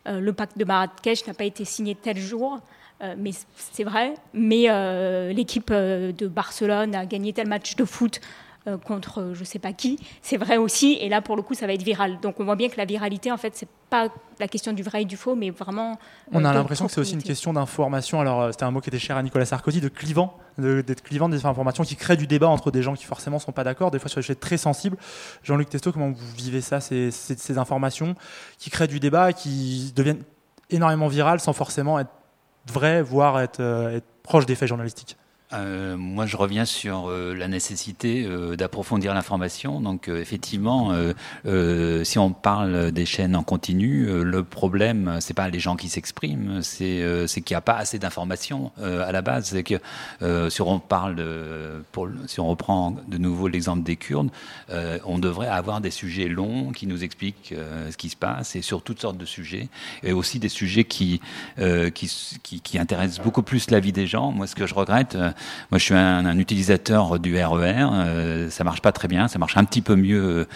euh, 0.08 0.20
le 0.20 0.34
pacte 0.34 0.58
de 0.58 0.66
Marrakech 0.66 1.26
n'a 1.26 1.34
pas 1.34 1.46
été 1.46 1.66
signé 1.66 1.96
tel 1.96 2.18
jour. 2.18 2.60
Euh, 3.02 3.16
mais 3.18 3.32
c'est 3.56 3.84
vrai, 3.84 4.14
mais 4.34 4.68
l'équipe 5.34 5.72
de 5.72 6.28
Barcelone 6.28 6.94
a 6.94 7.06
gagné 7.08 7.34
tel 7.34 7.48
match 7.48 7.76
de 7.76 7.86
foot 7.86 8.22
euh, 8.66 8.78
contre 8.78 9.20
euh, 9.20 9.34
je 9.34 9.42
ne 9.42 9.46
sais 9.46 9.60
pas 9.60 9.74
qui, 9.74 10.00
c'est 10.22 10.38
vrai 10.38 10.56
aussi. 10.56 10.98
Et 11.02 11.10
là, 11.10 11.22
pour 11.22 11.36
le 11.36 11.42
coup, 11.42 11.54
ça 11.54 11.68
va 11.68 11.74
être 11.74 11.84
viral. 11.84 12.22
Donc 12.22 12.40
on 12.40 12.46
voit 12.46 12.56
bien 12.56 12.70
que 12.70 12.78
la 12.78 12.86
viralité, 12.86 13.30
en 13.30 13.36
fait, 13.36 13.52
c'est 13.56 13.68
pas 13.90 14.08
la 14.40 14.48
question 14.48 14.72
du 14.72 14.84
vrai 14.84 15.02
et 15.02 15.06
du 15.06 15.18
faux, 15.18 15.36
mais 15.36 15.50
vraiment. 15.50 16.00
On 16.32 16.46
a 16.46 16.50
euh, 16.50 16.54
l'impression 16.54 16.86
que 16.86 16.94
c'est 16.94 17.02
aussi 17.02 17.14
une 17.14 17.24
question 17.24 17.52
d'information. 17.52 18.22
Alors 18.22 18.52
c'était 18.52 18.64
un 18.64 18.72
mot 18.72 18.80
qui 18.80 18.90
était 18.90 19.00
cher 19.00 19.18
à 19.18 19.24
Nicolas 19.24 19.44
Sarkozy, 19.44 19.82
de 19.82 19.90
clivant, 19.90 20.38
d'être 20.58 21.04
clivant 21.04 21.28
des 21.28 21.46
informations 21.46 21.84
qui 21.84 21.98
créent 21.98 22.16
du 22.16 22.26
débat 22.26 22.48
entre 22.48 22.72
des 22.72 22.82
gens 22.82 22.94
qui 22.94 23.04
forcément 23.04 23.38
sont 23.38 23.52
pas 23.52 23.66
d'accord, 23.66 23.92
des 23.92 24.00
fois 24.00 24.10
sur 24.10 24.20
des 24.20 24.24
sujets 24.24 24.36
très 24.36 24.58
sensibles. 24.58 24.96
Jean-Luc 25.44 25.68
Testo, 25.68 25.92
comment 25.92 26.12
vous 26.12 26.36
vivez 26.38 26.62
ça, 26.62 26.80
ces, 26.80 27.12
ces, 27.12 27.58
informations 27.58 28.16
qui 28.60 28.70
créent 28.70 28.88
du 28.88 29.02
débat 29.02 29.34
qui 29.34 29.92
deviennent 29.94 30.24
énormément 30.70 31.10
virales 31.10 31.42
sans 31.42 31.52
forcément 31.52 32.00
être 32.00 32.12
vraies, 32.72 33.02
voire 33.02 33.42
être, 33.42 33.60
être 33.60 34.08
proches 34.24 34.46
des 34.46 34.56
faits 34.56 34.70
journalistiques? 34.70 35.18
Euh, 35.54 35.98
moi, 35.98 36.26
je 36.26 36.38
reviens 36.38 36.66
sur 36.66 37.10
euh, 37.10 37.34
la 37.34 37.48
nécessité 37.48 38.26
euh, 38.26 38.56
d'approfondir 38.56 39.14
l'information. 39.14 39.80
Donc, 39.82 40.08
effectivement, 40.08 40.94
si 42.04 42.20
on 42.20 42.32
parle 42.32 42.92
des 42.92 43.06
chaînes 43.06 43.36
en 43.36 43.44
continu, 43.44 44.24
le 44.24 44.44
problème, 44.44 45.18
c'est 45.20 45.34
pas 45.34 45.50
les 45.50 45.60
gens 45.60 45.76
qui 45.76 45.90
s'expriment, 45.90 46.62
c'est 46.62 47.28
qu'il 47.28 47.52
n'y 47.52 47.56
a 47.56 47.62
pas 47.62 47.76
assez 47.76 48.00
d'informations 48.00 48.72
à 48.82 49.12
la 49.12 49.22
base. 49.22 49.46
C'est 49.46 49.64
que 49.64 50.50
si 50.50 50.62
on 50.62 50.80
parle, 50.80 51.24
pour, 51.92 52.08
si 52.28 52.40
on 52.40 52.48
reprend 52.48 52.96
de 53.08 53.18
nouveau 53.18 53.48
l'exemple 53.48 53.84
des 53.84 53.96
Kurdes, 53.96 54.30
on 55.06 55.20
devrait 55.20 55.48
avoir 55.48 55.82
des 55.82 55.92
sujets 55.92 56.28
longs 56.28 56.72
qui 56.72 56.88
nous 56.88 57.04
expliquent 57.04 57.54
ce 57.90 57.98
qui 57.98 58.10
se 58.10 58.16
passe 58.16 58.56
et 58.56 58.62
sur 58.62 58.82
toutes 58.82 59.02
sortes 59.02 59.18
de 59.18 59.26
sujets, 59.26 59.70
et 60.04 60.14
aussi 60.14 60.40
des 60.40 60.50
sujets 60.50 60.84
qui, 60.84 61.22
qui, 61.94 62.40
qui, 62.44 62.62
qui 62.62 62.80
intéressent 62.80 63.24
beaucoup 63.24 63.44
plus 63.44 63.70
la 63.72 63.80
vie 63.80 63.94
des 63.94 64.08
gens. 64.08 64.32
Moi, 64.32 64.48
ce 64.48 64.56
que 64.56 64.68
je 64.68 64.74
regrette, 64.74 65.18
moi, 65.72 65.80
je 65.80 65.86
suis 65.86 65.96
un, 65.96 66.38
utilisateur 66.38 67.20
du 67.20 67.36
RER. 67.36 67.64
E 67.64 67.74
euh, 67.74 68.50
ça 68.50 68.64
marche 68.64 68.82
pas 68.82 68.92
très 68.92 69.08
bien. 69.08 69.28
Ça 69.28 69.40
marche 69.40 69.58
un 69.58 69.66
petit 69.66 69.82
peu 69.82 69.96
mieux 69.96 70.24
euh, 70.24 70.48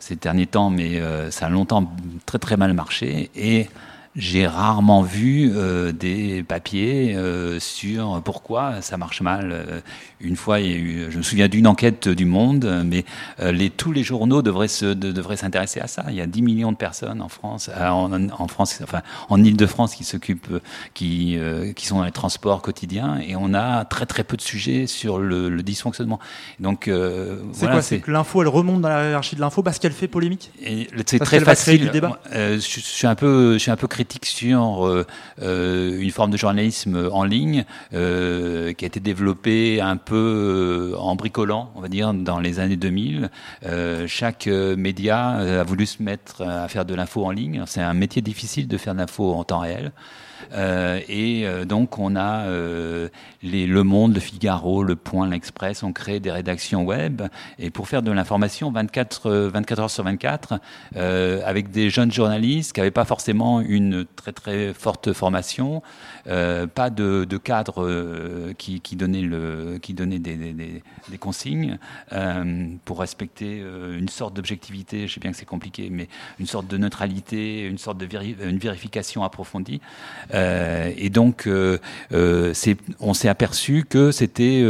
ces 0.00 0.16
derniers 0.16 0.46
temps, 0.46 0.70
mais 0.70 1.00
euh, 1.00 1.30
ça 1.30 1.46
a 1.46 1.48
longtemps 1.48 1.92
très 2.26 2.38
très 2.38 2.56
mal 2.56 2.72
marché. 2.74 3.30
Et 3.36 3.68
j'ai 4.16 4.46
rarement 4.46 5.02
vu 5.02 5.50
euh, 5.54 5.90
des 5.90 6.44
papiers 6.44 7.16
euh, 7.16 7.58
sur 7.58 8.22
pourquoi 8.22 8.80
ça 8.80 8.96
marche 8.96 9.20
mal. 9.22 9.50
Euh, 9.50 9.80
une 10.20 10.36
fois, 10.36 10.60
il 10.60 10.70
y 10.70 10.72
a 10.72 10.76
eu, 10.76 11.06
je 11.10 11.18
me 11.18 11.22
souviens 11.22 11.48
d'une 11.48 11.66
enquête 11.66 12.08
du 12.08 12.24
Monde, 12.24 12.82
mais 12.86 13.04
les, 13.42 13.68
tous 13.68 13.92
les 13.92 14.02
journaux 14.02 14.40
devraient 14.40 14.68
se 14.68 14.86
de, 14.86 15.12
devraient 15.12 15.36
s'intéresser 15.36 15.80
à 15.80 15.86
ça. 15.86 16.04
Il 16.08 16.14
y 16.14 16.20
a 16.20 16.26
10 16.26 16.40
millions 16.40 16.72
de 16.72 16.76
personnes 16.76 17.20
en 17.20 17.28
France, 17.28 17.68
en, 17.76 18.10
en, 18.12 18.48
France, 18.48 18.80
enfin 18.82 19.02
en 19.28 19.42
Île-de-France 19.42 19.94
qui 19.94 20.04
s'occupent, 20.04 20.60
qui 20.94 21.38
qui 21.76 21.86
sont 21.86 21.98
dans 21.98 22.04
les 22.04 22.10
transports 22.10 22.62
quotidiens, 22.62 23.18
et 23.18 23.36
on 23.36 23.52
a 23.52 23.84
très 23.84 24.06
très 24.06 24.24
peu 24.24 24.38
de 24.38 24.42
sujets 24.42 24.86
sur 24.86 25.18
le, 25.18 25.50
le 25.50 25.62
dysfonctionnement. 25.62 26.20
Donc 26.58 26.90
c'est 27.52 27.66
quoi 27.66 27.82
C'est 27.82 28.00
que 28.00 28.10
l'info 28.10 28.40
elle 28.40 28.48
remonte 28.48 28.80
dans 28.80 28.88
la 28.88 29.08
hiérarchie 29.08 29.36
de 29.36 29.40
l'info 29.40 29.62
parce 29.62 29.78
qu'elle 29.78 29.92
fait 29.92 30.08
polémique? 30.08 30.50
C'est 31.06 31.18
très 31.18 31.40
facile. 31.40 31.82
Du 31.82 31.90
débat? 31.90 32.18
je, 32.32 32.56
je 32.58 32.80
suis 32.80 33.06
un 33.06 33.14
peu, 33.14 33.54
je 33.54 33.58
suis 33.58 33.70
un 33.70 33.76
peu 33.76 33.88
critique 33.88 34.03
sur 34.22 34.86
euh, 34.86 35.06
euh, 35.42 36.00
une 36.00 36.10
forme 36.10 36.30
de 36.30 36.36
journalisme 36.36 37.08
en 37.12 37.24
ligne 37.24 37.64
euh, 37.92 38.72
qui 38.72 38.84
a 38.84 38.86
été 38.86 39.00
développée 39.00 39.80
un 39.80 39.96
peu 39.96 40.94
en 40.98 41.16
bricolant, 41.16 41.70
on 41.74 41.80
va 41.80 41.88
dire, 41.88 42.12
dans 42.14 42.38
les 42.38 42.60
années 42.60 42.76
2000. 42.76 43.30
chaque 44.06 44.46
média 44.46 45.28
a 45.28 45.62
voulu 45.64 45.86
se 45.86 46.02
mettre 46.02 46.42
à 46.42 46.68
faire 46.68 46.84
de 46.84 46.94
l'info 46.94 47.24
en 47.24 47.30
ligne. 47.30 47.62
C'est 47.66 47.80
un 47.80 47.94
métier 47.94 48.22
difficile 48.22 48.68
de 48.68 48.76
faire 48.78 48.94
de 48.94 49.00
l'info 49.00 49.34
en 49.34 49.44
temps 49.44 49.60
réel. 49.60 49.92
Euh, 50.52 51.00
et 51.08 51.46
euh, 51.46 51.64
donc 51.64 51.98
on 51.98 52.16
a 52.16 52.46
euh, 52.46 53.08
Le 53.42 53.82
Monde, 53.82 54.14
Le 54.14 54.20
Figaro, 54.20 54.82
Le 54.82 54.96
Point, 54.96 55.28
l'Express, 55.28 55.82
on 55.82 55.92
crée 55.92 56.20
des 56.20 56.30
rédactions 56.30 56.84
web 56.84 57.22
et 57.58 57.70
pour 57.70 57.88
faire 57.88 58.02
de 58.02 58.10
l'information 58.10 58.70
24, 58.70 59.30
24 59.30 59.80
heures 59.80 59.90
sur 59.90 60.04
24 60.04 60.60
avec 60.94 61.70
des 61.70 61.90
jeunes 61.90 62.12
journalistes 62.12 62.72
qui 62.72 62.80
n'avaient 62.80 62.90
pas 62.90 63.04
forcément 63.04 63.60
une 63.60 64.04
très 64.16 64.32
très 64.32 64.72
forte 64.74 65.12
formation, 65.12 65.82
pas 66.24 66.90
de, 66.90 67.36
cadre 67.42 68.52
qui, 68.56 68.96
donnait, 68.96 70.18
des, 70.18 71.18
consignes 71.18 71.78
pour 72.84 73.00
respecter 73.00 73.58
une 73.58 74.08
sorte 74.08 74.34
d'objectivité, 74.34 75.06
je 75.06 75.14
sais 75.14 75.20
bien 75.20 75.30
que 75.30 75.36
c'est 75.36 75.44
compliqué, 75.44 75.88
mais 75.90 76.08
une 76.38 76.46
sorte 76.46 76.66
de 76.66 76.76
neutralité, 76.76 77.62
une 77.62 77.78
sorte 77.78 77.98
de 77.98 78.06
vérification 78.06 79.24
approfondie. 79.24 79.80
Euh, 80.34 80.92
et 80.96 81.10
donc, 81.10 81.46
euh, 81.46 81.78
euh, 82.12 82.52
on 83.00 83.14
s'est 83.14 83.28
aperçu 83.28 83.84
que 83.88 84.10
c'était, 84.10 84.62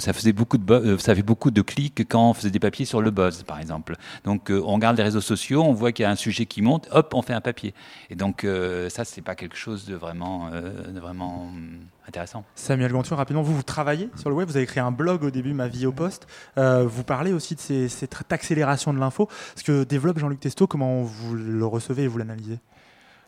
ça 0.00 0.12
faisait 0.12 0.32
beaucoup 0.32 0.58
de, 0.58 0.96
ça 0.98 1.14
fait 1.14 1.22
beaucoup 1.22 1.50
de 1.50 1.62
clics 1.62 2.06
quand 2.08 2.30
on 2.30 2.34
faisait 2.34 2.50
des 2.50 2.58
papiers 2.58 2.84
sur 2.84 3.00
le 3.00 3.10
buzz, 3.10 3.42
par 3.42 3.58
exemple. 3.58 3.96
Donc, 4.24 4.50
on 4.50 4.74
regarde 4.74 4.96
les 4.96 5.02
réseaux 5.02 5.20
sociaux, 5.20 5.62
on 5.62 5.72
voit 5.72 5.92
qu'il 5.92 6.02
y 6.02 6.06
a 6.06 6.10
un 6.10 6.16
sujet 6.16 6.46
qui 6.46 6.62
monte, 6.62 6.88
hop, 6.92 7.14
on 7.14 7.22
fait 7.22 7.32
un 7.32 7.40
papier. 7.40 7.74
Et 8.10 8.14
donc, 8.14 8.46
ça, 8.88 9.04
c'est 9.04 9.22
pas 9.22 9.34
quelque 9.34 9.56
chose 9.56 9.86
de 9.86 9.94
vraiment, 9.94 10.50
de 10.50 11.00
vraiment 11.00 11.46
hum, 11.46 11.78
intéressant. 12.08 12.44
Samuel 12.54 12.92
Gantur, 12.92 13.16
rapidement, 13.16 13.42
vous, 13.42 13.54
vous 13.54 13.62
travaillez 13.62 14.10
sur 14.16 14.30
le 14.30 14.36
web, 14.36 14.48
vous 14.48 14.56
avez 14.56 14.66
créé 14.66 14.82
un 14.82 14.92
blog 14.92 15.24
au 15.24 15.30
début, 15.30 15.54
Ma 15.56 15.68
vie 15.68 15.86
au 15.86 15.92
poste. 15.92 16.26
Vous 16.56 17.04
parlez 17.04 17.32
aussi 17.32 17.54
de 17.54 17.88
cette 17.88 18.32
accélération 18.32 18.92
de 18.92 18.98
l'info. 18.98 19.28
Ce 19.54 19.62
que 19.62 19.84
développe 19.84 20.18
Jean-Luc 20.18 20.40
Testo, 20.40 20.66
comment 20.66 21.02
vous 21.02 21.34
le 21.34 21.66
recevez 21.66 22.04
et 22.04 22.08
vous 22.08 22.18
l'analysez? 22.18 22.58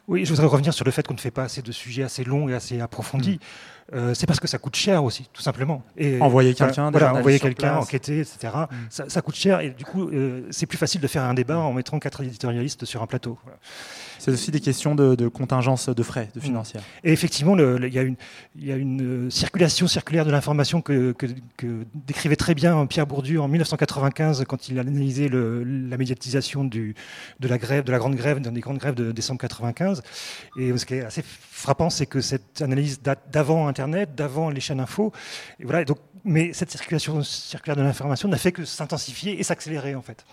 Oui, 0.08 0.24
je 0.24 0.30
voudrais 0.30 0.46
revenir 0.46 0.72
sur 0.72 0.86
le 0.86 0.90
fait 0.90 1.06
qu'on 1.06 1.12
ne 1.12 1.20
fait 1.20 1.30
pas 1.30 1.44
assez 1.44 1.60
de 1.60 1.70
sujets 1.70 2.02
assez 2.02 2.24
longs 2.24 2.48
et 2.48 2.54
assez 2.54 2.80
approfondis. 2.80 3.40
Euh, 3.94 4.12
c'est 4.12 4.26
parce 4.26 4.38
que 4.38 4.46
ça 4.46 4.58
coûte 4.58 4.76
cher 4.76 5.02
aussi, 5.02 5.28
tout 5.32 5.40
simplement. 5.40 5.82
Et, 5.96 6.20
Envoyer 6.20 6.52
quelqu'un, 6.66 6.90
voilà, 6.90 7.06
envoyer 7.20 7.38
enquêter, 7.78 8.20
etc. 8.20 8.52
Ça, 8.90 9.08
ça 9.08 9.22
coûte 9.22 9.34
cher 9.36 9.60
et 9.60 9.70
du 9.70 9.84
coup, 9.84 10.08
euh, 10.10 10.42
c'est 10.50 10.66
plus 10.66 10.76
facile 10.76 11.00
de 11.00 11.06
faire 11.06 11.22
un 11.22 11.32
débat 11.32 11.56
en 11.58 11.72
mettant 11.72 11.98
quatre 11.98 12.22
éditorialistes 12.22 12.84
sur 12.84 13.00
un 13.02 13.06
plateau. 13.06 13.38
Voilà. 13.44 13.58
C'est 14.18 14.32
aussi 14.32 14.50
des 14.50 14.60
questions 14.60 14.94
de, 14.96 15.14
de 15.14 15.28
contingence 15.28 15.88
de 15.88 16.02
frais, 16.02 16.28
de 16.34 16.40
financière. 16.40 16.82
Et 17.04 17.12
effectivement, 17.12 17.56
il 17.56 17.94
y 17.94 17.98
a 17.98 18.02
une, 18.02 18.16
il 18.56 18.66
y 18.66 18.72
a 18.72 18.76
une 18.76 19.26
euh, 19.26 19.30
circulation 19.30 19.86
circulaire 19.86 20.26
de 20.26 20.32
l'information 20.32 20.82
que, 20.82 21.12
que- 21.12 21.26
que 21.56 21.84
décrivait 21.94 22.34
très 22.36 22.54
bien 22.54 22.84
Pierre 22.86 23.06
Bourdieu 23.06 23.40
en 23.40 23.46
1995 23.48 24.44
quand 24.48 24.68
il 24.68 24.76
a 24.78 24.80
analysé 24.82 25.28
le- 25.28 25.62
la 25.64 25.96
médiatisation 25.96 26.64
du, 26.64 26.94
de 27.40 27.48
la 27.48 27.58
grève, 27.58 27.84
de 27.84 27.92
la 27.92 27.98
grande 27.98 28.16
grève, 28.16 28.40
des 28.40 28.60
grandes 28.60 28.78
grèves 28.78 28.96
de 28.96 29.12
décembre 29.12 29.40
95. 29.40 30.02
Et 30.58 30.76
ce 30.76 30.84
qui 30.84 30.94
est 30.94 31.04
assez 31.04 31.22
frappant, 31.24 31.88
c'est 31.88 32.06
que 32.06 32.20
cette 32.20 32.60
analyse 32.60 33.00
date 33.00 33.20
d'avant 33.32 33.68
Internet, 33.78 34.16
d'avant 34.16 34.50
les 34.50 34.60
chaînes 34.60 34.80
info. 34.80 35.12
Et 35.60 35.64
voilà. 35.64 35.82
et 35.82 35.84
donc, 35.84 35.98
mais 36.24 36.52
cette 36.52 36.70
circulation 36.70 37.22
circulaire 37.22 37.76
de 37.76 37.82
l'information 37.82 38.28
n'a 38.28 38.36
fait 38.36 38.50
que 38.50 38.64
s'intensifier 38.64 39.38
et 39.38 39.42
s'accélérer 39.44 39.94
en 39.94 40.02
fait. 40.02 40.24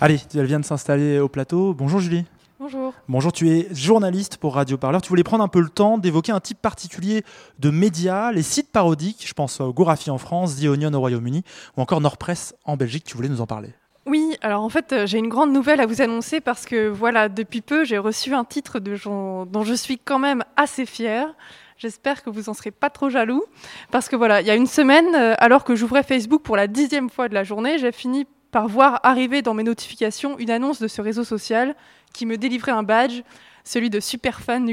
Allez, 0.00 0.20
elle 0.34 0.46
vient 0.46 0.60
de 0.60 0.64
s'installer 0.64 1.18
au 1.18 1.28
plateau. 1.28 1.74
Bonjour 1.74 1.98
Julie. 1.98 2.24
Bonjour. 2.60 2.92
Bonjour, 3.08 3.32
tu 3.32 3.48
es 3.48 3.68
journaliste 3.74 4.36
pour 4.36 4.54
Radio 4.54 4.76
Parleur. 4.76 5.02
Tu 5.02 5.08
voulais 5.08 5.24
prendre 5.24 5.42
un 5.42 5.48
peu 5.48 5.60
le 5.60 5.68
temps 5.68 5.98
d'évoquer 5.98 6.30
un 6.30 6.38
type 6.38 6.60
particulier 6.62 7.24
de 7.58 7.70
médias, 7.70 8.30
les 8.30 8.42
sites 8.42 8.70
parodiques. 8.70 9.24
Je 9.26 9.32
pense 9.32 9.60
au 9.60 9.72
Gorafi 9.72 10.10
en 10.10 10.18
France, 10.18 10.60
The 10.60 10.66
Onion 10.66 10.92
au 10.92 11.00
Royaume-Uni 11.00 11.42
ou 11.76 11.80
encore 11.80 12.00
Nordpress 12.00 12.54
en 12.64 12.76
Belgique. 12.76 13.04
Tu 13.04 13.16
voulais 13.16 13.30
nous 13.30 13.40
en 13.40 13.46
parler. 13.46 13.70
Oui, 14.06 14.36
alors 14.40 14.62
en 14.62 14.68
fait, 14.68 14.92
euh, 14.92 15.06
j'ai 15.06 15.18
une 15.18 15.28
grande 15.28 15.52
nouvelle 15.52 15.80
à 15.80 15.86
vous 15.86 16.02
annoncer 16.02 16.40
parce 16.40 16.64
que 16.64 16.88
voilà, 16.88 17.28
depuis 17.28 17.60
peu, 17.60 17.84
j'ai 17.84 17.98
reçu 17.98 18.34
un 18.34 18.44
titre 18.44 18.78
de 18.78 18.96
dont 19.04 19.62
je 19.62 19.74
suis 19.74 19.98
quand 19.98 20.18
même 20.18 20.44
assez 20.56 20.86
fière. 20.86 21.34
J'espère 21.80 22.22
que 22.22 22.28
vous 22.28 22.50
en 22.50 22.54
serez 22.54 22.72
pas 22.72 22.90
trop 22.90 23.08
jaloux. 23.08 23.42
Parce 23.90 24.10
que 24.10 24.16
voilà, 24.16 24.42
il 24.42 24.46
y 24.46 24.50
a 24.50 24.54
une 24.54 24.66
semaine, 24.66 25.14
euh, 25.14 25.34
alors 25.38 25.64
que 25.64 25.74
j'ouvrais 25.74 26.02
Facebook 26.02 26.42
pour 26.42 26.54
la 26.54 26.66
dixième 26.66 27.08
fois 27.08 27.30
de 27.30 27.32
la 27.32 27.42
journée, 27.42 27.78
j'ai 27.78 27.90
fini 27.90 28.26
par 28.50 28.68
voir 28.68 29.00
arriver 29.02 29.40
dans 29.40 29.54
mes 29.54 29.62
notifications 29.62 30.38
une 30.38 30.50
annonce 30.50 30.78
de 30.78 30.88
ce 30.88 31.00
réseau 31.00 31.24
social 31.24 31.74
qui 32.12 32.26
me 32.26 32.36
délivrait 32.36 32.72
un 32.72 32.82
badge, 32.82 33.22
celui 33.64 33.88
de 33.88 33.98
super 33.98 34.42
fan 34.42 34.66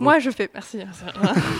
Moi, 0.00 0.18
je 0.18 0.30
fais. 0.30 0.50
Merci. 0.52 0.80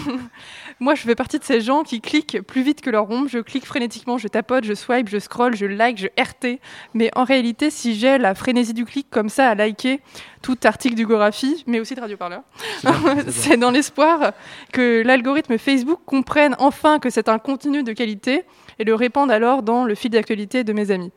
Moi, 0.80 0.94
je 0.94 1.02
fais 1.02 1.14
partie 1.14 1.38
de 1.38 1.44
ces 1.44 1.60
gens 1.60 1.82
qui 1.82 2.00
cliquent 2.00 2.40
plus 2.42 2.62
vite 2.62 2.80
que 2.80 2.90
leur 2.90 3.10
ombre. 3.10 3.28
Je 3.28 3.38
clique 3.38 3.66
frénétiquement, 3.66 4.18
je 4.18 4.28
tapote, 4.28 4.64
je 4.64 4.74
swipe, 4.74 5.08
je 5.08 5.18
scroll, 5.18 5.56
je 5.56 5.66
like, 5.66 5.98
je 5.98 6.06
RT. 6.20 6.60
Mais 6.94 7.10
en 7.16 7.24
réalité, 7.24 7.70
si 7.70 7.94
j'ai 7.94 8.18
la 8.18 8.34
frénésie 8.34 8.74
du 8.74 8.84
clic 8.84 9.08
comme 9.10 9.28
ça 9.28 9.48
à 9.48 9.54
liker 9.54 10.00
tout 10.42 10.56
article 10.64 10.94
d'Ugoraphie, 10.94 11.64
mais 11.66 11.80
aussi 11.80 11.94
de 11.94 12.00
Radio 12.00 12.16
Parleur, 12.16 12.42
c'est 13.28 13.56
dans 13.56 13.70
l'espoir 13.70 14.32
que 14.72 15.02
l'algorithme 15.04 15.58
Facebook 15.58 16.00
comprenne 16.06 16.56
enfin 16.58 16.98
que 16.98 17.10
c'est 17.10 17.28
un 17.28 17.38
contenu 17.38 17.82
de 17.82 17.92
qualité 17.92 18.44
et 18.78 18.84
le 18.84 18.94
répande 18.94 19.30
alors 19.30 19.62
dans 19.62 19.84
le 19.84 19.94
fil 19.94 20.10
d'actualité 20.10 20.64
de 20.64 20.72
mes 20.72 20.90
amis. 20.90 21.12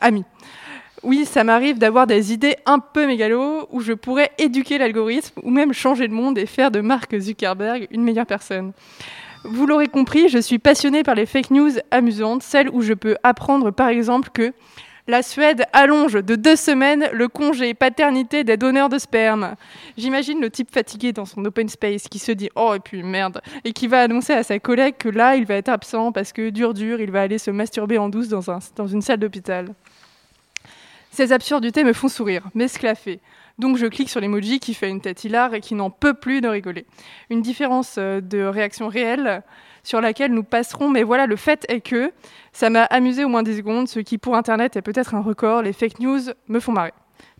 Amis. 0.00 0.24
Oui, 1.06 1.24
ça 1.24 1.44
m'arrive 1.44 1.78
d'avoir 1.78 2.08
des 2.08 2.32
idées 2.32 2.56
un 2.66 2.80
peu 2.80 3.06
mégalo 3.06 3.68
où 3.70 3.80
je 3.80 3.92
pourrais 3.92 4.32
éduquer 4.38 4.76
l'algorithme 4.76 5.40
ou 5.44 5.50
même 5.50 5.72
changer 5.72 6.08
le 6.08 6.12
monde 6.12 6.36
et 6.36 6.46
faire 6.46 6.72
de 6.72 6.80
Mark 6.80 7.16
Zuckerberg 7.16 7.86
une 7.92 8.02
meilleure 8.02 8.26
personne. 8.26 8.72
Vous 9.44 9.68
l'aurez 9.68 9.86
compris, 9.86 10.28
je 10.28 10.38
suis 10.38 10.58
passionnée 10.58 11.04
par 11.04 11.14
les 11.14 11.24
fake 11.24 11.52
news 11.52 11.70
amusantes, 11.92 12.42
celles 12.42 12.68
où 12.70 12.82
je 12.82 12.92
peux 12.92 13.14
apprendre 13.22 13.70
par 13.70 13.86
exemple 13.86 14.30
que 14.34 14.52
la 15.06 15.22
Suède 15.22 15.66
allonge 15.72 16.14
de 16.14 16.34
deux 16.34 16.56
semaines 16.56 17.08
le 17.12 17.28
congé 17.28 17.72
paternité 17.74 18.42
des 18.42 18.56
donneurs 18.56 18.88
de 18.88 18.98
sperme. 18.98 19.54
J'imagine 19.96 20.40
le 20.40 20.50
type 20.50 20.72
fatigué 20.72 21.12
dans 21.12 21.24
son 21.24 21.44
open 21.44 21.68
space 21.68 22.08
qui 22.08 22.18
se 22.18 22.32
dit 22.32 22.50
Oh, 22.56 22.72
et 22.74 22.80
puis 22.80 23.04
merde, 23.04 23.40
et 23.64 23.72
qui 23.72 23.86
va 23.86 24.00
annoncer 24.00 24.32
à 24.32 24.42
sa 24.42 24.58
collègue 24.58 24.96
que 24.98 25.08
là, 25.08 25.36
il 25.36 25.46
va 25.46 25.54
être 25.54 25.68
absent 25.68 26.10
parce 26.10 26.32
que 26.32 26.50
dur, 26.50 26.74
dur, 26.74 27.00
il 27.00 27.12
va 27.12 27.22
aller 27.22 27.38
se 27.38 27.52
masturber 27.52 27.96
en 27.96 28.08
douce 28.08 28.26
dans, 28.26 28.50
un, 28.50 28.58
dans 28.74 28.88
une 28.88 29.02
salle 29.02 29.20
d'hôpital. 29.20 29.68
Ces 31.16 31.32
absurdités 31.32 31.82
me 31.82 31.94
font 31.94 32.08
sourire, 32.08 32.42
m'esclaffer. 32.54 33.20
Donc 33.58 33.78
je 33.78 33.86
clique 33.86 34.10
sur 34.10 34.20
l'emoji 34.20 34.60
qui 34.60 34.74
fait 34.74 34.90
une 34.90 35.00
tête 35.00 35.24
hilar 35.24 35.54
et 35.54 35.62
qui 35.62 35.74
n'en 35.74 35.88
peut 35.88 36.12
plus 36.12 36.42
de 36.42 36.48
rigoler. 36.48 36.84
Une 37.30 37.40
différence 37.40 37.94
euh, 37.96 38.20
de 38.20 38.42
réaction 38.42 38.88
réelle 38.88 39.42
sur 39.82 40.02
laquelle 40.02 40.34
nous 40.34 40.42
passerons, 40.42 40.90
mais 40.90 41.04
voilà, 41.04 41.24
le 41.24 41.36
fait 41.36 41.64
est 41.70 41.80
que 41.80 42.12
ça 42.52 42.68
m'a 42.68 42.82
amusé 42.82 43.24
au 43.24 43.28
moins 43.28 43.42
10 43.42 43.56
secondes, 43.56 43.88
ce 43.88 43.98
qui 44.00 44.18
pour 44.18 44.36
Internet 44.36 44.76
est 44.76 44.82
peut-être 44.82 45.14
un 45.14 45.22
record, 45.22 45.62
les 45.62 45.72
fake 45.72 46.00
news 46.00 46.20
me 46.48 46.60
font 46.60 46.72
marrer. 46.72 46.92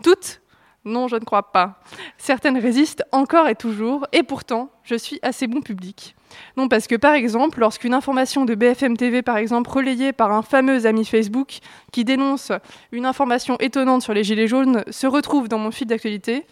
Toutes 0.02 0.40
Non, 0.86 1.08
je 1.08 1.16
ne 1.16 1.24
crois 1.24 1.50
pas. 1.50 1.80
Certaines 2.16 2.58
résistent 2.58 3.02
encore 3.10 3.48
et 3.48 3.56
toujours, 3.56 4.06
et 4.12 4.22
pourtant, 4.22 4.70
je 4.84 4.94
suis 4.94 5.18
assez 5.20 5.48
bon 5.48 5.60
public. 5.60 6.14
Non, 6.56 6.68
parce 6.68 6.86
que 6.86 6.94
par 6.94 7.14
exemple, 7.14 7.58
lorsqu'une 7.58 7.92
information 7.92 8.44
de 8.44 8.54
BFM 8.54 8.96
TV, 8.96 9.22
par 9.22 9.36
exemple, 9.36 9.68
relayée 9.68 10.12
par 10.12 10.30
un 10.30 10.42
fameux 10.42 10.86
ami 10.86 11.04
Facebook 11.04 11.58
qui 11.90 12.04
dénonce 12.04 12.52
une 12.92 13.04
information 13.04 13.56
étonnante 13.58 14.02
sur 14.02 14.14
les 14.14 14.22
Gilets 14.22 14.46
jaunes, 14.46 14.84
se 14.88 15.08
retrouve 15.08 15.48
dans 15.48 15.58
mon 15.58 15.72
fil 15.72 15.88
d'actualité, 15.88 16.46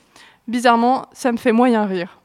bizarrement, 0.49 1.07
ça 1.13 1.31
me 1.31 1.37
fait 1.37 1.53
moyen 1.53 1.87
rire. 1.87 2.19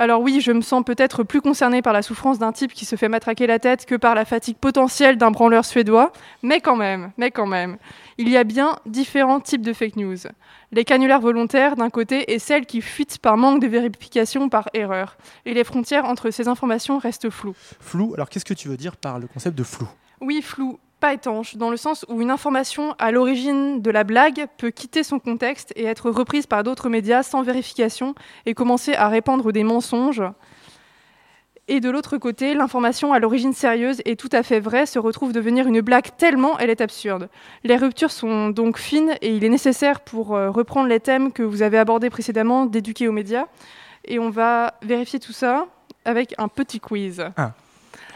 Alors 0.00 0.20
oui, 0.20 0.40
je 0.40 0.52
me 0.52 0.60
sens 0.60 0.84
peut-être 0.84 1.24
plus 1.24 1.40
concernée 1.40 1.82
par 1.82 1.92
la 1.92 2.02
souffrance 2.02 2.38
d'un 2.38 2.52
type 2.52 2.72
qui 2.72 2.84
se 2.84 2.94
fait 2.94 3.08
matraquer 3.08 3.48
la 3.48 3.58
tête 3.58 3.84
que 3.84 3.96
par 3.96 4.14
la 4.14 4.24
fatigue 4.24 4.56
potentielle 4.56 5.18
d'un 5.18 5.32
branleur 5.32 5.64
suédois, 5.64 6.12
mais 6.44 6.60
quand 6.60 6.76
même, 6.76 7.10
mais 7.16 7.32
quand 7.32 7.46
même, 7.46 7.78
il 8.16 8.28
y 8.28 8.36
a 8.36 8.44
bien 8.44 8.78
différents 8.86 9.40
types 9.40 9.62
de 9.62 9.72
fake 9.72 9.96
news. 9.96 10.18
Les 10.70 10.84
canulars 10.84 11.20
volontaires 11.20 11.74
d'un 11.74 11.90
côté 11.90 12.32
et 12.32 12.38
celles 12.38 12.64
qui 12.64 12.80
fuitent 12.80 13.18
par 13.18 13.36
manque 13.36 13.60
de 13.60 13.66
vérification 13.66 14.48
par 14.48 14.68
erreur. 14.72 15.16
Et 15.46 15.52
les 15.52 15.64
frontières 15.64 16.04
entre 16.04 16.30
ces 16.30 16.46
informations 16.46 16.98
restent 16.98 17.30
floues. 17.30 17.56
Flou, 17.80 18.12
alors 18.14 18.28
qu'est-ce 18.28 18.44
que 18.44 18.54
tu 18.54 18.68
veux 18.68 18.76
dire 18.76 18.96
par 18.96 19.18
le 19.18 19.26
concept 19.26 19.58
de 19.58 19.64
flou? 19.64 19.88
Oui, 20.20 20.42
flou, 20.42 20.78
pas 21.00 21.14
étanche, 21.14 21.56
dans 21.56 21.70
le 21.70 21.76
sens 21.76 22.04
où 22.08 22.20
une 22.20 22.30
information 22.30 22.94
à 22.98 23.10
l'origine 23.10 23.80
de 23.80 23.90
la 23.90 24.04
blague 24.04 24.46
peut 24.56 24.70
quitter 24.70 25.02
son 25.02 25.18
contexte 25.18 25.72
et 25.76 25.84
être 25.84 26.10
reprise 26.10 26.46
par 26.46 26.64
d'autres 26.64 26.88
médias 26.88 27.22
sans 27.22 27.42
vérification 27.42 28.14
et 28.46 28.54
commencer 28.54 28.94
à 28.94 29.08
répandre 29.08 29.52
des 29.52 29.64
mensonges. 29.64 30.22
Et 31.70 31.80
de 31.80 31.90
l'autre 31.90 32.16
côté, 32.16 32.54
l'information 32.54 33.12
à 33.12 33.18
l'origine 33.18 33.52
sérieuse 33.52 34.00
et 34.06 34.16
tout 34.16 34.30
à 34.32 34.42
fait 34.42 34.58
vraie 34.58 34.86
se 34.86 34.98
retrouve 34.98 35.34
devenir 35.34 35.66
une 35.66 35.82
blague 35.82 36.16
tellement 36.16 36.58
elle 36.58 36.70
est 36.70 36.80
absurde. 36.80 37.28
Les 37.62 37.76
ruptures 37.76 38.10
sont 38.10 38.48
donc 38.48 38.78
fines 38.78 39.14
et 39.20 39.36
il 39.36 39.44
est 39.44 39.50
nécessaire 39.50 40.00
pour 40.00 40.34
euh, 40.34 40.50
reprendre 40.50 40.88
les 40.88 40.98
thèmes 40.98 41.30
que 41.30 41.42
vous 41.42 41.60
avez 41.60 41.76
abordés 41.76 42.08
précédemment 42.08 42.64
d'éduquer 42.64 43.06
aux 43.06 43.12
médias. 43.12 43.46
Et 44.06 44.18
on 44.18 44.30
va 44.30 44.74
vérifier 44.80 45.20
tout 45.20 45.32
ça 45.32 45.66
avec 46.06 46.34
un 46.38 46.48
petit 46.48 46.80
quiz. 46.80 47.22
Ah, 47.36 47.52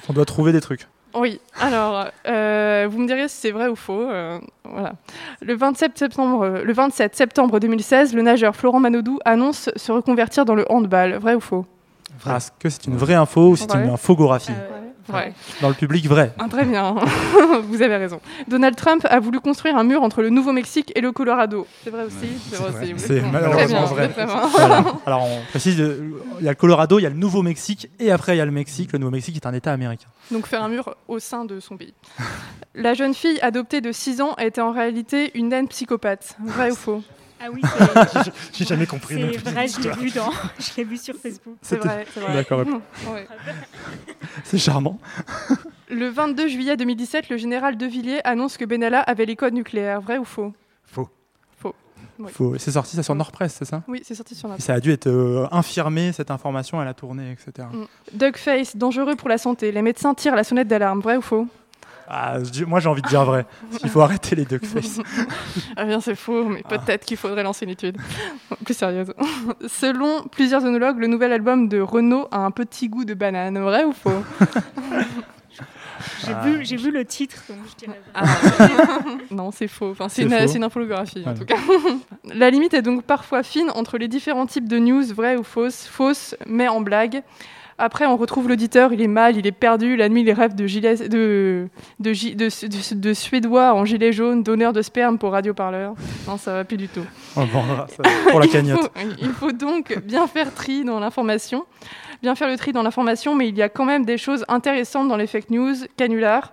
on 0.09 0.15
doit 0.15 0.25
trouver 0.25 0.53
des 0.53 0.63
trucs. 0.63 0.87
Oui, 1.15 1.41
alors, 1.61 2.07
euh, 2.27 2.89
vous 2.91 2.99
me 2.99 3.07
direz 3.07 3.29
si 3.29 3.37
c'est 3.37 3.51
vrai 3.51 3.69
ou 3.69 3.77
faux. 3.77 4.09
euh, 4.09 4.39
voilà. 4.65 4.95
le, 5.41 5.55
27 5.55 5.99
septembre, 5.99 6.45
euh, 6.45 6.65
le 6.65 6.73
27 6.73 7.15
septembre 7.15 7.61
2016, 7.61 8.15
le 8.15 8.23
nageur 8.23 8.57
Florent 8.57 8.81
Manodou 8.81 9.19
annonce 9.25 9.71
se 9.77 9.93
reconvertir 9.93 10.45
dans 10.45 10.55
le 10.55 10.65
handball. 10.71 11.15
Vrai 11.17 11.35
ou 11.35 11.41
faux? 11.41 11.67
Ah, 12.27 12.37
Est-ce 12.37 12.51
que 12.59 12.69
c'est 12.69 12.87
une 12.87 12.97
vraie 12.97 13.15
info 13.15 13.51
ou 13.51 13.57
c'est 13.57 13.73
une 13.75 13.91
infographie? 13.91 14.53
Vrai. 15.09 15.33
Dans 15.61 15.69
le 15.69 15.75
public, 15.75 16.07
vrai. 16.07 16.33
Ah, 16.39 16.47
très 16.49 16.65
bien, 16.65 16.95
vous 17.65 17.83
avez 17.83 17.97
raison. 17.97 18.21
Donald 18.49 18.77
Trump 18.77 19.07
a 19.09 19.19
voulu 19.21 19.41
construire 19.41 19.77
un 19.77 19.85
mur 19.85 20.03
entre 20.03 20.23
le 20.23 20.31
Nouveau-Mexique 20.31 20.93
et 20.95 21.01
le 21.01 21.13
Colorado. 21.13 21.67
C'est 21.85 21.91
vrai 21.91 22.05
aussi 22.05 22.29
C'est 22.97 23.19
vrai 23.19 23.31
malheureusement 23.33 23.83
bien, 23.83 23.87
vrai. 23.87 24.09
très 24.09 24.27
bien. 24.27 24.41
Voilà. 24.53 24.85
Alors 25.07 25.25
on 25.25 25.41
précise, 25.51 25.81
euh, 25.81 26.11
il 26.39 26.45
y 26.45 26.49
a 26.49 26.53
le 26.53 26.57
Colorado, 26.57 26.99
il 26.99 27.03
y 27.03 27.07
a 27.07 27.11
le 27.11 27.17
Nouveau-Mexique 27.17 27.91
et 27.99 28.11
après 28.13 28.35
il 28.35 28.39
y 28.39 28.41
a 28.41 28.45
le 28.45 28.51
Mexique. 28.53 28.93
Le 28.93 28.99
Nouveau-Mexique 28.99 29.37
est 29.37 29.47
un 29.47 29.55
État 29.55 29.73
américain. 29.73 30.09
Donc 30.31 30.47
faire 30.47 30.63
un 30.63 30.69
mur 30.69 30.95
au 31.09 31.19
sein 31.19 31.45
de 31.45 31.59
son 31.61 31.77
pays. 31.77 31.95
La 32.75 32.95
jeune 32.95 33.15
fille 33.15 33.39
adoptée 33.43 33.81
de 33.81 33.93
6 33.93 34.21
ans 34.21 34.35
était 34.39 34.61
en 34.61 34.73
réalité 34.73 35.31
une 35.35 35.49
naine 35.49 35.69
psychopathe. 35.69 36.37
Vrai 36.45 36.71
ou 36.71 36.75
faux? 36.77 37.03
Ah 37.45 37.49
oui, 37.53 37.61
J'ai- 38.25 38.33
j'ai 38.53 38.65
jamais 38.65 38.87
compris 38.87 39.15
C'est 39.43 39.51
vrai, 39.51 39.67
je 39.67 39.81
l'ai 39.81 39.91
vu, 39.97 40.11
dans... 40.11 40.31
je 40.59 40.71
l'ai 40.77 40.85
vu 40.85 40.97
sur 40.97 41.15
Facebook. 41.17 41.57
C'est 41.63 41.77
vrai, 41.77 42.07
c'est 42.15 42.21
vrai. 42.21 42.35
D'accord. 42.35 42.61
Ouais. 43.11 43.27
C'est 44.45 44.59
charmant. 44.59 44.99
Le 45.91 46.09
22 46.09 46.49
juillet 46.49 46.77
2017, 46.77 47.29
le 47.29 47.37
général 47.37 47.77
De 47.77 47.87
Villiers 47.87 48.21
annonce 48.25 48.57
que 48.57 48.65
Benalla 48.65 49.01
avait 49.01 49.27
les 49.27 49.37
codes 49.37 49.55
nucléaires. 49.55 50.01
Vrai 50.01 50.19
ou 50.19 50.25
faux? 50.25 50.53
Faux. 50.85 51.09
Faux. 51.59 51.75
Faut- 52.29 52.57
C'est 52.59 52.71
sorti 52.73 52.95
ça 52.97 53.03
sur 53.03 53.15
Nordpress, 53.15 53.55
c'est 53.59 53.65
ça? 53.65 53.83
Oui, 53.89 54.01
c'est 54.05 54.15
sorti 54.15 54.35
sur 54.35 54.49
Nordpress. 54.49 54.65
Ça 54.67 54.75
a 54.75 54.81
dû 54.81 54.93
être 54.93 55.09
euh, 55.09 55.47
infirmé, 55.51 56.13
cette 56.13 56.31
information, 56.31 56.79
à 56.81 56.85
la 56.85 56.95
tournée, 56.95 57.33
etc. 57.33 57.67
Mm. 57.73 58.17
Duckface, 58.17 58.77
dangereux 58.77 59.17
pour 59.17 59.29
la 59.29 59.39
santé. 59.39 59.73
Les 59.73 59.83
médecins 59.83 60.15
tirent 60.15 60.37
la 60.37 60.45
sonnette 60.45 60.69
d'alarme. 60.69 61.01
Vrai 61.01 61.17
ou 61.17 61.23
faux? 61.23 61.49
Ah, 62.15 62.37
moi, 62.67 62.79
j'ai 62.79 62.89
envie 62.91 63.01
de 63.01 63.09
dire 63.09 63.25
vrai. 63.25 63.47
Parce 63.71 63.81
qu'il 63.81 63.89
faut 63.91 64.03
arrêter 64.03 64.37
les 64.37 64.45
duckface. 64.45 65.01
Ah 65.77 65.85
bien, 65.87 65.99
c'est 66.01 66.15
faux, 66.15 66.45
mais 66.45 66.63
peut-être 66.63 67.07
qu'il 67.07 67.17
faudrait 67.17 67.43
lancer 67.43 67.65
une 67.65 67.71
étude 67.71 67.97
plus 68.65 68.75
sérieuse. 68.75 69.15
Selon 69.67 70.23
plusieurs 70.25 70.63
œnologues, 70.65 70.99
le 70.99 71.07
nouvel 71.07 71.33
album 71.33 71.69
de 71.69 71.81
Renault 71.81 72.29
a 72.31 72.39
un 72.41 72.51
petit 72.51 72.89
goût 72.91 73.07
de 73.07 73.15
banane. 73.15 73.59
Vrai 73.59 73.85
ou 73.85 73.93
faux? 73.93 74.11
J'ai 76.27 76.33
Ah. 76.35 76.41
vu, 76.45 76.65
j'ai 76.65 76.77
vu 76.77 76.91
le 76.91 77.05
titre, 77.05 77.43
donc 77.49 77.59
je 77.71 77.85
dirais. 77.87 78.01
Ah, 78.15 78.25
non, 79.31 79.51
c'est 79.51 79.69
faux. 79.69 79.91
Enfin, 79.93 80.09
c'est 80.09 80.23
une, 80.23 80.33
une 80.33 80.65
infographie, 80.65 81.23
en 81.27 81.35
tout 81.35 81.45
cas. 81.45 81.57
La 82.35 82.51
limite 82.51 82.75
est 82.75 82.83
donc 82.83 83.05
parfois 83.05 83.43
fine 83.43 83.71
entre 83.75 83.99
les 83.99 84.09
différents 84.09 84.47
types 84.47 84.69
de 84.69 84.79
news, 84.79 85.05
vraies 85.15 85.37
ou 85.37 85.45
fausses, 85.45 85.87
fausses, 85.87 86.35
mais 86.47 86.69
en 86.69 86.81
blague. 86.81 87.23
Après, 87.79 88.07
on 88.07 88.17
retrouve 88.17 88.49
l'auditeur, 88.49 88.93
il 88.93 89.01
est 89.03 89.07
mal, 89.09 89.37
il 89.37 89.47
est 89.47 89.53
perdu. 89.53 89.97
La 89.97 90.09
nuit, 90.09 90.23
il 90.23 90.31
rêve 90.33 90.55
de, 90.55 90.67
gilet, 90.67 91.09
de, 91.09 91.69
de, 92.01 93.13
Suédois 93.15 93.73
en 93.75 93.85
gilet 93.85 94.13
jaune, 94.13 94.43
donneur 94.43 94.73
de 94.73 94.83
sperme 94.83 95.19
pour 95.19 95.33
radioparleur. 95.33 95.95
Non, 96.29 96.37
ça 96.37 96.53
va 96.55 96.65
plus 96.65 96.77
du 96.77 96.89
tout. 96.89 97.05
Ça 97.35 97.43
pour 98.31 98.41
la 98.41 98.47
Il 98.47 98.53
cagnotte. 98.53 98.81
faut- 98.83 99.09
Il 99.21 99.31
faut 99.33 99.53
donc 99.53 99.99
bien 100.05 100.27
faire 100.27 100.53
tri 100.55 100.85
dans 100.85 101.01
l'information, 101.01 101.65
bien 102.23 102.35
faire 102.35 102.49
le 102.49 102.57
tri 102.57 102.73
dans 102.73 102.83
l'information, 102.83 103.35
mais 103.35 103.49
il 103.49 103.57
y 103.57 103.63
a 103.63 103.69
quand 103.69 103.85
même 103.85 104.05
des 104.05 104.19
choses 104.19 104.45
intéressantes 104.49 105.09
dans 105.09 105.17
les 105.17 105.27
fake 105.27 105.51
news 105.51 105.75
canulars. 105.97 106.53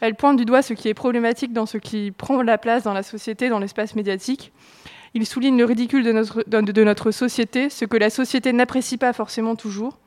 Elles 0.00 0.14
pointent 0.14 0.38
du 0.38 0.46
doigt 0.46 0.62
ce 0.62 0.72
qui 0.72 0.88
est 0.88 0.94
problématique 0.94 1.52
dans 1.52 1.66
ce 1.66 1.76
qui 1.76 2.10
prend 2.10 2.40
la 2.42 2.56
place 2.58 2.84
dans 2.84 2.94
la 2.94 3.02
société, 3.02 3.48
dans 3.50 3.58
l'espace 3.58 3.94
médiatique. 3.94 4.50
Ils 5.12 5.26
soulignent 5.26 5.58
le 5.58 5.64
ridicule 5.64 6.04
de 6.04 6.12
notre, 6.12 6.42
de- 6.46 6.72
de 6.72 6.84
notre 6.84 7.10
société, 7.10 7.68
ce 7.68 7.84
que 7.84 7.96
la 7.98 8.08
société 8.08 8.52
n'apprécie 8.52 8.96
pas 8.96 9.12
forcément 9.12 9.56
toujours. 9.56 9.98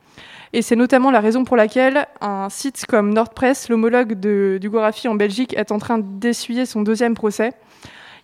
Et 0.56 0.62
c'est 0.62 0.76
notamment 0.76 1.10
la 1.10 1.18
raison 1.18 1.42
pour 1.42 1.56
laquelle 1.56 2.06
un 2.20 2.48
site 2.48 2.86
comme 2.86 3.12
Nordpress, 3.12 3.68
l'homologue 3.68 4.12
du 4.14 4.70
Gorafi 4.70 5.08
en 5.08 5.16
Belgique, 5.16 5.52
est 5.58 5.72
en 5.72 5.78
train 5.78 5.98
d'essuyer 5.98 6.64
son 6.64 6.82
deuxième 6.82 7.14
procès. 7.14 7.50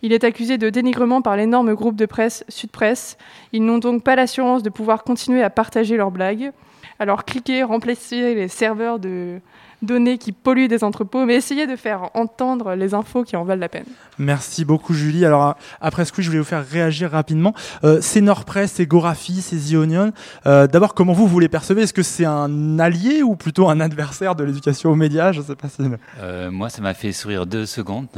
Il 0.02 0.12
est 0.12 0.22
accusé 0.22 0.56
de 0.56 0.70
dénigrement 0.70 1.22
par 1.22 1.36
l'énorme 1.36 1.74
groupe 1.74 1.96
de 1.96 2.06
presse 2.06 2.44
Sud 2.48 2.70
Presse. 2.70 3.18
Ils 3.52 3.64
n'ont 3.64 3.78
donc 3.78 4.04
pas 4.04 4.14
l'assurance 4.14 4.62
de 4.62 4.70
pouvoir 4.70 5.02
continuer 5.02 5.42
à 5.42 5.50
partager 5.50 5.96
leurs 5.96 6.12
blagues. 6.12 6.52
Alors 7.00 7.24
cliquez, 7.24 7.64
remplissez 7.64 8.36
les 8.36 8.46
serveurs 8.46 9.00
de 9.00 9.40
données 9.82 10.18
qui 10.18 10.32
polluent 10.32 10.68
des 10.68 10.84
entrepôts, 10.84 11.24
mais 11.24 11.34
essayez 11.36 11.66
de 11.66 11.76
faire 11.76 12.10
entendre 12.14 12.74
les 12.74 12.94
infos 12.94 13.24
qui 13.24 13.36
en 13.36 13.44
valent 13.44 13.60
la 13.60 13.68
peine. 13.68 13.84
Merci 14.18 14.64
beaucoup 14.64 14.92
Julie. 14.94 15.24
Alors 15.24 15.46
euh, 15.48 15.52
après 15.80 16.04
ce 16.04 16.12
quiz, 16.12 16.24
je 16.24 16.30
voulais 16.30 16.40
vous 16.40 16.46
faire 16.46 16.66
réagir 16.66 17.10
rapidement. 17.10 17.54
Euh, 17.84 17.98
c'est 18.02 18.20
Nordpress, 18.20 18.72
c'est 18.72 18.86
Gorafi, 18.86 19.40
c'est 19.40 19.56
The 19.56 19.74
Onion. 19.76 20.12
Euh, 20.46 20.66
D'abord, 20.66 20.94
comment 20.94 21.12
vous 21.12 21.26
vous 21.26 21.40
les 21.40 21.48
percevez? 21.48 21.82
Est-ce 21.82 21.94
que 21.94 22.02
c'est 22.02 22.24
un 22.26 22.78
allié 22.78 23.22
ou 23.22 23.36
plutôt 23.36 23.68
un 23.68 23.80
adversaire 23.80 24.34
de 24.34 24.44
l'éducation 24.44 24.90
aux 24.90 24.94
médias? 24.96 25.32
Je 25.32 25.40
sais 25.40 25.56
pas 25.56 25.68
si. 25.68 25.82
Euh, 26.20 26.50
moi, 26.50 26.68
ça 26.68 26.82
m'a 26.82 26.94
fait 26.94 27.12
sourire 27.12 27.46
deux 27.46 27.66
secondes. 27.66 28.06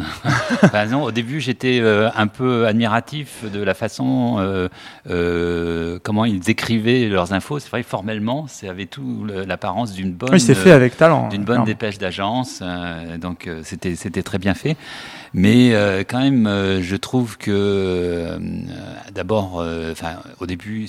Non, 0.92 1.04
au 1.04 1.10
début, 1.10 1.40
j'étais 1.40 1.78
euh, 1.80 2.10
un 2.16 2.26
peu 2.26 2.66
admiratif 2.66 3.44
de 3.50 3.62
la 3.62 3.72
façon 3.72 4.36
euh, 4.40 4.68
euh, 5.08 5.98
comment 6.02 6.24
ils 6.24 6.50
écrivaient 6.50 7.08
leurs 7.08 7.32
infos. 7.32 7.58
C'est 7.58 7.70
vrai, 7.70 7.82
formellement, 7.82 8.46
ça 8.46 8.68
avait 8.68 8.86
tout 8.86 9.26
l'apparence 9.46 9.92
d'une 9.92 10.12
bonne, 10.12 10.30
Oui, 10.32 10.40
c'est 10.40 10.54
fait 10.54 10.72
avec 10.72 10.96
talent. 10.96 11.28
d'une 11.28 11.44
bonne 11.57 11.64
dépêche 11.64 11.98
d'agence. 11.98 12.61
euh, 12.62 13.16
donc, 13.18 13.46
euh, 13.46 13.61
c'était 13.64 13.96
c'était 13.96 14.22
très 14.22 14.38
bien 14.38 14.55
fait. 14.55 14.76
Mais 15.34 15.74
euh, 15.74 16.05
quand 16.07 16.20
même, 16.20 16.46
je 16.80 16.96
trouve 16.96 17.38
que 17.38 18.38
d'abord, 19.12 19.64
enfin, 19.90 20.16
au 20.40 20.46
début. 20.46 20.88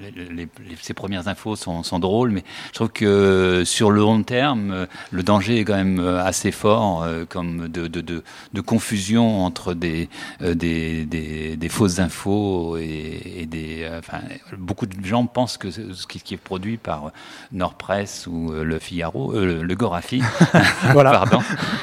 Les- 0.00 0.48
ces 0.80 0.94
premières 0.94 1.28
infos 1.28 1.56
sont, 1.56 1.82
sont 1.82 1.98
drôles, 1.98 2.30
mais 2.30 2.44
je 2.68 2.72
trouve 2.74 2.88
que 2.90 3.04
euh, 3.04 3.64
sur 3.64 3.90
le 3.90 4.00
long 4.00 4.22
terme, 4.22 4.70
euh, 4.72 4.86
le 5.10 5.22
danger 5.22 5.58
est 5.60 5.64
quand 5.64 5.76
même 5.76 5.98
euh, 6.00 6.24
assez 6.24 6.50
fort, 6.52 7.02
euh, 7.02 7.24
comme 7.28 7.68
de, 7.68 7.86
de, 7.86 8.00
de, 8.00 8.22
de 8.52 8.60
confusion 8.60 9.44
entre 9.44 9.74
des, 9.74 10.08
euh, 10.42 10.54
des, 10.54 11.04
des, 11.06 11.56
des 11.56 11.68
fausses 11.68 11.98
infos 11.98 12.76
et, 12.78 13.20
et 13.38 13.46
des. 13.46 13.88
Enfin, 13.98 14.20
beaucoup 14.56 14.86
de 14.86 15.04
gens 15.04 15.26
pensent 15.26 15.56
que 15.58 15.70
ce 15.70 16.06
qui, 16.06 16.18
ce 16.18 16.24
qui 16.24 16.34
est 16.34 16.38
produit 16.38 16.76
par 16.76 17.12
Nordpress 17.52 18.26
ou 18.26 18.52
le 18.52 18.78
Figaro, 18.78 19.34
euh, 19.34 19.62
le, 19.62 19.74
Gorafi, 19.74 20.22
Voilà. 20.92 21.10
pardon, 21.12 21.40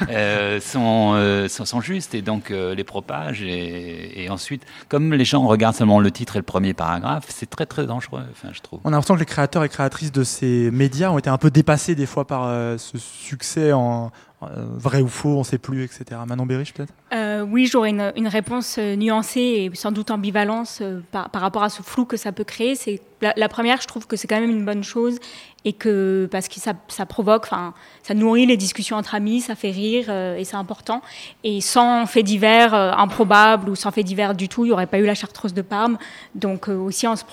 euh, 0.10 0.60
sont, 0.60 1.14
euh, 1.16 1.48
sont, 1.48 1.66
sont 1.66 1.82
justes 1.82 2.14
et 2.16 2.22
donc 2.22 2.52
euh, 2.52 2.76
les 2.76 2.84
propagent. 2.84 3.42
Et, 3.44 4.24
et 4.24 4.30
ensuite, 4.30 4.64
comme 4.90 5.14
les 5.14 5.26
gens 5.26 5.46
regardent 5.46 5.76
seulement 5.76 6.00
le 6.00 6.12
titre 6.12 6.36
et 6.36 6.40
le 6.40 6.44
premier 6.44 6.74
paragraphe, 6.74 7.26
c'est 7.30 7.50
très 7.50 7.66
très 7.66 7.86
dangereux, 7.86 8.07
enfin, 8.14 8.50
je 8.54 8.62
trouve. 8.62 8.80
On 8.84 8.90
a 8.90 8.92
l'impression 8.92 9.16
que 9.16 9.20
les 9.20 9.26
créateurs 9.26 9.64
et 9.64 9.70
créatrices 9.70 10.12
de 10.12 10.24
ces 10.24 10.72
médias 10.72 11.10
ont 11.12 11.18
été 11.18 11.30
un 11.30 11.38
peu 11.38 11.52
dépassés 11.52 11.96
des 11.96 12.06
fois 12.06 12.26
par 12.26 12.46
euh, 12.46 12.78
ce 12.78 12.98
succès 12.98 13.74
en 13.74 14.12
euh, 14.44 14.68
vrai 14.76 15.02
ou 15.02 15.08
faux, 15.08 15.38
on 15.38 15.44
sait 15.44 15.58
plus, 15.58 15.84
etc. 15.84 16.06
Manon 16.28 16.46
Berich 16.46 16.74
peut-être? 16.74 16.94
Euh, 17.14 17.42
oui, 17.42 17.66
j'aurais 17.66 17.90
une, 17.90 18.14
une 18.16 18.28
réponse 18.28 18.76
euh, 18.78 18.96
nuancée 18.96 19.40
et 19.40 19.72
sans 19.74 19.92
doute 19.92 20.12
ambivalence 20.12 20.80
euh, 20.82 21.02
par, 21.12 21.30
par 21.32 21.42
rapport 21.42 21.64
à 21.64 21.70
ce 21.70 21.82
flou 21.82 22.06
que 22.06 22.18
ça 22.18 22.32
peut 22.32 22.44
créer. 22.44 22.76
C'est 22.76 23.02
la, 23.22 23.34
la 23.36 23.50
première, 23.50 23.82
je 23.82 23.88
trouve 23.88 24.06
que 24.06 24.16
c'est 24.16 24.28
quand 24.28 24.40
même 24.40 24.52
une 24.52 24.66
bonne 24.66 24.84
chose 24.84 25.18
et 25.66 25.74
que 25.74 26.30
parce 26.32 26.48
que 26.48 26.60
ça, 26.60 26.74
ça 26.88 27.06
provoque, 27.08 27.46
enfin, 27.46 27.74
ça 28.08 28.14
nourrit 28.14 28.46
les 28.46 28.56
discussions 28.56 28.96
entre 28.96 29.16
amis, 29.16 29.42
ça 29.42 29.56
fait 29.56 29.70
rire 29.72 30.06
euh, 30.08 30.38
et 30.38 30.46
c'est 30.46 30.56
important. 30.56 31.02
Et 31.44 31.60
sans 31.60 32.06
fait 32.06 32.24
divers 32.24 32.74
euh, 32.74 32.94
improbables 32.94 33.70
ou 33.70 33.76
sans 33.76 33.92
fait 33.92 34.04
divers 34.04 34.34
du 34.34 34.48
tout, 34.48 34.64
il 34.64 34.70
n'y 34.70 34.74
aurait 34.74 34.88
pas 34.88 34.98
eu 35.00 35.06
la 35.06 35.14
chartreuse 35.16 35.54
de 35.54 35.62
Parme. 35.62 35.98
Donc 36.34 36.70
euh, 36.70 36.76
aussi 36.78 37.06
en 37.06 37.18
se, 37.18 37.26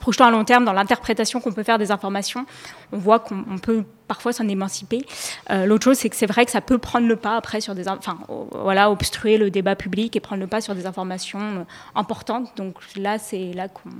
projetant 0.00 0.26
à 0.26 0.30
long 0.32 0.44
terme 0.44 0.64
dans 0.64 0.72
l'interprétation 0.72 1.40
qu'on 1.40 1.52
peut 1.52 1.62
faire 1.62 1.78
des 1.78 1.92
informations, 1.92 2.46
on 2.90 2.98
voit 2.98 3.20
qu'on 3.20 3.44
on 3.48 3.58
peut 3.58 3.84
parfois 4.08 4.32
s'en 4.32 4.48
émanciper. 4.48 5.04
L'autre 5.50 5.84
chose, 5.84 5.98
c'est 5.98 6.08
que 6.08 6.16
c'est 6.16 6.26
vrai 6.26 6.46
que 6.46 6.50
ça 6.50 6.62
peut 6.62 6.78
prendre 6.78 7.06
le 7.06 7.16
pas 7.16 7.36
après 7.36 7.60
sur 7.60 7.74
des, 7.74 7.88
in- 7.88 7.98
enfin, 7.98 8.18
voilà, 8.52 8.90
obstruer 8.90 9.36
le 9.36 9.50
débat 9.50 9.76
public 9.76 10.16
et 10.16 10.20
prendre 10.20 10.40
le 10.40 10.46
pas 10.46 10.62
sur 10.62 10.74
des 10.74 10.86
informations 10.86 11.66
importantes. 11.94 12.56
Donc 12.56 12.76
là, 12.96 13.18
c'est 13.18 13.52
là 13.52 13.68
qu'on 13.68 13.90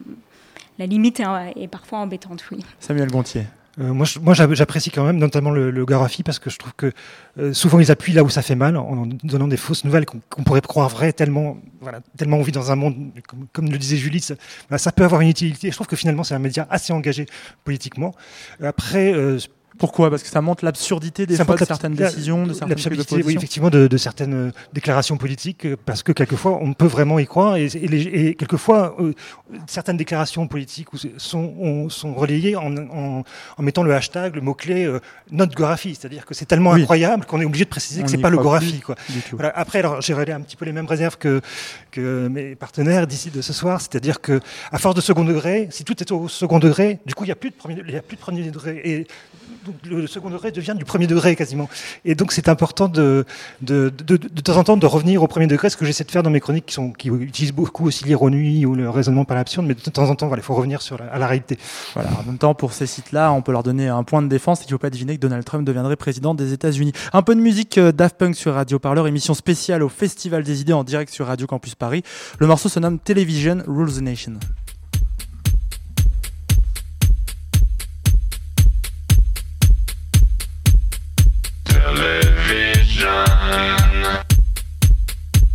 la 0.79 0.87
limite 0.87 1.21
est, 1.21 1.69
parfois 1.69 1.99
embêtante. 1.99 2.43
Samuel 2.81 3.11
Gontier. 3.11 3.45
Euh, 3.81 3.95
moi, 3.95 4.35
j'apprécie 4.35 4.91
quand 4.91 5.05
même, 5.05 5.19
notamment 5.19 5.51
le, 5.51 5.71
le 5.71 5.85
Gorafi, 5.85 6.23
parce 6.23 6.39
que 6.39 6.51
je 6.51 6.59
trouve 6.59 6.73
que 6.77 6.93
euh, 7.39 7.53
souvent 7.53 7.79
ils 7.79 7.91
appuient 7.91 8.13
là 8.13 8.25
où 8.25 8.29
ça 8.29 8.43
fait 8.43 8.57
mal, 8.57 8.77
en, 8.77 9.07
donnant 9.07 9.47
des 9.47 9.57
fausses 9.57 9.85
nouvelles 9.85 10.05
qu'on 10.05 10.21
qu'on 10.29 10.43
pourrait 10.43 10.61
croire 10.61 10.89
vraies, 10.89 11.13
tellement, 11.13 11.59
voilà, 11.81 12.01
tellement 12.17 12.39
on 12.39 12.43
vit 12.43 12.53
dans 12.53 12.73
un 12.73 12.77
monde, 12.77 13.13
comme, 13.29 13.47
comme 13.53 13.71
le 13.71 13.79
disait 13.79 13.97
Julie, 13.97 14.21
ça, 14.21 14.35
voilà, 14.69 14.79
ça 14.79 14.91
peut 14.91 15.05
avoir 15.05 15.21
une 15.21 15.29
utilité. 15.29 15.71
Je 15.71 15.75
trouve 15.75 15.87
que 15.87 15.97
finalement, 15.97 16.25
c'est 16.25 16.35
un 16.35 16.41
média 16.41 16.67
assez 16.71 16.93
engagé 16.93 17.27
politiquement. 17.65 18.15
Après, 18.63 19.13
euh, 19.13 19.39
Pourquoi? 19.79 20.11
Parce 20.11 20.23
que 20.25 20.29
ça 20.29 20.41
montre 20.41 20.65
l'absurdité 20.65 21.25
des 21.25 21.37
ça 21.37 21.45
fois 21.45 21.53
montre 21.55 21.63
de 21.63 21.67
certaines 21.69 21.95
décisions, 21.95 22.47
de 22.47 22.53
certaines 22.53 22.77
de 22.77 23.25
oui, 23.25 23.35
effectivement, 23.37 23.71
de, 23.71 23.87
de 23.87 23.97
certaines 23.97 24.35
euh, 24.35 24.51
déclarations 24.73 25.17
politiques, 25.17 25.67
euh, 25.67 25.77
parce 25.87 26.03
que 26.03 26.11
quelquefois, 26.11 26.59
on 26.61 26.73
peut 26.73 26.87
vraiment 26.87 27.19
y 27.21 27.27
croire, 27.27 27.57
et, 27.57 27.67
et 27.67 27.87
les- 27.87 28.03
et 28.03 28.35
quelquefois, 28.35 28.97
euh, 28.99 29.13
certaines 29.69 29.97
déclarations 29.97 30.49
politiques 30.49 30.89
sont, 31.17 31.55
on- 31.61 31.89
sont 31.91 32.13
relayées 32.15 32.57
en, 32.57 32.77
en- 32.77 33.23
en 33.57 33.63
mettant 33.63 33.85
le 33.85 33.95
hashtag, 33.95 34.35
le 34.35 34.41
mot-clé 34.41 34.85
euh, 34.85 34.99
notre 35.31 35.55
Gorafi, 35.55 35.95
c'est-à-dire 35.95 36.27
que 36.27 36.35
c'est 36.35 36.47
tellement 36.47 36.73
Oui. 36.73 36.81
incroyable 36.83 37.25
qu'on 37.27 37.41
est 37.41 37.45
obligé 37.45 37.65
de 37.65 37.71
préciser 37.71 38.01
On 38.01 38.05
que 38.05 38.11
c'est 38.11 38.19
pas 38.19 38.31
le 38.31 38.39
Gorafi. 38.39 38.81
Quoi. 38.81 38.97
Voilà. 39.33 39.51
Après, 39.57 39.79
alors, 39.79 40.01
j'ai 40.01 40.15
relais 40.15 40.33
un 40.33 40.41
petit 40.41 40.57
peu 40.57 40.65
les 40.65 40.73
mêmes 40.73 40.87
réserves 40.87 41.19
que, 41.19 41.41
que 41.93 42.27
mes 42.27 42.57
partenaires 42.57 43.07
d'ici 43.07 43.31
de 43.31 43.43
ce 43.43 43.53
soir, 43.53 43.81
c'est-à-dire 43.81 44.21
que 44.21 44.41
à 44.73 44.79
force 44.79 44.97
de 44.97 45.01
second 45.01 45.25
degré, 45.25 45.69
si 45.71 45.85
tout 45.85 46.01
est 46.03 46.11
au 46.11 46.27
second 46.27 46.59
degré, 46.59 46.99
du 47.07 47.15
coup, 47.15 47.23
il 47.23 47.29
n'y 47.29 47.33
a 47.33 47.37
plus 47.37 47.51
de 47.51 47.55
premier, 47.55 47.81
il 47.87 47.95
y 47.95 47.97
a 47.97 48.03
plus 48.03 48.17
de 48.17 48.21
premier 48.21 48.43
degré. 48.51 48.81
Et 48.85 49.07
le 49.85 50.07
second 50.07 50.31
degré 50.31 50.53
devient 50.53 50.75
du 50.77 50.85
premier 50.85 51.07
degré 51.07 51.37
quasiment. 51.37 51.69
Et 52.05 52.15
donc, 52.15 52.33
c'est 52.33 52.49
important 52.49 52.89
de 52.89 53.25
temps 54.45 54.57
en 54.57 54.65
temps 54.65 54.77
de 54.77 54.87
revenir 54.87 55.23
au 55.23 55.27
premier 55.27 55.47
degré, 55.47 55.71
ce 55.71 55.77
que 55.77 55.85
j'essaie 55.85 56.05
de 56.05 56.11
faire 56.11 56.23
dans 56.23 56.31
mes 56.31 56.41
chroniques 56.41 56.67
qui, 56.67 56.75
sont, 56.75 56.91
qui 56.91 57.09
utilisent 57.09 57.53
beaucoup 57.53 57.87
aussi 57.87 58.05
l'ironie 58.05 58.67
ou 58.67 58.75
le 58.75 58.89
raisonnement 58.91 59.25
par 59.25 59.37
l'absurde, 59.37 59.67
mais 59.67 59.75
de 59.75 59.81
temps 59.81 60.09
en 60.09 60.15
temps, 60.15 60.31
il 60.35 60.43
faut 60.43 60.55
revenir 60.55 60.83
sur 60.83 60.99
la, 60.99 61.07
à 61.07 61.19
la 61.19 61.27
réalité. 61.27 61.59
Voilà. 61.95 62.11
En 62.21 62.25
même 62.25 62.39
temps, 62.39 62.55
pour 62.55 62.73
ces 62.73 62.87
sites-là, 62.87 63.33
on 63.33 63.43
peut 63.43 63.53
leur 63.53 63.63
donner 63.63 63.89
un 63.89 64.03
point 64.05 64.23
de 64.23 64.29
défense. 64.29 64.59
C'est 64.61 64.65
qu'il 64.65 64.75
ne 64.75 64.79
faut 64.79 64.83
pas 64.83 64.91
deviner 64.91 65.17
que 65.17 65.21
Donald 65.21 65.45
Trump 65.45 65.65
deviendrait 65.65 65.97
président 65.97 66.35
des 66.35 66.53
États-Unis. 66.53 66.93
Un 67.13 67.23
peu 67.23 67.35
de 67.35 67.41
musique 67.41 67.79
euh, 67.79 67.93
Daft 67.93 68.17
Punk 68.17 68.35
sur 68.35 68.55
Radio 68.55 68.79
Parleur, 68.79 69.07
émission 69.07 69.35
spéciale 69.35 69.83
au 69.83 69.89
Festival 69.89 70.43
des 70.43 70.61
idées 70.61 70.73
en 70.73 70.85
direct 70.85 71.13
sur 71.13 71.27
Radio 71.27 71.47
Campus 71.47 71.75
Paris. 71.75 72.03
Le 72.39 72.47
morceau 72.47 72.69
se 72.69 72.79
nomme 72.81 72.99
Television 72.99 73.63
Rules 73.67 73.95
the 73.95 74.03
Nation. 74.03 74.35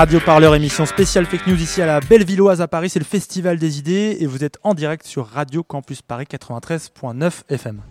Radio 0.00 0.18
Parleur, 0.18 0.54
émission 0.54 0.86
spéciale 0.86 1.26
fake 1.26 1.46
news 1.46 1.60
ici 1.60 1.82
à 1.82 1.84
la 1.84 2.00
Bellevilloise 2.00 2.62
à 2.62 2.68
Paris, 2.68 2.88
c'est 2.88 2.98
le 2.98 3.04
Festival 3.04 3.58
des 3.58 3.78
idées 3.78 4.16
et 4.18 4.24
vous 4.24 4.44
êtes 4.44 4.56
en 4.62 4.72
direct 4.72 5.06
sur 5.06 5.26
Radio 5.26 5.62
Campus 5.62 6.00
Paris 6.00 6.24
93.9 6.24 7.42
FM. 7.50 7.82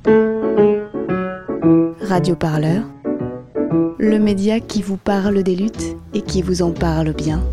Radio 2.02 2.36
Parleur, 2.36 2.82
le 4.00 4.18
média 4.18 4.60
qui 4.60 4.82
vous 4.82 4.98
parle 4.98 5.44
des 5.44 5.56
luttes 5.56 5.96
et 6.16 6.24
qui 6.24 6.42
vous 6.42 6.64
en 6.64 6.72
parle 6.72 7.14
bien. 7.14 7.44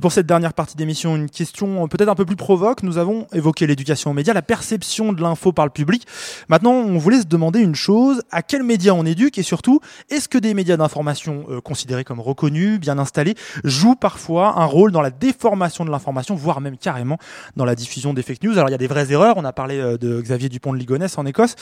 Et 0.00 0.02
pour 0.02 0.12
cette 0.12 0.24
dernière 0.24 0.54
partie 0.54 0.78
d'émission, 0.78 1.14
une 1.14 1.28
question 1.28 1.86
peut-être 1.86 2.08
un 2.08 2.14
peu 2.14 2.24
plus 2.24 2.34
provoque. 2.34 2.82
Nous 2.82 2.96
avons 2.96 3.26
évoqué 3.34 3.66
l'éducation 3.66 4.10
aux 4.10 4.14
médias, 4.14 4.32
la 4.32 4.40
perception 4.40 5.12
de 5.12 5.20
l'info 5.20 5.52
par 5.52 5.66
le 5.66 5.70
public. 5.70 6.06
Maintenant, 6.48 6.72
on 6.72 6.96
voulait 6.96 7.20
se 7.20 7.26
demander 7.26 7.60
une 7.60 7.74
chose 7.74 8.22
à 8.30 8.40
quels 8.40 8.62
médias 8.62 8.94
on 8.94 9.04
éduque 9.04 9.36
et 9.36 9.42
surtout, 9.42 9.80
est-ce 10.08 10.26
que 10.26 10.38
des 10.38 10.54
médias 10.54 10.78
d'information 10.78 11.44
euh, 11.50 11.60
considérés 11.60 12.04
comme 12.04 12.18
reconnus, 12.18 12.80
bien 12.80 12.98
installés, 12.98 13.34
jouent 13.62 13.94
parfois 13.94 14.58
un 14.58 14.64
rôle 14.64 14.90
dans 14.90 15.02
la 15.02 15.10
déformation 15.10 15.84
de 15.84 15.90
l'information, 15.90 16.34
voire 16.34 16.62
même 16.62 16.78
carrément 16.78 17.18
dans 17.56 17.66
la 17.66 17.74
diffusion 17.74 18.14
des 18.14 18.22
fake 18.22 18.42
news? 18.42 18.52
Alors, 18.52 18.70
il 18.70 18.72
y 18.72 18.76
a 18.76 18.78
des 18.78 18.86
vraies 18.86 19.12
erreurs. 19.12 19.34
On 19.36 19.44
a 19.44 19.52
parlé 19.52 19.76
euh, 19.80 19.98
de 19.98 20.18
Xavier 20.22 20.48
Dupont 20.48 20.72
de 20.72 20.78
Ligonnès 20.78 21.18
en 21.18 21.26
Écosse. 21.26 21.56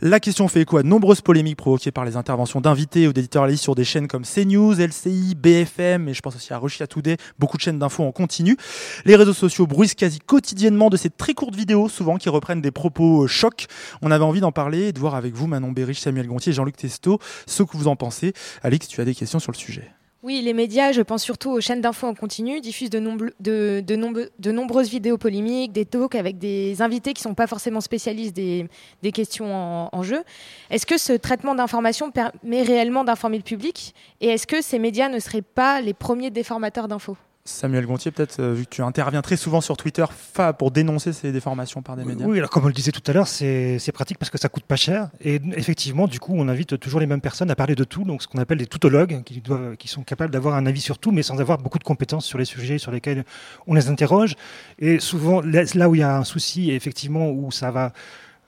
La 0.00 0.18
question 0.18 0.48
fait 0.48 0.62
écho 0.62 0.78
à 0.78 0.82
de 0.82 0.88
nombreuses 0.88 1.20
polémiques 1.20 1.58
provoquées 1.58 1.92
par 1.92 2.04
les 2.04 2.16
interventions 2.16 2.60
d'invités 2.60 3.06
ou 3.06 3.12
d'éditorialistes 3.12 3.62
sur 3.62 3.76
des 3.76 3.84
chaînes 3.84 4.08
comme 4.08 4.24
CNews, 4.24 4.74
LCI, 4.74 5.36
BFM, 5.36 6.08
et 6.08 6.14
je 6.14 6.20
pense 6.20 6.34
aussi 6.34 6.52
à 6.52 6.58
Russia 6.58 6.88
Today, 6.88 7.16
beaucoup 7.38 7.56
de 7.56 7.62
chaînes 7.62 7.75
d'infos 7.78 8.04
en 8.04 8.12
continu. 8.12 8.56
Les 9.04 9.16
réseaux 9.16 9.32
sociaux 9.32 9.66
bruissent 9.66 9.94
quasi 9.94 10.18
quotidiennement 10.18 10.90
de 10.90 10.96
ces 10.96 11.10
très 11.10 11.34
courtes 11.34 11.54
vidéos, 11.56 11.88
souvent 11.88 12.16
qui 12.16 12.28
reprennent 12.28 12.60
des 12.60 12.70
propos 12.70 13.24
euh, 13.24 13.26
chocs. 13.26 13.66
On 14.02 14.10
avait 14.10 14.24
envie 14.24 14.40
d'en 14.40 14.52
parler 14.52 14.88
et 14.88 14.92
de 14.92 14.98
voir 14.98 15.14
avec 15.14 15.34
vous, 15.34 15.46
Manon 15.46 15.72
Berich, 15.72 15.98
Samuel 16.00 16.26
Gontier, 16.26 16.52
Jean-Luc 16.52 16.76
Testo, 16.76 17.18
ce 17.46 17.62
que 17.62 17.76
vous 17.76 17.88
en 17.88 17.96
pensez. 17.96 18.32
Alix, 18.62 18.88
tu 18.88 19.00
as 19.00 19.04
des 19.04 19.14
questions 19.14 19.38
sur 19.38 19.52
le 19.52 19.56
sujet. 19.56 19.90
Oui, 20.22 20.40
les 20.42 20.54
médias, 20.54 20.90
je 20.90 21.02
pense 21.02 21.22
surtout 21.22 21.52
aux 21.52 21.60
chaînes 21.60 21.80
d'infos 21.80 22.08
en 22.08 22.14
continu, 22.14 22.60
diffusent 22.60 22.90
de, 22.90 22.98
nombre- 22.98 23.30
de, 23.38 23.80
de 23.86 23.94
nombre- 23.94 24.28
de 24.40 24.50
nombreuses 24.50 24.88
vidéos 24.90 25.18
polémiques, 25.18 25.70
des 25.70 25.84
talks 25.84 26.16
avec 26.16 26.38
des 26.38 26.82
invités 26.82 27.12
qui 27.12 27.20
ne 27.20 27.28
sont 27.30 27.34
pas 27.34 27.46
forcément 27.46 27.80
spécialistes 27.80 28.34
des, 28.34 28.66
questions 29.12 29.88
en 29.94 30.02
jeu. 30.02 30.24
Est-ce 30.70 30.84
que 30.84 30.98
ce 30.98 31.12
traitement 31.12 31.54
d'information 31.54 32.10
permet 32.10 32.62
réellement 32.62 33.04
d'informer 33.04 33.36
le 33.36 33.44
public? 33.44 33.94
Et 34.20 34.28
est-ce 34.28 34.48
que 34.48 34.62
ces 34.62 34.80
médias 34.80 35.08
ne 35.08 35.20
seraient 35.20 35.42
pas 35.42 35.80
les 35.80 35.94
premiers 35.94 36.30
déformateurs 36.32 36.88
d'infos? 36.88 37.16
Samuel 37.46 37.86
Gontier, 37.86 38.10
peut-être, 38.10 38.40
euh, 38.40 38.52
vu 38.52 38.64
que 38.64 38.70
tu 38.70 38.82
interviens 38.82 39.22
très 39.22 39.36
souvent 39.36 39.60
sur 39.60 39.76
Twitter 39.76 40.04
fa- 40.10 40.52
pour 40.52 40.70
dénoncer 40.70 41.12
ces 41.12 41.32
déformations 41.32 41.80
par 41.80 41.96
des 41.96 42.04
médias. 42.04 42.26
Oui, 42.26 42.38
alors 42.38 42.50
comme 42.50 42.64
on 42.64 42.68
le 42.68 42.72
disait 42.74 42.92
tout 42.92 43.02
à 43.06 43.12
l'heure, 43.12 43.28
c'est 43.28 43.78
pratique 43.94 44.18
parce 44.18 44.30
que 44.30 44.38
ça 44.38 44.48
coûte 44.48 44.64
pas 44.64 44.76
cher. 44.76 45.08
Et 45.22 45.40
effectivement, 45.54 46.06
du 46.08 46.20
coup, 46.20 46.34
on 46.36 46.48
invite 46.48 46.78
toujours 46.78 47.00
les 47.00 47.06
mêmes 47.06 47.20
personnes 47.20 47.50
à 47.50 47.54
parler 47.54 47.74
de 47.74 47.84
tout, 47.84 48.04
donc 48.04 48.22
ce 48.22 48.28
qu'on 48.28 48.38
appelle 48.38 48.58
des 48.58 48.66
toutologues, 48.66 49.22
qui, 49.24 49.40
doivent, 49.40 49.76
qui 49.76 49.88
sont 49.88 50.02
capables 50.02 50.32
d'avoir 50.32 50.54
un 50.56 50.66
avis 50.66 50.80
sur 50.80 50.98
tout, 50.98 51.12
mais 51.12 51.22
sans 51.22 51.40
avoir 51.40 51.58
beaucoup 51.58 51.78
de 51.78 51.84
compétences 51.84 52.26
sur 52.26 52.38
les 52.38 52.44
sujets 52.44 52.78
sur 52.78 52.90
lesquels 52.90 53.24
on 53.66 53.74
les 53.74 53.88
interroge. 53.88 54.34
Et 54.78 54.98
souvent, 54.98 55.40
là 55.40 55.88
où 55.88 55.94
il 55.94 56.00
y 56.00 56.02
a 56.02 56.16
un 56.18 56.24
souci, 56.24 56.72
effectivement, 56.72 57.30
où 57.30 57.50
ça 57.52 57.70
va 57.70 57.92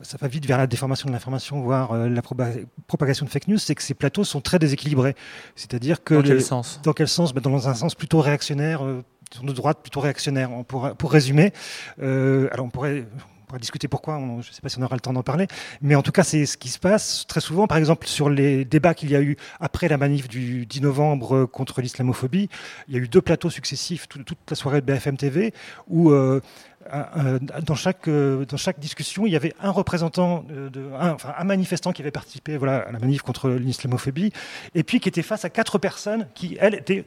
ça 0.01 0.17
va 0.21 0.29
vite 0.29 0.47
vers 0.47 0.59
la 0.59 0.67
déformation 0.67 1.09
de 1.09 1.13
l'information, 1.13 1.61
voire 1.61 1.93
euh, 1.93 2.09
la 2.09 2.23
propagation 2.87 3.27
de 3.27 3.31
fake 3.31 3.49
news, 3.49 3.59
c'est 3.59 3.75
que 3.75 3.83
ces 3.83 3.95
plateaux 3.95 4.25
sont 4.25 4.41
très 4.41 4.59
déséquilibrés. 4.59 5.15
C'est-à-dire 5.57 6.03
que 6.05 6.15
Dans 6.15 6.23
quel 6.23 6.37
les- 6.37 6.41
sens? 6.43 6.81
Dans 6.83 6.93
quel 6.93 7.09
sens? 7.09 7.35
Ben, 7.35 7.41
Dans 7.41 7.69
un 7.69 7.75
sens 7.75 7.95
plutôt 7.95 8.21
réactionnaire, 8.21 8.85
euh, 8.85 9.03
de 9.43 9.53
droite 9.53 9.79
plutôt 9.83 10.01
réactionnaire. 10.01 10.51
On 10.53 10.65
pourra- 10.65 10.95
pour 10.95 11.13
résumer, 11.13 11.53
euh, 12.01 12.49
alors 12.53 12.67
on 12.67 12.71
pourrait 12.71 13.07
pourra 13.47 13.59
discuter 13.61 13.89
pourquoi, 13.89 14.19
on- 14.19 14.43
je 14.43 14.51
ne 14.51 14.53
sais 14.55 14.61
pas 14.61 14.69
si 14.69 14.79
on 14.79 14.83
aura 14.83 14.95
le 14.95 15.01
temps 15.01 15.15
d'en 15.15 15.23
parler, 15.23 15.47
mais 15.81 15.95
en 15.95 16.03
tout 16.03 16.13
cas 16.13 16.23
c'est 16.23 16.45
ce 16.45 16.59
qui 16.59 16.69
se 16.69 16.79
passe 16.79 17.25
très 17.27 17.41
souvent, 17.41 17.67
par 17.67 17.79
exemple 17.79 18.07
sur 18.07 18.29
les 18.29 18.67
débats 18.67 18.93
qu'il 18.93 19.11
y 19.11 19.17
a 19.17 19.23
eu 19.23 19.39
après 19.59 19.89
la 19.89 19.97
manif 19.97 20.29
du 20.29 20.67
10 20.67 20.83
novembre 20.83 21.35
euh, 21.35 21.47
contre 21.47 21.81
l'islamophobie, 21.81 22.51
il 22.89 22.95
y 22.95 22.99
a 22.99 23.01
eu 23.01 23.09
deux 23.09 23.23
plateaux 23.23 23.49
successifs 23.49 24.07
tout- 24.07 24.23
toute 24.23 24.37
la 24.51 24.55
soirée 24.55 24.83
de 24.83 24.87
BFM 24.87 25.17
TV 25.17 25.55
où 25.87 26.11
euh, 26.11 26.43
dans, 27.63 27.75
chaque, 27.75 28.09
euh, 28.09 28.45
dans 28.45 28.57
chaque 28.57 28.79
discussion, 28.79 29.27
il 29.27 29.33
y 29.33 29.37
avait 29.37 29.55
un 29.61 29.71
représentant, 29.71 30.45
un, 30.99 31.11
enfin, 31.11 31.35
un 31.37 31.45
manifestant 31.45 31.93
qui 31.93 32.03
avait 32.03 32.11
participé 32.11 32.57
voilà, 32.57 32.79
à 32.79 32.93
la 32.93 32.99
manif 32.99 33.23
contre 33.23 33.51
l'islamophobie, 33.51 34.33
et 34.75 34.83
puis 34.83 35.01
qui 35.01 35.09
était 35.09 35.23
face 35.23 35.45
à 35.45 35.51
quatre 35.51 35.79
personnes 35.79 36.27
qui, 36.35 36.57
elles, 36.61 36.75
étaient 36.75 37.05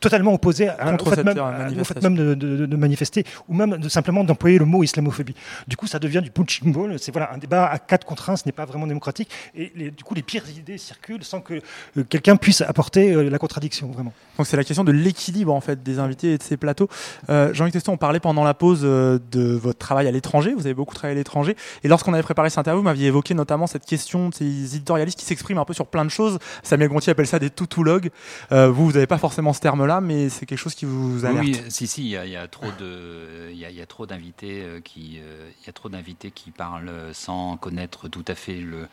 totalement 0.00 0.32
opposées 0.34 0.68
à, 0.68 0.74
Contre 0.90 1.06
au 1.06 1.10
fait, 1.10 1.16
cette 1.16 1.24
même, 1.26 1.38
euh, 1.38 1.68
à- 1.68 1.80
au 1.80 1.84
fait 1.84 2.02
même 2.02 2.14
de, 2.16 2.34
de- 2.34 2.66
de 2.66 2.76
manifester, 2.76 3.24
ou 3.48 3.54
même 3.54 3.76
de, 3.76 3.88
simplement 3.88 4.24
d'employer 4.24 4.58
le 4.58 4.64
mot 4.64 4.82
islamophobie. 4.82 5.34
Du 5.68 5.76
coup, 5.76 5.86
ça 5.86 5.98
devient 5.98 6.22
du 6.22 6.30
punching 6.30 6.72
ball. 6.72 6.98
C'est 6.98 7.12
voilà, 7.12 7.32
un 7.34 7.38
débat 7.38 7.66
à 7.66 7.78
quatre 7.78 8.06
contre 8.06 8.30
un, 8.30 8.36
ce 8.36 8.42
n'est 8.46 8.52
pas 8.52 8.64
vraiment 8.64 8.86
démocratique. 8.86 9.28
Et 9.54 9.72
les- 9.76 9.90
du 9.90 10.02
coup, 10.04 10.14
les 10.14 10.22
pires 10.22 10.44
idées 10.56 10.78
circulent 10.78 11.24
sans 11.24 11.40
que 11.40 11.54
euh, 11.98 12.04
quelqu'un 12.08 12.36
puisse 12.36 12.60
apporter 12.62 13.12
euh, 13.12 13.28
la 13.28 13.38
contradiction, 13.38 13.88
vraiment. 13.90 14.12
Donc 14.38 14.46
c'est 14.46 14.56
la 14.56 14.64
question 14.64 14.84
de 14.84 14.92
l'équilibre 14.92 15.52
en 15.54 15.60
fait 15.60 15.82
des 15.82 15.98
invités 15.98 16.32
et 16.34 16.38
de 16.38 16.42
ces 16.42 16.56
plateaux. 16.56 16.88
Euh, 17.28 17.52
Jean-Luc 17.52 17.72
Teston, 17.74 17.92
on 17.92 17.96
parlait 17.96 18.20
pendant 18.20 18.44
la 18.44 18.54
pause 18.54 18.82
de 18.82 19.20
votre 19.54 19.78
travail 19.78 20.08
à 20.08 20.10
l'étranger. 20.10 20.54
Vous 20.54 20.66
avez 20.66 20.74
beaucoup 20.74 20.94
travaillé 20.94 21.16
à 21.16 21.20
l'étranger. 21.20 21.56
Et 21.84 21.88
lorsqu'on 21.88 22.14
avait 22.14 22.22
préparé 22.22 22.48
cette 22.50 22.58
interview, 22.58 22.80
vous 22.80 22.84
m'aviez 22.88 23.08
évoqué 23.08 23.34
notamment 23.34 23.66
cette 23.66 23.84
question 23.84 24.28
de 24.30 24.34
ces 24.34 24.44
éditorialistes 24.76 25.18
qui 25.18 25.24
s'expriment 25.26 25.58
un 25.58 25.64
peu 25.64 25.74
sur 25.74 25.86
plein 25.86 26.04
de 26.04 26.10
choses. 26.10 26.38
Samuel 26.62 26.88
Gontier 26.88 27.10
appelle 27.12 27.26
ça 27.26 27.38
des 27.38 27.50
toutologues. 27.50 28.10
Euh, 28.52 28.68
vous, 28.70 28.86
vous 28.86 28.92
n'avez 28.92 29.06
pas 29.06 29.18
forcément 29.18 29.52
ce 29.52 29.60
terme-là, 29.60 29.89
mais 30.00 30.28
c'est 30.28 30.46
quelque 30.46 30.58
chose 30.58 30.76
qui 30.76 30.84
vous 30.84 31.24
alerte. 31.24 31.44
Oui, 31.44 31.60
si, 31.68 31.88
si, 31.88 32.02
il 32.02 32.08
y 32.08 32.16
a, 32.16 32.24
il 32.26 32.30
y 32.32 32.36
a 32.36 32.46
trop 32.46 32.70
de, 32.78 33.50
il 33.50 33.58
y 33.58 33.64
a, 33.64 33.70
il 33.70 33.76
y 33.76 33.82
a 33.82 33.86
trop 33.86 34.06
d'invités 34.06 34.62
euh, 34.62 34.80
qui, 34.80 35.18
euh, 35.20 35.50
il 35.60 35.66
y 35.66 35.70
a 35.70 35.72
trop 35.72 35.88
d'invités 35.88 36.30
qui 36.30 36.52
parlent 36.52 36.92
sans 37.12 37.56
connaître 37.56 38.06
tout 38.08 38.24
à 38.28 38.36
fait 38.36 38.60
le. 38.60 38.86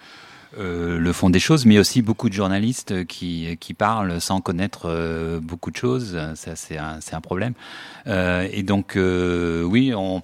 euh, 0.58 0.98
le 0.98 1.14
fond 1.14 1.30
des 1.30 1.39
choses, 1.39 1.66
mais 1.66 1.78
aussi 1.78 2.02
beaucoup 2.02 2.30
de 2.30 2.34
journalistes 2.34 3.06
qui, 3.06 3.58
qui 3.60 3.74
parlent 3.74 4.22
sans 4.22 4.39
connaître 4.41 4.84
euh, 4.86 5.39
beaucoup 5.41 5.72
de 5.72 5.76
choses. 5.76 6.18
Ça, 6.36 6.56
c'est 6.56 6.78
un, 6.78 7.22
problème. 7.22 7.54
Euh, 8.08 8.48
et 8.52 8.64
donc, 8.64 8.93
oui, 8.95 9.93
on, 9.93 10.22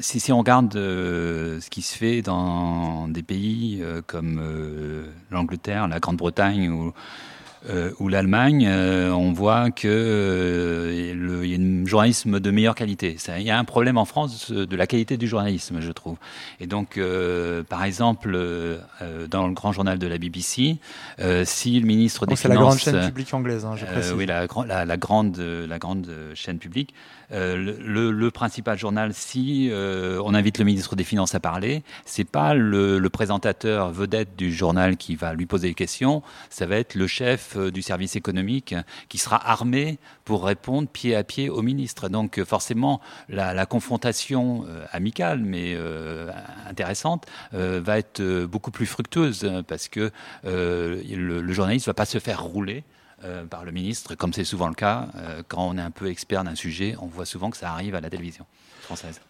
si, 0.00 0.20
si 0.20 0.32
on 0.32 0.38
regarde 0.38 0.72
ce 0.74 1.68
qui 1.68 1.82
se 1.82 1.96
fait 1.96 2.22
dans 2.22 3.08
des 3.08 3.22
pays 3.22 3.82
comme 4.06 4.40
l'Angleterre, 5.30 5.88
la 5.88 5.98
Grande-Bretagne 5.98 6.68
ou 6.70 6.92
euh, 7.68 7.90
ou 7.98 8.08
l'Allemagne, 8.08 8.66
euh, 8.68 9.10
on 9.10 9.32
voit 9.32 9.70
que 9.70 9.88
euh, 9.88 11.14
le- 11.14 11.46
y 11.46 11.54
a 11.54 11.58
un 11.58 11.86
journalisme 11.86 12.40
de 12.40 12.50
meilleure 12.50 12.74
qualité. 12.74 13.16
Il 13.38 13.42
y 13.42 13.50
a 13.50 13.58
un 13.58 13.64
problème 13.64 13.98
en 13.98 14.04
France 14.04 14.50
de 14.50 14.76
la 14.76 14.86
qualité 14.86 15.16
du 15.16 15.26
journalisme, 15.26 15.80
je 15.80 15.92
trouve. 15.92 16.16
Et 16.60 16.66
donc, 16.66 16.96
euh, 16.98 17.62
par 17.62 17.84
exemple, 17.84 18.32
euh, 18.34 18.78
euh, 19.02 19.26
dans 19.26 19.46
le 19.46 19.54
grand 19.54 19.72
journal 19.72 19.98
de 19.98 20.06
la 20.06 20.18
BBC, 20.18 20.78
euh, 21.20 21.44
si 21.44 21.78
le 21.80 21.86
ministre 21.86 22.26
des 22.26 22.30
Donc, 22.30 22.38
c'est 22.38 22.48
la 22.48 22.54
Finances, 22.54 22.82
grande 22.84 22.94
chaîne 23.02 23.08
publique 23.08 23.32
anglaise, 23.34 23.64
hein, 23.64 23.74
je 23.76 23.84
précise. 23.86 24.12
oui, 24.16 24.26
la, 24.26 24.46
la, 24.66 24.84
la 24.84 24.96
grande, 24.96 25.36
la 25.38 25.78
grande 25.78 26.08
chaîne 26.34 26.58
publique. 26.58 26.94
Euh, 27.32 27.56
le, 27.56 28.10
le- 28.10 28.30
principal 28.30 28.78
journal, 28.78 29.14
si 29.14 29.68
euh, 29.70 30.20
on 30.24 30.34
invite 30.34 30.58
le 30.58 30.64
ministre 30.64 30.94
des 30.96 31.04
Finances 31.04 31.34
à 31.34 31.40
parler, 31.40 31.82
c'est 32.04 32.28
pas 32.28 32.54
le, 32.54 32.98
le 32.98 33.10
présentateur 33.10 33.90
vedette 33.90 34.36
du 34.36 34.52
journal 34.52 34.96
qui 34.96 35.14
va 35.16 35.32
lui 35.32 35.46
poser 35.46 35.68
des 35.68 35.74
questions, 35.74 36.22
ça 36.50 36.66
va 36.66 36.76
être 36.76 36.94
le 36.94 37.06
chef 37.06 37.56
euh, 37.56 37.70
du 37.70 37.82
service 37.82 38.16
économique 38.16 38.74
qui 39.08 39.18
sera 39.18 39.48
armé 39.48 39.98
pour 40.24 40.44
répondre 40.44 40.88
pied 40.88 41.16
à 41.16 41.24
pied 41.24 41.48
au 41.48 41.62
ministre. 41.62 42.08
Donc 42.08 42.42
forcément, 42.44 43.00
la, 43.28 43.54
la 43.54 43.66
confrontation 43.66 44.66
amicale 44.90 45.40
mais 45.40 45.76
intéressante 46.68 47.26
va 47.52 47.98
être 47.98 48.44
beaucoup 48.44 48.70
plus 48.70 48.86
fructueuse 48.86 49.48
parce 49.68 49.88
que 49.88 50.10
le, 50.44 51.00
le 51.40 51.52
journaliste 51.52 51.86
va 51.86 51.94
pas 51.94 52.06
se 52.06 52.18
faire 52.18 52.42
rouler 52.42 52.84
euh, 53.24 53.46
par 53.46 53.64
le 53.64 53.72
ministre, 53.72 54.14
comme 54.14 54.32
c'est 54.32 54.44
souvent 54.44 54.68
le 54.68 54.74
cas. 54.74 55.08
Euh, 55.16 55.42
quand 55.48 55.66
on 55.66 55.78
est 55.78 55.82
un 55.82 55.90
peu 55.90 56.08
expert 56.08 56.44
d'un 56.44 56.54
sujet, 56.54 56.96
on 57.00 57.06
voit 57.06 57.26
souvent 57.26 57.50
que 57.50 57.56
ça 57.56 57.70
arrive 57.70 57.94
à 57.94 58.00
la 58.00 58.10
télévision 58.10 58.44
française. 58.82 59.20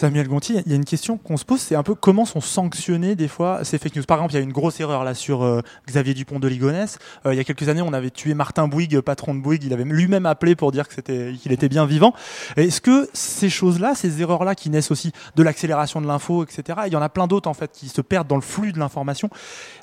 Samuel 0.00 0.28
Gontier, 0.28 0.62
il 0.64 0.70
y 0.70 0.72
a 0.72 0.76
une 0.76 0.86
question 0.86 1.18
qu'on 1.18 1.36
se 1.36 1.44
pose, 1.44 1.60
c'est 1.60 1.74
un 1.74 1.82
peu 1.82 1.94
comment 1.94 2.24
sont 2.24 2.40
sanctionnés 2.40 3.16
des 3.16 3.28
fois 3.28 3.64
ces 3.64 3.76
fake 3.76 3.96
news. 3.96 4.02
Par 4.04 4.16
exemple, 4.16 4.32
il 4.32 4.36
y 4.36 4.40
a 4.40 4.42
une 4.42 4.50
grosse 4.50 4.80
erreur 4.80 5.04
là 5.04 5.12
sur 5.12 5.42
euh, 5.42 5.60
Xavier 5.86 6.14
Dupont 6.14 6.40
de 6.40 6.48
Ligonnès. 6.48 6.98
Euh, 7.26 7.34
il 7.34 7.36
y 7.36 7.40
a 7.40 7.44
quelques 7.44 7.68
années, 7.68 7.82
on 7.82 7.92
avait 7.92 8.08
tué 8.08 8.32
Martin 8.32 8.66
Bouygues, 8.66 9.02
patron 9.02 9.34
de 9.34 9.40
Bouygues. 9.40 9.64
Il 9.64 9.74
avait 9.74 9.84
lui-même 9.84 10.24
appelé 10.24 10.56
pour 10.56 10.72
dire 10.72 10.88
que 10.88 10.94
c'était 10.94 11.34
qu'il 11.38 11.52
était 11.52 11.68
bien 11.68 11.84
vivant. 11.84 12.14
Est-ce 12.56 12.80
que 12.80 13.10
ces 13.12 13.50
choses-là, 13.50 13.94
ces 13.94 14.22
erreurs-là, 14.22 14.54
qui 14.54 14.70
naissent 14.70 14.90
aussi 14.90 15.12
de 15.36 15.42
l'accélération 15.42 16.00
de 16.00 16.06
l'info, 16.06 16.44
etc. 16.44 16.78
Il 16.86 16.94
y 16.94 16.96
en 16.96 17.02
a 17.02 17.10
plein 17.10 17.26
d'autres 17.26 17.50
en 17.50 17.54
fait 17.54 17.70
qui 17.70 17.88
se 17.90 18.00
perdent 18.00 18.28
dans 18.28 18.36
le 18.36 18.40
flux 18.40 18.72
de 18.72 18.78
l'information. 18.78 19.28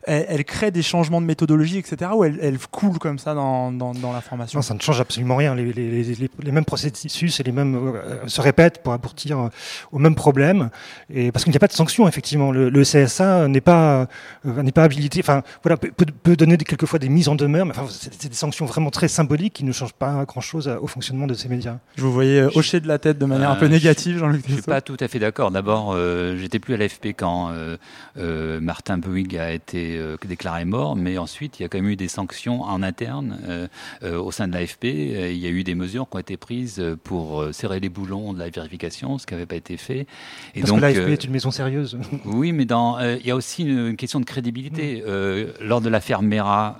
Elles, 0.06 0.26
elles 0.30 0.46
créent 0.46 0.72
des 0.72 0.82
changements 0.82 1.22
de 1.22 1.28
méthodologie, 1.28 1.78
etc. 1.78 2.10
Ou 2.16 2.24
elles, 2.24 2.40
elles 2.42 2.58
coulent 2.58 2.98
comme 2.98 3.20
ça 3.20 3.36
dans, 3.36 3.72
dans, 3.72 3.94
l'information? 4.12 4.64
Ça 4.64 4.74
ne 4.74 4.80
change 4.80 5.00
absolument 5.00 5.36
rien. 5.36 5.54
Les, 5.54 6.52
mêmes 6.52 6.66
processus 6.66 7.40
et 7.40 7.44
les 7.44 7.52
mêmes 7.52 7.76
euh, 7.76 8.28
se 8.28 8.42
répètent 8.42 8.82
pour 8.82 8.94
aboutir 8.94 9.52
au 9.92 10.00
même 10.00 10.07
mêmes 10.08 10.16
problèmes, 10.16 10.70
et 11.14 11.32
parce 11.32 11.44
qu'il 11.44 11.52
n'y 11.52 11.58
a 11.58 11.60
pas 11.60 11.68
de 11.68 11.74
sanction, 11.74 12.08
effectivement. 12.08 12.52
Le, 12.52 12.70
le 12.70 12.82
CSA 12.84 13.48
n'est 13.48 13.62
pas, 13.62 14.08
euh, 14.46 14.62
n'est 14.64 14.72
pas 14.72 14.84
habilité, 14.84 15.20
enfin, 15.20 15.44
voilà, 15.64 15.78
peut, 15.78 16.36
donner 16.36 16.58
des- 16.58 16.66
quelquefois 16.66 17.00
des 17.00 17.10
mises 17.10 17.28
en 17.30 17.36
demeure, 17.36 17.66
mais 17.66 17.72
enfin, 17.72 17.86
c'est 17.90 18.14
c'est 18.20 18.30
des 18.30 18.36
sanctions 18.36 18.66
vraiment 18.66 18.90
très 18.92 19.08
symboliques 19.08 19.54
qui 19.54 19.64
ne 19.64 19.72
changent 19.72 19.94
pas 19.94 20.26
grand-chose 20.26 20.68
à- 20.68 20.82
au 20.82 20.88
fonctionnement 20.88 21.28
de 21.28 21.34
ces 21.34 21.50
médias. 21.50 21.78
Je 21.96 22.02
vous 22.04 22.12
voyais 22.12 22.40
euh, 22.40 22.50
hocher 22.56 22.80
de 22.80 22.88
la 22.88 22.98
tête 23.00 23.18
de 23.20 23.26
manière 23.26 23.52
un 23.52 23.56
peu 23.56 23.66
Euh, 23.66 23.70
négative, 23.70 24.18
Jean-Luc 24.18 24.44
Je 24.48 24.54
suis 24.54 24.62
pas 24.62 24.82
tout 24.82 24.98
à 25.00 25.08
fait 25.08 25.20
d'accord. 25.20 25.52
D'abord, 25.52 25.94
euh, 25.94 26.38
j'étais 26.38 26.60
plus 26.60 26.74
à 26.74 26.78
l'AFP 26.78 27.08
quand 27.18 27.52
euh, 27.52 27.78
euh, 28.18 28.60
Martin 28.60 28.98
Bouygues 28.98 29.38
a 29.38 29.52
été 29.52 29.98
euh, 29.98 30.16
déclaré 30.28 30.66
mort, 30.66 30.96
mais 30.96 31.18
ensuite 31.18 31.60
il 31.60 31.64
y 31.64 31.66
a 31.66 31.70
quand 31.70 31.78
même 31.78 31.90
eu 31.90 31.96
des 31.96 32.08
sanctions 32.08 32.62
en 32.64 32.82
interne 32.84 33.38
euh, 33.48 33.68
euh, 34.04 34.20
au 34.20 34.32
sein 34.32 34.48
de 34.48 34.54
l'AFP. 34.54 34.86
Euh, 34.86 35.32
Il 35.32 35.38
y 35.38 35.48
a 35.48 35.50
eu 35.50 35.64
des 35.64 35.76
mesures 35.76 36.08
qui 36.10 36.16
ont 36.16 36.20
été 36.20 36.38
prises 36.38 36.80
euh, 36.80 36.96
pour 37.02 37.42
euh, 37.42 37.52
serrer 37.52 37.80
les 37.80 37.90
boulons 37.90 38.34
de 38.34 38.40
la 38.40 38.50
vérification, 38.50 39.18
ce 39.18 39.26
qui 39.26 39.34
n'avait 39.34 39.46
pas 39.46 39.56
été 39.56 39.78
fait. 39.78 39.87
Et 39.94 40.08
Parce 40.56 40.70
donc, 40.70 40.80
que 40.80 40.86
l'AFP 40.86 41.00
euh, 41.00 41.14
est 41.14 41.24
une 41.24 41.32
maison 41.32 41.52
sérieuse. 41.52 41.98
oui, 42.26 42.52
mais 42.52 42.66
dans, 42.66 42.98
euh, 43.00 43.18
il 43.20 43.28
y 43.28 43.32
a 43.32 43.36
aussi 43.36 43.64
une, 43.64 43.88
une 43.88 43.96
question 43.96 44.20
de 44.20 44.26
crédibilité. 44.26 45.04
Euh, 45.06 45.52
lors 45.62 45.82
de 45.82 45.90
l'affaire 45.90 46.22
Mera, 46.22 46.80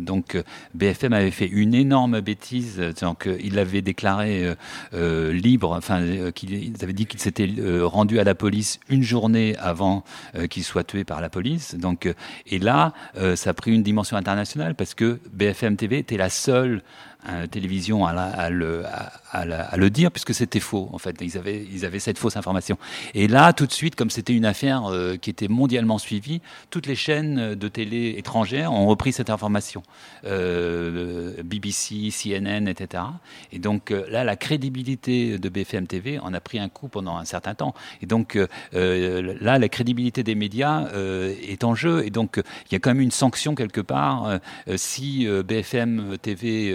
donc 0.00 0.36
BFM 0.74 1.12
avait 1.12 1.30
fait 1.30 1.46
une 1.46 1.74
énorme 1.74 2.20
bêtise. 2.20 2.80
Donc, 3.00 3.28
il 3.42 3.58
avait 3.58 3.82
déclaré 3.82 4.54
libre, 4.92 5.74
enfin, 5.76 6.00
euh, 6.00 6.30
qu'il 6.30 6.52
ils 6.52 6.82
avaient 6.82 6.92
dit 6.92 7.06
qu'il 7.06 7.20
s'était 7.20 7.48
rendu 7.82 8.18
à 8.18 8.24
la 8.24 8.34
police 8.34 8.80
une 8.88 9.02
journée 9.02 9.56
avant 9.58 10.04
qu'il 10.48 10.64
soit 10.64 10.84
tué 10.84 11.04
par 11.04 11.20
la 11.20 11.28
police. 11.28 11.74
Donc, 11.74 12.12
et 12.46 12.58
là, 12.58 12.92
ça 13.34 13.50
a 13.50 13.54
pris 13.54 13.72
une 13.72 13.82
dimension 13.82 14.16
internationale 14.16 14.74
parce 14.74 14.94
que 14.94 15.18
BFM 15.32 15.76
TV 15.76 15.98
était 15.98 16.16
la 16.16 16.30
seule 16.30 16.82
euh, 17.28 17.46
télévision 17.46 18.06
à, 18.06 18.12
à 18.12 18.50
le, 18.50 18.84
à, 18.86 19.12
à 19.32 19.40
à 19.42 19.90
dire 19.90 20.10
puisque 20.10 20.34
c'était 20.34 20.60
faux 20.60 20.88
en 20.92 20.98
fait. 20.98 21.16
Ils 21.20 21.36
avaient 21.38 21.66
ils 21.72 21.84
avaient 21.84 21.98
cette 21.98 22.18
fausse 22.18 22.36
information. 22.36 22.78
Et 23.14 23.28
là 23.28 23.52
tout 23.52 23.66
de 23.66 23.72
suite 23.72 23.94
comme 23.94 24.10
c'était 24.10 24.34
une 24.34 24.44
affaire 24.44 24.86
euh, 24.86 25.16
qui 25.16 25.30
était 25.30 25.48
mondialement 25.48 25.98
suivie 25.98 26.40
toutes 26.70 26.86
les 26.86 26.94
chaînes 26.94 27.54
de 27.54 27.68
télé 27.68 28.14
étrangères 28.16 28.72
ont 28.72 28.86
repris 28.86 29.12
cette 29.12 29.30
information. 29.30 29.82
Euh, 30.24 31.42
BBC 31.44 32.10
CNN 32.10 32.68
etc 32.68 33.04
et 33.52 33.58
donc 33.58 33.90
euh, 33.90 34.04
là 34.10 34.24
la 34.24 34.36
crédibilité 34.36 35.38
de 35.38 35.48
BFM 35.48 35.86
TV 35.86 36.18
en 36.18 36.34
a 36.34 36.40
pris 36.40 36.58
un 36.58 36.68
coup 36.68 36.88
pendant 36.88 37.16
un 37.16 37.24
certain 37.24 37.54
temps. 37.54 37.74
Et 38.02 38.06
donc 38.06 38.38
là 38.72 39.58
la 39.58 39.68
crédibilité 39.68 40.22
des 40.22 40.34
médias 40.34 40.88
est 40.92 41.64
en 41.64 41.74
jeu. 41.74 42.04
Et 42.04 42.10
donc 42.10 42.36
il 42.36 42.72
y 42.72 42.76
a 42.76 42.78
quand 42.78 42.90
même 42.90 43.00
une 43.00 43.10
sanction 43.10 43.54
quelque 43.54 43.80
part 43.80 44.38
si 44.76 45.26
BFM 45.26 46.18
TV 46.18 46.74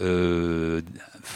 euh, 0.00 0.80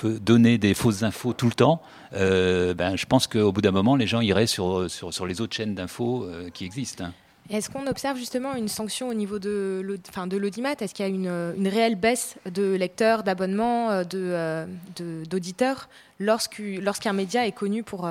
donnait 0.04 0.58
des 0.58 0.74
fausses 0.74 1.02
infos 1.02 1.32
tout 1.32 1.46
le 1.46 1.52
temps, 1.54 1.82
euh, 2.14 2.74
ben, 2.74 2.96
je 2.96 3.06
pense 3.06 3.26
qu'au 3.26 3.52
bout 3.52 3.60
d'un 3.62 3.70
moment, 3.70 3.96
les 3.96 4.06
gens 4.06 4.20
iraient 4.20 4.46
sur, 4.46 4.90
sur, 4.90 5.12
les 5.26 5.40
autres 5.40 5.54
chaînes 5.56 5.74
d'infos 5.74 6.24
euh, 6.24 6.50
qui 6.52 6.64
existent. 6.64 7.04
hein. 7.04 7.12
Est-ce 7.48 7.68
qu'on 7.68 7.88
observe 7.88 8.16
justement 8.16 8.54
une 8.54 8.68
sanction 8.68 9.08
au 9.08 9.14
niveau 9.14 9.40
de 9.40 9.82
de 9.84 10.36
l'audimat? 10.36 10.74
Est-ce 10.78 10.94
qu'il 10.94 11.04
y 11.04 11.08
a 11.08 11.10
une, 11.10 11.26
une 11.56 11.66
réelle 11.66 11.96
baisse 11.96 12.36
de 12.48 12.74
lecteurs, 12.74 13.24
d'abonnements, 13.24 14.02
de, 14.04 14.64
de- 14.96 15.24
d'auditeurs 15.28 15.88
lorsqu'u- 16.20 16.80
lorsqu'un 16.80 17.12
média 17.12 17.44
est 17.48 17.52
connu 17.52 17.82
pour, 17.82 18.08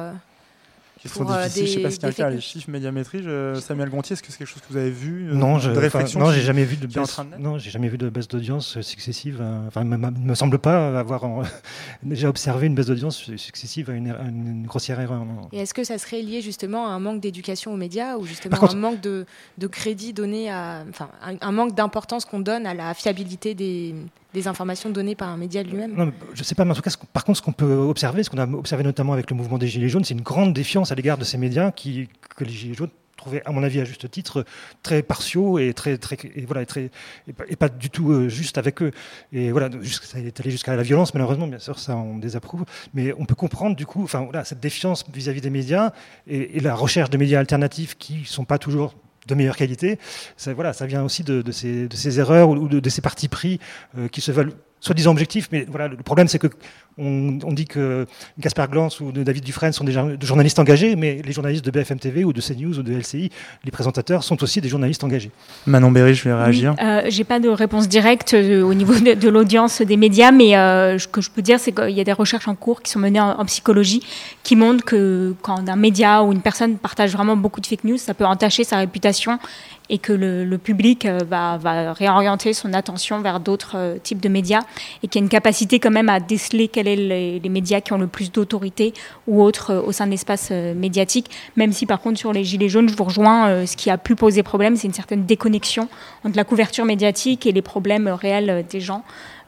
Question 1.01 1.23
pour, 1.23 1.33
euh, 1.33 1.43
difficile, 1.45 1.65
je 1.65 1.71
sais 1.71 1.77
des- 1.77 1.83
pas 1.83 1.91
si 1.91 1.97
des 1.99 2.01
quelqu'un 2.07 2.29
les 2.29 2.41
chiffres 2.41 2.69
médiamétrie. 2.69 3.23
Je- 3.23 3.59
Samuel 3.61 3.89
Gontier, 3.89 4.13
est-ce 4.15 4.21
que 4.23 4.31
c'est 4.31 4.37
quelque 4.39 4.47
chose 4.49 4.61
que 4.61 4.71
vous 4.73 4.77
avez 4.77 4.91
vu 4.91 5.29
euh, 5.29 5.33
Non, 5.33 5.57
je, 5.57 5.71
de 5.71 5.77
réflexion 5.77 6.19
non, 6.19 6.31
j'ai 6.31 6.41
jamais 6.41 6.65
vu 6.65 6.75
de 6.75 6.87
baisse. 6.87 7.07
train 7.07 7.23
de 7.23 7.29
naître 7.29 7.41
Non, 7.41 7.57
j'ai 7.57 7.69
jamais 7.71 7.87
vu 7.87 7.97
de 7.97 8.09
baisse 8.09 8.27
d'audience 8.27 8.75
euh, 8.77 8.81
successive. 8.81 9.37
euh, 9.39 9.65
Enfin, 9.67 9.81
il 9.83 9.87
me, 9.87 9.95
me 9.97 10.35
semble 10.35 10.59
pas 10.59 10.99
avoir 10.99 11.23
en- 11.23 11.43
déjà 12.03 12.27
observé 12.27 12.67
une 12.67 12.75
baisse 12.75 12.87
d'audience 12.87 13.33
successive 13.37 13.89
à 13.89 13.93
une, 13.93 14.11
à 14.11 14.23
une 14.23 14.65
grossière 14.65 14.99
erreur. 14.99 15.23
non. 15.23 15.47
Et 15.53 15.59
est-ce 15.59 15.73
que 15.73 15.83
ça 15.85 15.97
serait 15.97 16.21
lié 16.21 16.41
justement 16.41 16.87
à 16.87 16.89
un 16.91 16.99
manque 16.99 17.21
d'éducation 17.21 17.73
aux 17.73 17.77
médias 17.77 18.17
ou 18.17 18.25
justement 18.25 18.57
contre- 18.57 18.75
un 18.75 18.79
manque 18.79 19.01
de, 19.01 19.25
de 19.57 19.67
crédit 19.67 20.11
donné 20.13 20.49
à. 20.51 20.83
Enfin, 20.89 21.09
un, 21.23 21.35
un 21.39 21.51
manque 21.51 21.75
d'importance 21.75 22.25
qu'on 22.25 22.39
donne 22.39 22.65
à 22.65 22.73
la 22.73 22.93
fiabilité 22.93 23.53
des, 23.55 23.95
des 24.33 24.47
informations 24.47 24.89
données 24.89 25.15
par 25.15 25.29
un 25.29 25.37
média 25.37 25.63
lui-même 25.63 25.95
Non, 25.95 26.11
je 26.33 26.43
sais 26.43 26.55
pas, 26.55 26.65
mais 26.65 26.71
en 26.71 26.75
tout 26.75 26.81
cas, 26.81 26.93
par 27.13 27.25
contre, 27.25 27.37
ce 27.37 27.41
qu'on 27.43 27.51
peut 27.51 27.73
observer, 27.73 28.23
ce 28.23 28.29
qu'on 28.29 28.37
a 28.37 28.47
observé 28.47 28.83
notamment 28.83 29.13
avec 29.13 29.29
le 29.29 29.35
mouvement 29.35 29.57
des 29.57 29.67
Gilets 29.67 29.89
jaunes, 29.89 30.03
c'est 30.03 30.13
une 30.13 30.21
grande 30.21 30.53
défiance 30.53 30.91
à 30.91 30.95
l'égard 30.95 31.17
de 31.17 31.23
ces 31.23 31.37
médias 31.37 31.71
que 31.71 32.43
les 32.43 32.51
Gilets 32.51 32.75
jaunes 32.75 32.89
trouvaient, 33.19 33.43
à 33.45 33.51
mon 33.51 33.63
avis, 33.63 33.79
à 33.79 33.85
juste 33.85 34.09
titre, 34.09 34.45
très 34.81 35.03
partiaux 35.03 35.59
et 35.59 35.73
très, 35.73 35.97
très, 35.97 36.17
et 36.35 36.45
voilà, 36.45 36.65
très, 36.65 36.89
et 37.47 37.55
pas, 37.55 37.69
du 37.69 37.89
tout 37.89 38.11
euh, 38.11 38.29
juste 38.29 38.57
avec 38.57 38.81
eux. 38.81 38.91
Et 39.31 39.51
voilà, 39.51 39.69
ça 39.83 40.19
est 40.19 40.39
allé 40.39 40.49
jusqu'à 40.49 40.75
la 40.75 40.83
violence, 40.83 41.13
malheureusement, 41.13 41.47
bien 41.47 41.59
sûr, 41.59 41.77
ça 41.77 41.95
on 41.95 42.17
désapprouve. 42.17 42.65
Mais 42.93 43.13
on 43.17 43.25
peut 43.25 43.35
comprendre, 43.35 43.75
du 43.75 43.85
coup, 43.85 44.05
voilà, 44.05 44.43
cette 44.43 44.59
défiance 44.59 45.05
vis-à-vis 45.13 45.41
des 45.41 45.51
médias 45.51 45.91
et, 46.27 46.59
la 46.59 46.75
recherche 46.75 47.09
de 47.09 47.17
médias 47.17 47.39
alternatifs 47.39 47.97
qui 47.97 48.25
sont 48.25 48.45
pas 48.45 48.57
toujours 48.57 48.95
de 49.29 49.35
meilleure 49.35 49.55
qualité, 49.55 49.99
ça, 50.35 50.53
voilà, 50.53 50.73
ça 50.73 50.85
vient 50.85 51.03
aussi 51.03 51.23
de, 51.23 51.43
ces, 51.51 52.19
erreurs 52.19 52.49
ou 52.49 52.67
de, 52.67 52.79
de 52.79 52.89
ces 52.89 53.01
partis 53.01 53.27
pris 53.27 53.59
euh, 53.97 54.07
qui 54.07 54.21
se 54.21 54.31
veulent 54.31 54.53
soi-disant 54.81 55.11
objectifs, 55.11 55.49
mais 55.51 55.65
voilà, 55.69 55.87
le 55.87 55.97
problème 55.97 56.27
c'est 56.27 56.39
que 56.39 56.47
on, 56.97 57.39
on 57.45 57.53
dit 57.53 57.65
que 57.65 58.05
Gaspard 58.39 58.67
Glance 58.69 58.99
ou 58.99 59.11
de 59.13 59.23
David 59.23 59.43
Dufresne 59.45 59.71
sont 59.71 59.85
des 59.85 59.93
jour- 59.93 60.17
des 60.17 60.27
journalistes 60.27 60.59
engagés, 60.59 60.95
mais 60.97 61.21
les 61.23 61.31
journalistes 61.31 61.63
de 61.63 61.71
BFM 61.71 61.97
TV 61.97 62.25
ou 62.25 62.33
de 62.33 62.41
CNews 62.41 62.77
ou 62.77 62.83
de 62.83 62.93
LCI, 62.93 63.29
les 63.63 63.71
présentateurs 63.71 64.21
sont 64.23 64.41
aussi 64.43 64.59
des 64.59 64.67
journalistes 64.67 65.03
engagés. 65.03 65.31
Manon 65.65 65.91
Berry, 65.91 66.13
je 66.13 66.23
vais 66.25 66.33
réagir. 66.33 66.75
Oui, 66.77 66.85
euh, 66.85 67.01
J'ai 67.07 67.23
pas 67.23 67.39
de 67.39 67.47
réponse 67.47 67.87
directe 67.87 68.33
euh, 68.33 68.63
au 68.63 68.73
niveau 68.73 68.93
de, 68.95 69.13
de 69.13 69.29
l'audience 69.29 69.81
des 69.81 69.95
médias, 69.95 70.31
mais 70.31 70.57
euh, 70.57 70.97
ce 70.99 71.07
que 71.07 71.21
je 71.21 71.29
peux 71.31 71.41
dire, 71.41 71.57
c'est 71.59 71.71
qu'il 71.71 71.91
y 71.91 72.01
a 72.01 72.03
des 72.03 72.11
recherches 72.11 72.47
en 72.49 72.55
cours 72.55 72.81
qui 72.81 72.91
sont 72.91 72.99
menées 72.99 73.21
en, 73.21 73.39
en 73.39 73.45
psychologie 73.45 74.03
qui 74.43 74.57
montrent 74.57 74.83
que 74.83 75.33
quand 75.41 75.69
un 75.69 75.75
média 75.77 76.23
ou 76.23 76.33
une 76.33 76.41
personne 76.41 76.77
partage 76.77 77.13
vraiment 77.13 77.37
beaucoup 77.37 77.61
de 77.61 77.65
fake 77.67 77.85
news, 77.85 77.97
ça 77.97 78.13
peut 78.13 78.25
entacher 78.25 78.65
sa 78.65 78.77
réputation 78.77 79.39
et 79.89 79.97
que 79.97 80.13
le, 80.13 80.45
le 80.45 80.57
public 80.57 81.05
euh, 81.05 81.19
va, 81.27 81.57
va 81.57 81.93
réorienter 81.93 82.53
son 82.53 82.73
attention 82.73 83.21
vers 83.21 83.39
d'autres 83.39 83.73
euh, 83.75 83.97
types 84.01 84.21
de 84.21 84.29
médias 84.29 84.61
et 85.03 85.07
qu'il 85.07 85.19
y 85.19 85.23
a 85.23 85.25
une 85.25 85.29
capacité 85.29 85.79
quand 85.79 85.91
même 85.91 86.09
à 86.09 86.19
déceler 86.19 86.67
quels 86.67 86.85
sont 86.85 86.91
les, 86.91 87.49
médias 87.49 87.81
qui 87.81 87.93
ont 87.93 87.97
le 87.97 88.07
plus 88.07 88.31
d'autorité 88.31 88.93
ou 89.27 89.41
autres 89.41 89.71
euh, 89.71 89.81
au 89.81 89.91
sein 89.91 90.05
de 90.05 90.11
l'espace 90.11 90.51
médiatique, 90.51 91.31
même 91.55 91.73
si 91.73 91.85
par 91.85 91.99
contre 91.99 92.19
sur 92.19 92.33
les 92.33 92.43
Gilets 92.43 92.69
jaunes, 92.69 92.89
je 92.89 92.95
vous 92.95 93.03
rejoins, 93.03 93.65
ce 93.65 93.75
qui 93.75 93.89
a 93.89 93.97
pu 93.97 94.15
poser 94.15 94.43
problème, 94.43 94.75
c'est 94.75 94.87
une 94.87 94.93
certaine 94.93 95.25
déconnexion 95.25 95.87
entre 96.23 96.35
la 96.35 96.43
couverture 96.43 96.85
médiatique 96.85 97.45
et 97.45 97.51
les 97.51 97.61
problèmes 97.61 98.07
réels 98.07 98.65
des 98.69 98.79
gens 98.79 99.03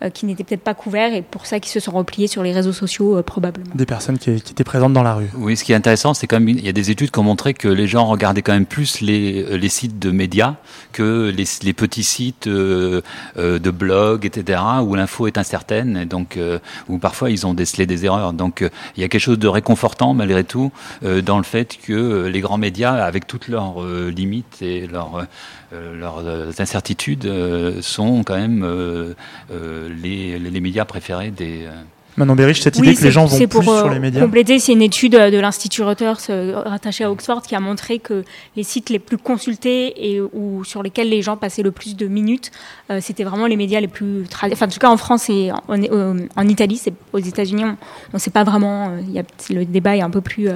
qui 0.10 0.26
n'étaient 0.26 0.44
peut-être 0.44 0.64
pas 0.64 0.74
couverts 0.74 1.14
et 1.14 1.22
pour 1.22 1.46
ça 1.46 1.60
qu'ils 1.60 1.72
se 1.72 1.80
sont 1.80 1.92
repliés 1.92 2.28
sur 2.28 2.44
les 2.44 2.52
réseaux 2.52 2.74
sociaux 2.74 3.18
euh, 3.18 3.24
probablement. 3.24 3.72
Des 3.76 3.86
personnes 3.86 4.18
qui, 4.18 4.42
qui 4.42 4.52
étaient 4.52 4.64
présentes 4.64 4.94
dans 4.94 5.04
la 5.04 5.14
rue. 5.14 5.30
Oui, 5.38 5.56
ce 5.56 5.64
qui 5.64 5.74
est 5.74 5.76
intéressant, 5.76 6.14
c'est 6.14 6.28
quand 6.28 6.40
même, 6.40 6.50
il 6.50 6.66
y 6.66 6.70
a 6.70 6.74
des 6.74 6.92
études 6.92 7.12
qui 7.12 7.20
ont 7.20 7.24
montré 7.24 7.54
que 7.54 7.68
les 7.68 7.88
gens 7.88 8.06
regardaient 8.06 8.42
quand 8.42 8.54
même 8.54 8.66
plus 8.66 9.02
les, 9.02 9.44
euh, 9.44 9.58
les 9.58 9.70
sites 9.70 10.00
de 10.00 10.12
médias 10.12 10.56
que 10.92 11.32
les, 11.36 11.46
les 11.64 11.74
petits 11.74 12.04
sites 12.04 12.48
euh, 12.48 13.02
euh, 13.38 13.60
de 13.60 13.72
blogs, 13.72 14.26
etc., 14.26 14.62
où 14.84 14.96
l'info 14.96 15.28
est 15.28 15.38
incertaine, 15.38 15.98
et 15.98 16.06
donc 16.06 16.38
euh, 16.38 16.60
où 16.90 16.98
parfois 16.98 17.30
ils 17.30 17.46
ont 17.46 17.54
décelé 17.54 17.86
des 17.86 18.06
erreurs. 18.06 18.34
Donc 18.34 18.62
euh, 18.62 18.70
il 18.96 19.02
y 19.02 19.04
a 19.04 19.08
quelque 19.08 19.22
chose 19.22 19.40
de 19.40 19.48
réconfortant 19.48 20.14
malgré 20.14 20.44
tout 20.44 20.72
euh, 21.04 21.22
dans 21.22 21.38
le 21.38 21.44
fait 21.44 21.78
que 21.82 21.94
euh, 21.94 22.30
les 22.30 22.42
grands 22.42 22.58
médias, 22.58 22.94
avec 22.94 23.28
toutes 23.28 23.48
leurs 23.48 23.82
euh, 23.82 24.10
limites 24.10 24.62
et 24.62 24.88
leurs 24.88 25.28
euh, 25.74 25.98
leurs 25.98 26.20
euh, 26.26 26.52
incertitudes, 26.60 27.26
euh, 27.26 27.82
sont 27.82 28.24
quand 28.24 28.36
même 28.36 28.64
euh, 28.64 29.14
euh, 29.52 29.90
les, 30.02 30.40
les 30.40 30.62
médias 30.62 30.86
préférés 30.86 31.32
des 31.32 31.66
euh, 31.66 31.72
Manon 32.18 32.36
Berry, 32.36 32.54
cette 32.54 32.76
Oui, 32.76 32.88
idée 32.90 32.96
que 32.98 33.04
les 33.06 33.12
gens 33.12 33.24
vont 33.26 33.38
plus 33.38 33.48
pour, 33.48 33.64
sur 33.64 33.72
euh, 33.86 33.90
les 33.90 33.98
médias. 34.00 34.20
Compléter, 34.22 34.60
c'est 34.60 34.74
une 34.74 34.82
étude 34.82 35.16
euh, 35.16 35.32
de 35.32 35.40
l'Institut 35.40 35.82
Reuters 35.82 36.18
euh, 36.30 36.62
rattaché 36.66 37.06
à 37.06 37.12
Oxford 37.12 37.42
qui 37.42 37.56
a 37.56 37.62
montré 37.62 38.00
que 38.00 38.26
les 38.58 38.64
sites 38.64 38.90
les 38.90 39.00
plus 39.00 39.18
consultés 39.18 40.12
et 40.14 40.20
ou 40.20 40.66
sur 40.66 40.84
lesquels 40.84 41.08
les 41.10 41.22
gens 41.22 41.38
passaient 41.38 41.62
le 41.64 41.72
plus 41.72 41.96
de 41.96 42.08
minutes, 42.08 42.52
euh, 42.90 43.00
c'était 43.02 43.24
vraiment 43.24 43.48
les 43.48 43.56
médias 43.56 43.80
les 43.80 43.88
plus 43.88 44.26
Enfin, 44.30 44.66
en 44.66 44.70
tout 44.70 44.80
cas, 44.80 44.90
en 44.90 44.98
France 44.98 45.30
et 45.30 45.52
en, 45.54 45.82
en- 45.82 46.18
en 46.36 46.48
Italie, 46.50 46.76
c'est 46.76 46.94
aux 47.14 47.20
États-Unis, 47.20 47.64
on 47.64 47.78
ne 48.14 48.20
sait 48.20 48.30
pas 48.30 48.44
vraiment. 48.44 48.90
euh, 48.90 49.00
il 49.08 49.14
y 49.14 49.20
a, 49.20 49.24
le 49.50 49.64
débat 49.64 49.96
est 49.96 50.02
un 50.02 50.10
peu 50.10 50.20
plus 50.22 50.50
euh, 50.50 50.56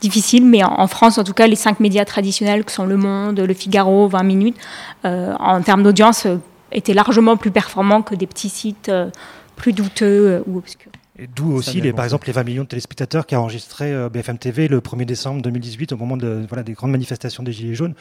difficile, 0.00 0.46
mais 0.46 0.64
en, 0.64 0.72
en 0.80 0.86
France, 0.86 1.18
en 1.18 1.24
tout 1.24 1.34
cas, 1.34 1.46
les 1.46 1.54
cinq 1.56 1.80
médias 1.80 2.06
traditionnels 2.06 2.64
que 2.64 2.72
sont 2.72 2.86
Le 2.86 2.96
Monde, 2.96 3.40
Le 3.40 3.54
Figaro, 3.54 4.08
20 4.08 4.22
minutes, 4.22 4.56
euh, 5.04 5.34
en 5.38 5.60
termes 5.60 5.82
d'audience, 5.82 6.24
euh, 6.24 6.36
étaient 6.74 6.94
largement 6.94 7.36
plus 7.36 7.50
performants 7.50 8.02
que 8.02 8.14
des 8.14 8.26
petits 8.26 8.48
sites 8.48 8.88
euh, 8.88 9.10
plus 9.56 9.72
douteux 9.72 10.28
euh, 10.28 10.42
ou 10.46 10.58
obscurs. 10.58 10.92
D'où 11.36 11.52
aussi, 11.52 11.80
les, 11.80 11.92
par 11.92 12.04
exemple, 12.04 12.26
les 12.26 12.32
20 12.32 12.42
millions 12.42 12.62
de 12.64 12.68
téléspectateurs 12.68 13.24
qui 13.24 13.36
a 13.36 13.40
enregistré 13.40 13.92
euh, 13.92 14.08
BFM 14.08 14.36
TV 14.36 14.66
le 14.66 14.80
1er 14.80 15.04
décembre 15.04 15.42
2018 15.42 15.92
au 15.92 15.96
moment 15.96 16.16
de, 16.16 16.44
voilà, 16.48 16.64
des 16.64 16.72
grandes 16.72 16.90
manifestations 16.90 17.44
des 17.44 17.52
Gilets 17.52 17.76
jaunes. 17.76 17.94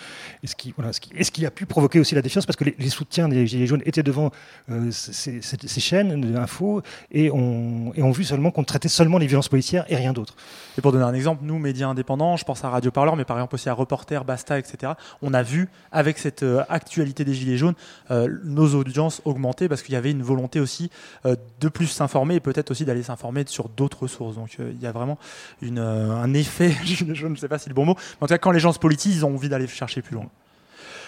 Et 0.44 0.48
ce 0.48 0.56
qui, 0.56 0.74
voilà, 0.76 0.94
ce 0.94 1.00
qui, 1.00 1.12
et 1.16 1.24
ce 1.24 1.30
qui 1.30 1.46
a 1.46 1.52
pu 1.52 1.68
provoquer 1.68 2.00
aussi 2.00 2.16
la 2.16 2.24
défiance 2.24 2.48
parce 2.48 2.56
que 2.58 2.64
les, 2.64 2.76
les 2.80 2.90
soutiens 2.90 3.30
des 3.30 3.46
Gilets 3.46 3.68
jaunes 3.68 3.84
étaient 3.86 4.02
devant 4.02 4.32
euh, 4.72 4.90
ces, 4.90 5.42
ces- 5.44 5.58
ces 5.64 5.80
chaînes 5.80 6.22
d'infos 6.22 6.82
et 7.12 7.30
ont, 7.30 7.92
et 7.94 8.02
ont 8.02 8.10
vu 8.12 8.24
seulement 8.24 8.50
qu'on 8.50 8.64
traitait 8.64 8.90
seulement 8.90 9.20
les 9.20 9.28
violences 9.28 9.50
policières 9.50 9.86
et 9.90 9.96
rien 9.96 10.12
d'autre. 10.12 10.36
Et 10.80 10.82
pour 10.82 10.92
donner 10.92 11.04
un 11.06 11.14
exemple, 11.14 11.44
nous, 11.46 11.60
médias 11.60 11.90
indépendants, 11.90 12.36
je 12.36 12.46
pense 12.46 12.64
à 12.66 12.70
Radio 12.70 12.90
Parleur, 12.90 13.16
mais 13.16 13.26
par 13.26 13.38
exemple 13.38 13.54
aussi 13.54 13.70
à 13.70 13.74
Reporter, 13.74 14.26
Basta, 14.26 14.58
etc., 14.58 14.94
on 15.22 15.36
a 15.36 15.44
vu, 15.44 15.70
avec 15.92 16.18
cette 16.18 16.42
euh, 16.42 16.64
actualité 16.68 17.26
des 17.26 17.36
Gilets 17.36 17.58
jaunes, 17.58 17.76
euh, 18.10 18.28
nos 18.44 18.74
audiences 18.74 19.22
augmenter 19.24 19.70
parce 19.70 19.84
qu'il 19.84 19.94
y 19.94 19.98
avait 19.98 20.10
une 20.10 20.24
volonté 20.24 20.60
aussi 20.60 20.90
euh, 21.28 21.36
de 21.62 21.70
plus 21.70 21.86
s'informer 21.86 22.36
et 22.36 22.40
peut-être 22.40 22.72
aussi 22.72 22.86
d'aller 22.86 23.03
s'informer 23.04 23.44
sur 23.48 23.70
d'autres 23.70 24.08
sources. 24.08 24.36
Donc 24.36 24.58
euh, 24.60 24.72
il 24.74 24.82
y 24.82 24.88
a 24.88 24.92
vraiment 24.92 25.18
une, 25.62 25.80
euh, 25.80 26.12
un 26.12 26.34
effet, 26.34 26.76
je 26.84 27.28
ne 27.28 27.36
sais 27.36 27.48
pas 27.48 27.58
si 27.58 27.66
c'est 27.66 27.70
le 27.70 27.76
bon 27.76 27.86
mot, 27.86 27.96
mais 27.96 28.26
en 28.26 28.28
tout 28.28 28.34
cas 28.34 28.38
quand 28.38 28.52
les 28.52 28.60
gens 28.60 28.74
se 28.74 28.80
politisent, 28.80 29.18
ils 29.18 29.26
ont 29.26 29.34
envie 29.34 29.50
d'aller 29.50 29.68
chercher 29.68 30.02
plus 30.02 30.16
loin. 30.16 30.30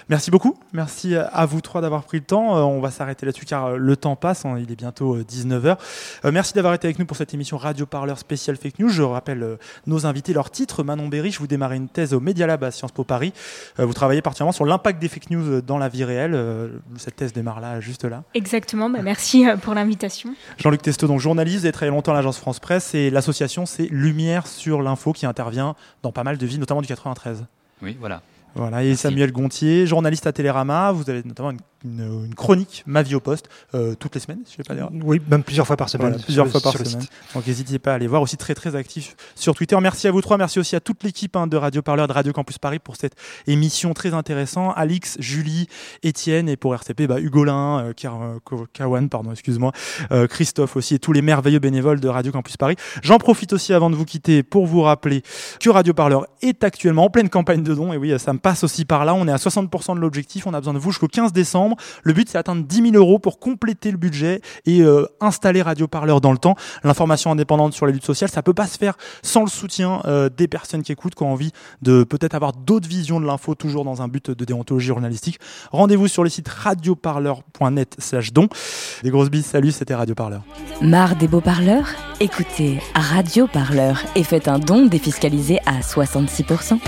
Merci 0.08 0.30
beaucoup. 0.30 0.56
Merci 0.72 1.16
à 1.16 1.46
vous 1.48 1.62
trois 1.62 1.82
d'avoir 1.82 2.04
pris 2.04 2.20
le 2.20 2.24
temps. 2.26 2.56
Euh, 2.58 2.62
on 2.62 2.80
va 2.80 2.92
s'arrêter 2.92 3.26
là-dessus 3.26 3.46
car 3.46 3.66
euh, 3.66 3.78
le 3.78 3.98
temps 3.98 4.16
passe. 4.16 4.46
hein, 4.46 4.56
il 4.60 4.72
est 4.72 4.76
bientôt 4.76 5.18
19h. 5.18 5.78
merci 6.32 6.54
d'avoir 6.54 6.76
été 6.76 6.86
avec 6.88 7.00
nous 7.00 7.06
pour 7.08 7.18
cette 7.18 7.34
émission 7.34 7.58
Radio 7.58 7.88
Parleur 7.88 8.20
spéciale 8.20 8.56
Fake 8.56 8.78
News. 8.78 8.90
Je 8.90 9.02
rappelle 9.02 9.42
euh, 9.42 9.56
nos 9.88 10.06
invités, 10.06 10.32
leur 10.34 10.52
titre. 10.52 10.84
Manon 10.84 11.08
Berry, 11.08 11.32
vous 11.40 11.48
démarrez 11.48 11.78
une 11.78 11.90
thèse 11.90 12.14
au 12.14 12.20
Media 12.20 12.46
Lab 12.46 12.64
à 12.64 12.70
Sciences 12.70 12.92
Po 12.92 13.04
Paris. 13.04 13.34
Euh, 13.80 13.86
vous 13.86 13.94
travaillez 13.94 14.22
particulièrement 14.22 14.52
sur 14.52 14.66
l'impact 14.66 15.00
des 15.02 15.08
fake 15.08 15.32
news 15.32 15.62
dans 15.62 15.80
la 15.80 15.90
vie 15.90 16.04
réelle. 16.04 16.36
Euh, 16.36 16.68
Cette 16.98 17.16
thèse 17.16 17.34
démarre 17.34 17.60
là, 17.60 17.80
juste 17.80 18.06
là. 18.06 18.22
Exactement, 18.36 18.92
bah, 18.92 19.00
merci 19.02 19.48
euh, 19.50 19.58
pour 19.58 19.74
l'invitation. 19.74 20.36
Jean-Luc 20.58 20.84
Testo, 20.84 21.08
donc 21.08 21.20
journaliste, 21.20 21.60
vous 21.62 21.66
avez 21.66 21.72
travaillé 21.72 21.92
longtemps 21.96 22.12
à 22.12 22.16
l'agence 22.16 22.38
France 22.38 22.60
Presse 22.60 22.94
et 22.94 23.10
l'association 23.10 23.66
c'est 23.66 23.88
Lumière 23.88 24.46
sur 24.46 24.84
l'info 24.84 25.14
qui 25.14 25.26
intervient 25.26 25.76
dans 26.04 26.12
pas 26.12 26.24
mal 26.24 26.38
de 26.38 26.46
villes, 26.46 26.60
notamment 26.60 26.82
du 26.82 26.88
93. 26.88 27.46
Oui, 27.82 27.98
voilà. 28.00 28.22
Voilà, 28.56 28.84
et 28.84 28.96
Samuel 28.96 29.34
Gontier, 29.34 29.86
journaliste 29.86 30.28
à 30.28 30.32
Télérama, 30.32 30.94
vous 30.94 31.10
avez 31.10 31.24
notamment 31.24 31.52
une, 31.52 31.60
une- 31.86 32.26
une 32.26 32.36
chronique 32.36 32.84
Ma 32.86 33.02
vie 33.04 33.16
au 33.16 33.20
poste 33.20 33.50
euh, 33.74 33.96
toutes 33.96 34.16
les 34.16 34.22
semaines, 34.22 34.40
je 34.50 34.56
sais 34.56 34.64
pas 34.64 34.74
dire. 34.76 34.90
Oui, 35.04 35.22
même 35.30 35.44
plusieurs 35.44 35.66
fois 35.68 35.78
par 35.78 35.90
semaine. 35.90 36.10
Voilà, 36.10 36.24
plusieurs 36.24 36.48
fois 36.48 36.62
par 36.62 36.74
semaine. 36.78 37.06
Donc 37.34 37.48
n'hésitez 37.48 37.80
pas 37.80 37.92
à 37.92 37.96
aller 37.96 38.08
voir 38.08 38.22
aussi 38.22 38.38
très 38.38 38.56
très 38.56 38.76
actif 38.76 39.16
sur 39.36 39.56
Twitter. 39.56 39.78
Merci 39.82 40.08
à 40.08 40.12
vous 40.12 40.22
trois, 40.22 40.38
merci 40.38 40.60
aussi 40.60 40.76
à 40.76 40.80
toute 40.80 41.04
l'équipe 41.04 41.36
hein, 41.36 41.48
de 41.48 41.58
Radio 41.58 41.82
Parleur 41.82 42.08
de 42.08 42.14
Radio 42.14 42.34
Campus 42.34 42.58
Paris 42.58 42.80
pour 42.80 42.96
cette 42.96 43.14
émission 43.48 43.94
très 43.94 44.14
intéressante. 44.14 44.74
Alix, 44.76 45.18
Julie, 45.20 45.68
Étienne 46.04 46.50
et 46.50 46.58
pour 46.58 46.74
RCP, 46.74 47.08
bah, 47.08 47.20
Hugolin, 47.20 47.80
euh, 47.86 47.94
euh, 48.06 48.66
Kawan, 48.74 49.10
pardon, 49.10 49.32
excuse-moi, 49.32 49.72
euh, 50.12 50.28
Christophe 50.28 50.76
aussi 50.76 50.96
et 50.96 51.00
tous 51.00 51.14
les 51.14 51.22
merveilleux 51.22 51.60
bénévoles 51.60 52.00
de 52.00 52.08
Radio 52.08 52.32
Campus 52.32 52.58
Paris. 52.58 52.76
J'en 53.04 53.18
profite 53.18 53.54
aussi 53.54 53.74
avant 53.74 53.90
de 53.90 53.96
vous 53.96 54.06
quitter 54.06 54.44
pour 54.44 54.66
vous 54.66 54.82
rappeler 54.82 55.22
que 55.60 55.70
Radio 55.70 55.94
Parleur 55.94 56.26
est 56.42 56.64
actuellement 56.64 57.06
en 57.06 57.10
pleine 57.10 57.30
campagne 57.30 57.64
de 57.64 57.74
dons. 57.74 57.94
Et 57.94 57.98
oui, 57.98 58.18
ça 58.20 58.34
me 58.34 58.40
passe 58.40 58.64
aussi 58.64 58.86
par 58.86 59.06
là. 59.06 59.14
On 59.14 59.28
est 59.28 59.32
à 59.32 59.38
60% 59.38 59.96
de 59.96 60.00
l'objectif. 60.00 60.48
On 60.48 60.54
a 60.54 60.60
besoin 60.60 60.74
de 60.74 60.80
vous 60.80 60.92
jusqu'au 60.92 61.08
15 61.08 61.34
décembre. 61.34 61.75
Le 62.04 62.14
but, 62.14 62.28
c'est 62.30 62.38
d'atteindre 62.38 62.64
10 62.64 62.92
000 62.92 62.96
euros 62.96 63.20
pour 63.20 63.40
compléter 63.40 63.92
le 63.92 63.98
budget 63.98 64.42
et 64.66 64.82
euh, 64.82 65.06
installer 65.22 65.62
Radio 65.62 65.88
Parleur 65.88 66.22
dans 66.22 66.32
le 66.32 66.38
temps. 66.38 66.56
L'information 66.84 67.32
indépendante 67.32 67.74
sur 67.74 67.86
les 67.86 67.94
luttes 67.94 68.06
sociales, 68.06 68.30
ça 68.30 68.44
peut 68.44 68.54
pas 68.54 68.68
se 68.68 68.78
faire 68.78 68.96
sans 69.22 69.42
le 69.42 69.50
soutien 69.50 70.02
euh, 70.06 70.30
des 70.30 70.48
personnes 70.48 70.84
qui 70.84 70.92
écoutent, 70.92 71.16
qui 71.16 71.24
ont 71.24 71.32
envie 71.32 71.52
de 71.82 72.04
peut-être 72.04 72.36
avoir 72.36 72.54
d'autres 72.54 72.88
visions 72.88 73.20
de 73.20 73.26
l'info, 73.26 73.56
toujours 73.56 73.86
dans 73.86 74.02
un 74.02 74.08
but 74.08 74.32
de 74.32 74.46
déontologie 74.46 74.88
journalistique. 74.88 75.40
Rendez-vous 75.72 76.08
sur 76.08 76.24
le 76.24 76.30
site 76.30 76.48
radioparleur.net 76.48 77.96
slash 78.00 78.34
don. 78.34 78.48
Des 79.04 79.10
grosses 79.10 79.30
bises, 79.30 79.46
salut, 79.46 79.72
c'était 79.72 79.96
Radio 79.96 80.16
Parleur. 80.16 80.42
Marre 80.82 81.16
des 81.16 81.28
beaux 81.28 81.42
parleurs? 81.42 81.88
Écoutez 82.20 82.80
Radio 82.94 83.48
Parleur 83.48 84.02
et 84.16 84.24
faites 84.24 84.48
un 84.48 84.60
don 84.60 84.86
défiscalisé 84.86 85.60
à 85.66 85.80
66%. 85.82 86.80